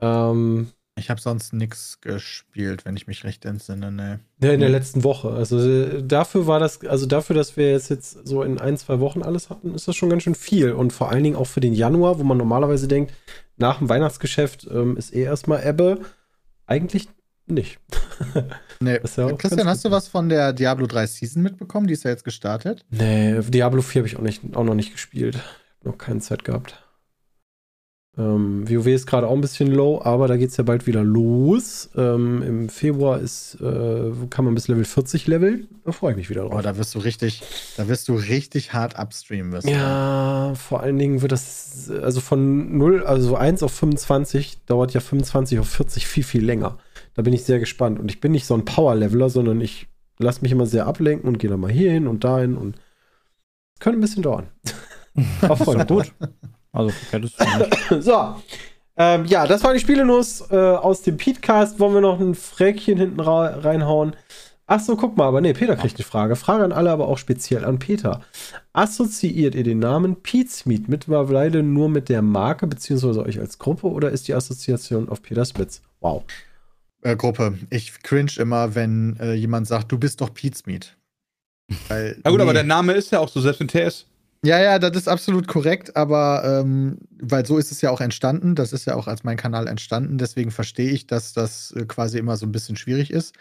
Ähm, 0.00 0.68
Ich 0.94 1.08
habe 1.08 1.20
sonst 1.20 1.54
nichts 1.54 2.02
gespielt, 2.02 2.84
wenn 2.84 2.96
ich 2.96 3.06
mich 3.06 3.24
recht 3.24 3.46
entsinne. 3.46 3.90
Ne. 3.90 4.20
ja, 4.42 4.52
in 4.52 4.60
der 4.60 4.68
letzten 4.68 5.04
Woche. 5.04 5.30
Also 5.30 5.58
äh, 5.58 6.02
dafür 6.06 6.46
war 6.46 6.60
das, 6.60 6.82
also 6.84 7.06
dafür, 7.06 7.34
dass 7.34 7.56
wir 7.56 7.70
jetzt, 7.70 7.88
jetzt 7.88 8.26
so 8.26 8.42
in 8.42 8.58
ein, 8.58 8.76
zwei 8.76 9.00
Wochen 9.00 9.22
alles 9.22 9.48
hatten, 9.48 9.74
ist 9.74 9.88
das 9.88 9.96
schon 9.96 10.10
ganz 10.10 10.22
schön 10.22 10.34
viel. 10.34 10.72
Und 10.72 10.92
vor 10.92 11.10
allen 11.10 11.24
Dingen 11.24 11.36
auch 11.36 11.46
für 11.46 11.60
den 11.60 11.72
Januar, 11.72 12.18
wo 12.18 12.24
man 12.24 12.36
normalerweise 12.36 12.88
denkt, 12.88 13.14
nach 13.56 13.78
dem 13.78 13.88
Weihnachtsgeschäft 13.88 14.68
ähm, 14.70 14.96
ist 14.98 15.14
eh 15.14 15.22
erstmal 15.22 15.66
Ebbe. 15.66 16.00
Eigentlich 16.66 17.08
nicht. 17.46 17.78
Nee. 18.80 18.98
Ja 19.16 19.32
Christian, 19.36 19.68
hast 19.68 19.84
du 19.84 19.92
was 19.92 20.08
von 20.08 20.28
der 20.28 20.52
Diablo 20.52 20.88
3 20.88 21.06
Season 21.06 21.40
mitbekommen? 21.40 21.86
Die 21.86 21.92
ist 21.92 22.02
ja 22.02 22.10
jetzt 22.10 22.24
gestartet. 22.24 22.84
Nee, 22.90 23.40
Diablo 23.42 23.80
4 23.80 24.00
habe 24.00 24.08
ich 24.08 24.16
auch, 24.16 24.22
nicht, 24.22 24.56
auch 24.56 24.64
noch 24.64 24.74
nicht 24.74 24.90
gespielt. 24.90 25.36
Hab 25.36 25.84
noch 25.86 25.98
keine 25.98 26.18
Zeit 26.18 26.42
gehabt. 26.42 26.82
Ähm, 28.18 28.68
WoW 28.68 28.88
ist 28.88 29.06
gerade 29.06 29.26
auch 29.26 29.32
ein 29.32 29.40
bisschen 29.40 29.68
low, 29.68 30.02
aber 30.02 30.28
da 30.28 30.36
geht 30.36 30.50
es 30.50 30.58
ja 30.58 30.64
bald 30.64 30.86
wieder 30.86 31.02
los. 31.02 31.88
Ähm, 31.96 32.42
Im 32.42 32.68
Februar 32.68 33.18
ist, 33.18 33.56
äh, 33.62 34.10
kann 34.28 34.44
man 34.44 34.54
bis 34.54 34.68
Level 34.68 34.84
40 34.84 35.26
leveln. 35.28 35.68
Da 35.86 35.92
freue 35.92 36.10
ich 36.10 36.18
mich 36.18 36.28
wieder 36.28 36.42
drauf. 36.42 36.52
Oh, 36.54 36.60
da 36.60 36.76
wirst 36.76 36.94
du 36.94 36.98
richtig, 36.98 37.42
da 37.78 37.88
wirst 37.88 38.08
du 38.08 38.14
richtig 38.14 38.74
hart 38.74 38.98
upstreamen. 38.98 39.52
Wirst 39.52 39.66
du. 39.66 39.72
ja, 39.72 40.52
vor 40.56 40.80
allen 40.80 40.98
Dingen 40.98 41.22
wird 41.22 41.32
das, 41.32 41.90
also 42.02 42.20
von 42.20 42.76
0, 42.76 43.02
also 43.04 43.36
1 43.36 43.62
auf 43.62 43.72
25 43.72 44.58
dauert 44.66 44.92
ja 44.92 45.00
25 45.00 45.58
auf 45.60 45.68
40 45.68 46.06
viel, 46.06 46.24
viel 46.24 46.44
länger. 46.44 46.78
Da 47.14 47.22
bin 47.22 47.32
ich 47.32 47.44
sehr 47.44 47.58
gespannt. 47.58 47.98
Und 47.98 48.10
ich 48.10 48.20
bin 48.20 48.32
nicht 48.32 48.46
so 48.46 48.54
ein 48.54 48.64
Power-Leveler, 48.64 49.30
sondern 49.30 49.60
ich 49.60 49.86
lasse 50.18 50.42
mich 50.42 50.52
immer 50.52 50.66
sehr 50.66 50.86
ablenken 50.86 51.28
und 51.28 51.38
gehe 51.38 51.50
dann 51.50 51.60
mal 51.60 51.70
hier 51.70 51.90
hin 51.90 52.06
und 52.06 52.24
dahin 52.24 52.56
und 52.56 52.76
könnte 53.80 53.98
ein 53.98 54.02
bisschen 54.02 54.22
dauern. 54.22 54.48
Aber 55.42 55.56
voll 55.56 55.84
gut. 55.84 56.12
Also, 56.72 56.90
verkehrt 56.90 57.24
ist 57.24 57.40
es 57.40 57.90
nicht. 57.90 58.02
So. 58.04 58.36
Ähm, 58.96 59.24
ja, 59.24 59.46
das 59.46 59.64
war 59.64 59.72
die 59.72 59.80
Spielenuss 59.80 60.50
äh, 60.50 60.56
aus 60.56 61.02
dem 61.02 61.16
Petecast. 61.16 61.80
Wollen 61.80 61.94
wir 61.94 62.00
noch 62.00 62.20
ein 62.20 62.34
Fräkchen 62.34 62.98
hinten 62.98 63.20
reinhauen? 63.20 64.14
Ach 64.66 64.80
so, 64.80 64.96
guck 64.96 65.16
mal, 65.16 65.26
aber 65.26 65.40
nee, 65.40 65.52
Peter 65.52 65.76
kriegt 65.76 65.96
eine 65.96 66.04
Frage. 66.04 66.36
Frage 66.36 66.64
an 66.64 66.72
alle, 66.72 66.90
aber 66.90 67.08
auch 67.08 67.18
speziell 67.18 67.64
an 67.64 67.78
Peter. 67.78 68.20
Assoziiert 68.72 69.54
ihr 69.54 69.64
den 69.64 69.80
Namen 69.80 70.22
Pete's 70.22 70.66
Meat 70.66 70.88
mittlerweile 70.88 71.62
nur 71.62 71.88
mit 71.88 72.08
der 72.08 72.22
Marke 72.22 72.66
beziehungsweise 72.66 73.22
euch 73.24 73.38
als 73.40 73.58
Gruppe 73.58 73.88
oder 73.88 74.10
ist 74.10 74.28
die 74.28 74.34
Assoziation 74.34 75.08
auf 75.08 75.20
Peter 75.20 75.44
Spitz? 75.44 75.82
Wow. 76.00 76.24
Äh, 77.02 77.16
Gruppe. 77.16 77.58
Ich 77.70 78.02
cringe 78.02 78.32
immer, 78.38 78.74
wenn 78.74 79.16
äh, 79.20 79.34
jemand 79.34 79.66
sagt, 79.66 79.92
du 79.92 79.98
bist 79.98 80.20
doch 80.20 80.32
Pete's 80.32 80.66
Meat. 80.66 80.96
Weil, 81.88 82.18
Ja 82.24 82.30
gut, 82.30 82.40
aber 82.40 82.52
nee. 82.52 82.58
der 82.58 82.64
Name 82.64 82.92
ist 82.92 83.10
ja 83.12 83.18
auch 83.18 83.28
so, 83.28 83.40
selbst 83.40 83.60
in 83.60 83.68
TS. 83.68 84.06
Ja, 84.44 84.60
ja, 84.60 84.78
das 84.80 84.96
ist 84.96 85.08
absolut 85.08 85.46
korrekt, 85.46 85.96
aber 85.96 86.42
ähm, 86.44 86.98
weil 87.20 87.46
so 87.46 87.58
ist 87.58 87.70
es 87.70 87.80
ja 87.80 87.90
auch 87.90 88.00
entstanden. 88.00 88.56
Das 88.56 88.72
ist 88.72 88.86
ja 88.86 88.96
auch 88.96 89.06
als 89.06 89.22
mein 89.22 89.36
Kanal 89.36 89.68
entstanden. 89.68 90.18
Deswegen 90.18 90.50
verstehe 90.50 90.90
ich, 90.90 91.06
dass 91.06 91.32
das 91.32 91.72
äh, 91.72 91.84
quasi 91.86 92.18
immer 92.18 92.36
so 92.36 92.46
ein 92.46 92.52
bisschen 92.52 92.76
schwierig 92.76 93.10
ist. 93.10 93.36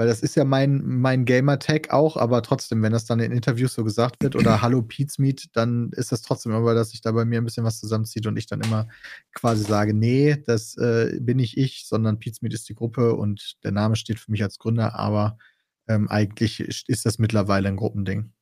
Weil 0.00 0.06
das 0.06 0.22
ist 0.22 0.34
ja 0.34 0.46
mein, 0.46 0.82
mein 0.82 1.26
Gamer-Tag 1.26 1.90
auch, 1.90 2.16
aber 2.16 2.40
trotzdem, 2.40 2.82
wenn 2.82 2.92
das 2.92 3.04
dann 3.04 3.20
in 3.20 3.32
Interviews 3.32 3.74
so 3.74 3.84
gesagt 3.84 4.22
wird 4.22 4.34
oder 4.34 4.62
Hallo 4.62 4.82
Meet, 5.18 5.54
dann 5.54 5.90
ist 5.92 6.10
das 6.10 6.22
trotzdem 6.22 6.52
immer, 6.52 6.72
dass 6.72 6.92
sich 6.92 7.02
da 7.02 7.12
bei 7.12 7.26
mir 7.26 7.38
ein 7.38 7.44
bisschen 7.44 7.64
was 7.64 7.80
zusammenzieht 7.80 8.26
und 8.26 8.38
ich 8.38 8.46
dann 8.46 8.62
immer 8.62 8.88
quasi 9.34 9.62
sage, 9.62 9.92
nee, 9.92 10.42
das 10.46 10.74
äh, 10.78 11.18
bin 11.20 11.36
nicht 11.36 11.58
ich, 11.58 11.86
sondern 11.86 12.18
Meet 12.18 12.54
ist 12.54 12.66
die 12.70 12.74
Gruppe 12.74 13.14
und 13.14 13.62
der 13.62 13.72
Name 13.72 13.94
steht 13.94 14.18
für 14.18 14.30
mich 14.30 14.42
als 14.42 14.58
Gründer, 14.58 14.98
aber 14.98 15.36
ähm, 15.86 16.08
eigentlich 16.08 16.60
ist 16.60 17.04
das 17.04 17.18
mittlerweile 17.18 17.68
ein 17.68 17.76
Gruppending. 17.76 18.32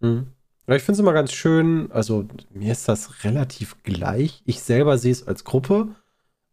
Mhm. 0.00 0.28
Ich 0.66 0.82
finde 0.82 0.92
es 0.92 0.98
immer 1.00 1.12
ganz 1.12 1.32
schön, 1.32 1.92
also 1.92 2.26
mir 2.54 2.72
ist 2.72 2.88
das 2.88 3.22
relativ 3.24 3.82
gleich. 3.82 4.40
Ich 4.46 4.62
selber 4.62 4.96
sehe 4.96 5.12
es 5.12 5.26
als 5.26 5.44
Gruppe, 5.44 5.94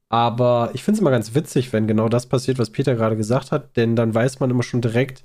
aber 0.09 0.71
ich 0.73 0.83
finde 0.83 0.97
es 0.97 1.01
immer 1.01 1.11
ganz 1.11 1.33
witzig, 1.35 1.71
wenn 1.71 1.87
genau 1.87 2.09
das 2.09 2.25
passiert, 2.25 2.59
was 2.59 2.71
Peter 2.71 2.95
gerade 2.95 3.15
gesagt 3.15 3.51
hat, 3.51 3.77
denn 3.77 3.95
dann 3.95 4.13
weiß 4.13 4.39
man 4.39 4.49
immer 4.49 4.63
schon 4.63 4.81
direkt, 4.81 5.23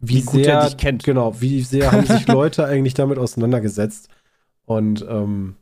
wie, 0.00 0.16
Wie 0.16 0.22
gut 0.22 0.44
sehr, 0.44 0.54
er 0.58 0.66
dich 0.66 0.76
kennt. 0.76 1.04
Genau, 1.04 1.40
wie 1.40 1.62
sehr 1.62 1.92
haben 1.92 2.06
sich 2.06 2.26
Leute 2.28 2.64
eigentlich 2.66 2.94
damit 2.94 3.18
auseinandergesetzt. 3.18 4.08
Und 4.66 5.04
ähm, 5.08 5.56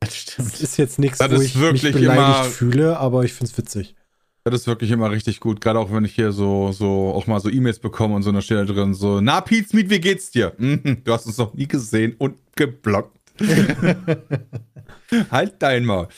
Das 0.00 0.60
ist 0.60 0.76
jetzt 0.78 0.98
nichts, 0.98 1.18
Das 1.18 1.30
wo 1.30 1.34
ich 1.36 1.54
mich 1.54 1.60
wirklich 1.60 1.92
beleidigt 1.94 2.18
immer- 2.18 2.44
fühle, 2.44 2.98
aber 2.98 3.24
ich 3.24 3.32
finde 3.34 3.50
es 3.52 3.58
witzig. 3.58 3.94
Das 4.44 4.54
ist 4.60 4.66
wirklich 4.66 4.90
immer 4.90 5.10
richtig 5.10 5.40
gut. 5.40 5.60
Gerade 5.60 5.78
auch 5.78 5.90
wenn 5.92 6.04
ich 6.04 6.14
hier 6.14 6.30
so, 6.32 6.70
so 6.72 7.12
auch 7.14 7.26
mal 7.26 7.40
so 7.40 7.48
E-Mails 7.48 7.78
bekomme 7.78 8.14
und 8.14 8.22
so 8.22 8.28
eine 8.30 8.42
Stelle 8.42 8.66
drin, 8.66 8.92
so, 8.94 9.20
na, 9.22 9.40
Pete 9.40 9.74
Meet, 9.74 9.88
wie 9.90 10.00
geht's 10.00 10.30
dir? 10.30 10.52
Mhm, 10.58 10.98
du 11.02 11.12
hast 11.12 11.26
uns 11.26 11.38
noch 11.38 11.54
nie 11.54 11.66
gesehen 11.66 12.14
und 12.18 12.36
geblockt. 12.54 13.16
halt 15.30 15.54
dein 15.60 15.84
Maul. 15.84 16.08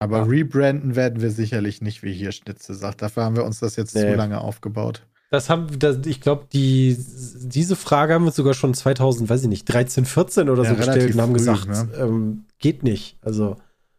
Aber 0.00 0.28
rebranden 0.28 0.94
werden 0.96 1.20
wir 1.20 1.30
sicherlich 1.30 1.80
nicht, 1.82 2.02
wie 2.02 2.12
hier 2.12 2.32
Schnitze 2.32 2.74
sagt. 2.74 3.02
Dafür 3.02 3.24
haben 3.24 3.36
wir 3.36 3.44
uns 3.44 3.58
das 3.60 3.76
jetzt 3.76 3.94
Nee. 3.94 4.02
zu 4.02 4.14
lange 4.14 4.40
aufgebaut. 4.40 5.02
Das 5.30 5.50
haben, 5.50 5.78
das, 5.78 5.98
ich 6.06 6.20
glaube, 6.20 6.46
die, 6.52 6.96
diese 7.42 7.76
Frage 7.76 8.14
haben 8.14 8.24
wir 8.24 8.30
sogar 8.32 8.54
schon 8.54 8.72
2000, 8.74 9.28
weiß 9.28 9.42
ich 9.42 9.48
nicht, 9.48 9.64
13, 9.66 10.04
14 10.06 10.48
oder 10.48 10.62
Ja, 10.62 10.70
so 10.70 10.76
gestellt 10.76 11.14
und 11.14 11.20
haben 11.20 11.30
früh, 11.32 11.38
gesagt, 11.38 11.66
ne? 11.68 11.88
ähm, 11.98 12.44
geht 12.58 12.82
nicht. 12.82 13.18
Also, 13.20 13.56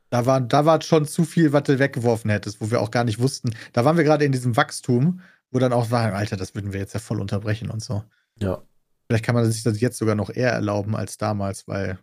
Da 0.10 0.26
war, 0.26 0.42
da 0.42 0.66
war 0.66 0.82
schon 0.82 1.06
zu 1.06 1.26
viel, 1.26 1.54
was 1.54 1.64
du 1.64 1.78
weggeworfen 1.78 2.32
hättest, 2.32 2.62
wo 2.62 2.72
wir 2.72 2.82
auch 2.82 2.90
gar 2.90 3.04
nicht 3.04 3.20
wussten. 3.20 3.52
Da 3.74 3.86
waren 3.86 3.96
wir 3.98 4.04
gerade 4.06 4.26
in 4.26 4.32
diesem 4.32 4.56
Wachstum, 4.58 5.20
wo 5.52 5.60
dann 5.60 5.74
auch 5.74 5.92
war, 5.92 6.14
Alter, 6.14 6.36
das 6.38 6.56
würden 6.56 6.74
wir 6.74 6.80
jetzt 6.80 6.94
ja 6.94 7.00
voll 7.00 7.20
unterbrechen 7.22 7.70
und 7.70 7.84
so. 7.84 8.04
ja. 8.40 8.62
Vielleicht 9.08 9.26
kann 9.26 9.34
man 9.34 9.52
sich 9.52 9.64
das 9.64 9.82
jetzt 9.82 9.98
sogar 9.98 10.14
noch 10.14 10.30
eher 10.30 10.52
erlauben 10.52 10.96
als 10.96 11.18
damals, 11.18 11.68
weil. 11.68 11.98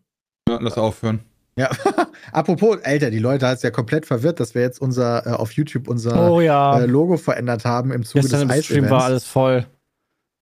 Ja, 0.48 0.58
lass 0.60 0.76
aufhören. 0.76 1.20
Ja, 1.58 1.70
apropos, 2.32 2.78
Alter, 2.84 3.10
die 3.10 3.18
Leute 3.18 3.46
hat 3.48 3.56
es 3.56 3.62
ja 3.62 3.70
komplett 3.70 4.04
verwirrt, 4.06 4.40
dass 4.40 4.54
wir 4.54 4.62
jetzt 4.62 4.80
unser 4.80 5.26
äh, 5.26 5.30
auf 5.30 5.52
YouTube 5.52 5.88
unser 5.88 6.30
Oh 6.30 6.40
ja. 6.40 6.80
äh, 6.80 6.86
Logo 6.86 7.16
verändert 7.16 7.64
haben 7.64 7.92
im 7.92 8.04
Zuge 8.04 8.22
Gestern 8.22 8.48
des 8.48 8.56
im 8.58 8.62
Stream 8.62 8.90
war 8.90 9.04
alles 9.04 9.24
voll. 9.24 9.66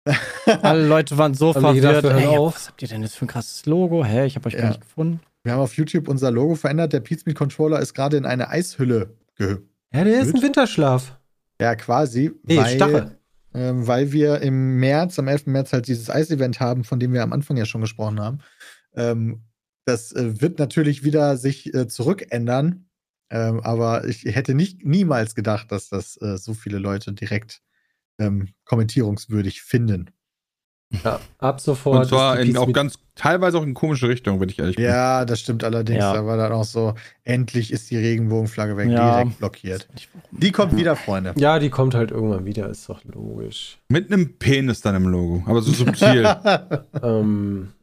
Alle 0.61 0.87
Leute 0.87 1.17
waren 1.17 1.33
so 1.33 1.51
verwirrt. 1.53 2.03
wir 2.03 2.13
hören 2.13 2.21
Ey, 2.23 2.37
auf? 2.37 2.55
was 2.55 2.67
habt 2.67 2.81
ihr 2.81 2.87
denn 2.87 3.01
jetzt 3.01 3.15
für 3.15 3.25
ein 3.25 3.27
krasses 3.27 3.65
Logo? 3.65 4.03
Hä, 4.05 4.25
ich 4.25 4.35
habe 4.35 4.45
euch 4.47 4.53
Ja. 4.53 4.61
gar 4.61 4.67
nicht 4.69 4.81
gefunden. 4.81 5.19
Wir 5.43 5.53
haben 5.53 5.61
auf 5.61 5.75
YouTube 5.77 6.07
unser 6.07 6.29
Logo 6.31 6.55
verändert. 6.55 6.93
Der 6.93 6.99
Pizmeet 6.99 7.35
Controller 7.37 7.79
ist 7.79 7.93
gerade 7.93 8.17
in 8.17 8.25
eine 8.25 8.49
Eishülle 8.49 9.15
ge 9.37 9.57
Ja, 9.93 10.03
der 10.03 10.19
ist 10.21 10.35
ein 10.35 10.41
Winterschlaf. 10.41 11.17
Ja, 11.59 11.75
quasi. 11.75 12.31
Nee, 12.43 12.57
weil, 12.57 12.75
Stachel. 12.75 13.17
ähm, 13.55 13.87
weil 13.87 14.11
wir 14.11 14.41
im 14.41 14.77
März, 14.79 15.17
am 15.17 15.27
11. 15.27 15.47
März 15.47 15.71
halt 15.73 15.87
dieses 15.87 16.09
Eis-Event 16.09 16.59
haben, 16.59 16.83
von 16.83 16.99
dem 16.99 17.13
wir 17.13 17.23
am 17.23 17.31
Anfang 17.33 17.57
ja 17.57 17.65
schon 17.65 17.81
gesprochen 17.81 18.19
haben. 18.19 18.39
Ähm, 18.95 19.41
das 19.85 20.11
äh, 20.11 20.41
wird 20.41 20.59
natürlich 20.59 21.03
wieder 21.03 21.37
sich 21.37 21.73
äh, 21.73 21.87
zurückändern. 21.87 22.85
Ähm, 23.29 23.59
aber 23.61 24.05
ich 24.05 24.23
hätte 24.25 24.53
nicht 24.53 24.85
niemals 24.85 25.33
gedacht, 25.33 25.71
dass 25.71 25.89
das 25.89 26.21
äh, 26.21 26.37
so 26.37 26.53
viele 26.53 26.77
Leute 26.77 27.13
direkt 27.13 27.61
ähm, 28.19 28.49
kommentierungswürdig 28.65 29.61
finden. 29.61 30.11
Ja, 31.03 31.19
ab 31.39 31.59
sofort. 31.59 32.03
Und 32.03 32.09
zwar 32.09 32.39
in, 32.39 32.55
auch 32.57 32.71
ganz, 32.71 32.99
teilweise 33.15 33.57
auch 33.57 33.63
in 33.63 33.73
komische 33.73 34.07
Richtung, 34.07 34.39
wenn 34.39 34.49
ich 34.49 34.59
ehrlich 34.59 34.75
bin. 34.75 34.85
Ja, 34.85 35.25
das 35.25 35.39
stimmt 35.39 35.63
allerdings. 35.63 35.99
Ja. 35.99 36.13
Da 36.13 36.25
war 36.25 36.37
dann 36.37 36.51
auch 36.51 36.63
so, 36.63 36.93
endlich 37.23 37.73
ist 37.73 37.89
die 37.89 37.97
Regenbogenflagge 37.97 38.77
weg, 38.77 38.89
Ja. 38.89 39.23
direkt 39.23 39.39
blockiert. 39.39 39.87
Die 40.31 40.51
kommt 40.51 40.75
wieder, 40.77 40.95
Freunde. 40.95 41.33
Ja, 41.37 41.57
die 41.57 41.71
kommt 41.71 41.95
halt 41.95 42.11
irgendwann 42.11 42.45
wieder, 42.45 42.69
ist 42.69 42.87
doch 42.87 43.03
logisch. 43.03 43.79
Mit 43.89 44.11
einem 44.11 44.37
Penis 44.37 44.81
dann 44.81 44.95
im 44.95 45.07
Logo, 45.07 45.43
aber 45.47 45.61
so 45.61 45.71
subtil. 45.71 46.23
ähm, 47.01 47.73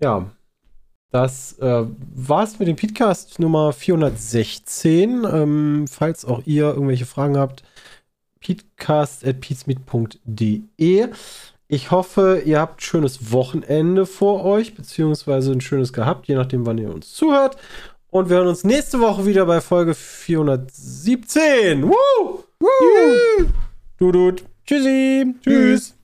ja, 0.00 0.30
das 1.10 1.58
äh, 1.58 1.84
war's 2.14 2.58
mit 2.58 2.68
dem 2.68 2.76
Podcast 2.76 3.38
Nummer 3.38 3.72
416. 3.72 5.24
Ähm, 5.24 5.86
falls 5.90 6.24
auch 6.24 6.42
ihr 6.44 6.64
irgendwelche 6.64 7.06
Fragen 7.06 7.38
habt, 7.38 7.62
peatcast.peatsmeet.de. 8.40 11.08
Ich 11.70 11.90
hoffe, 11.90 12.42
ihr 12.44 12.60
habt 12.60 12.78
ein 12.78 12.82
schönes 12.82 13.32
Wochenende 13.32 14.06
vor 14.06 14.44
euch, 14.44 14.74
beziehungsweise 14.74 15.52
ein 15.52 15.60
schönes 15.60 15.92
gehabt, 15.92 16.28
je 16.28 16.34
nachdem, 16.34 16.64
wann 16.64 16.78
ihr 16.78 16.92
uns 16.92 17.12
zuhört. 17.12 17.58
Und 18.10 18.30
wir 18.30 18.38
hören 18.38 18.48
uns 18.48 18.64
nächste 18.64 19.00
Woche 19.00 19.26
wieder 19.26 19.44
bei 19.44 19.60
Folge 19.60 19.94
417. 19.94 21.82
Woo! 21.82 22.44
Woo! 22.58 23.48
Du, 23.98 24.12
du. 24.12 24.32
Tschüssi. 24.64 25.34
Tschüss. 25.42 25.97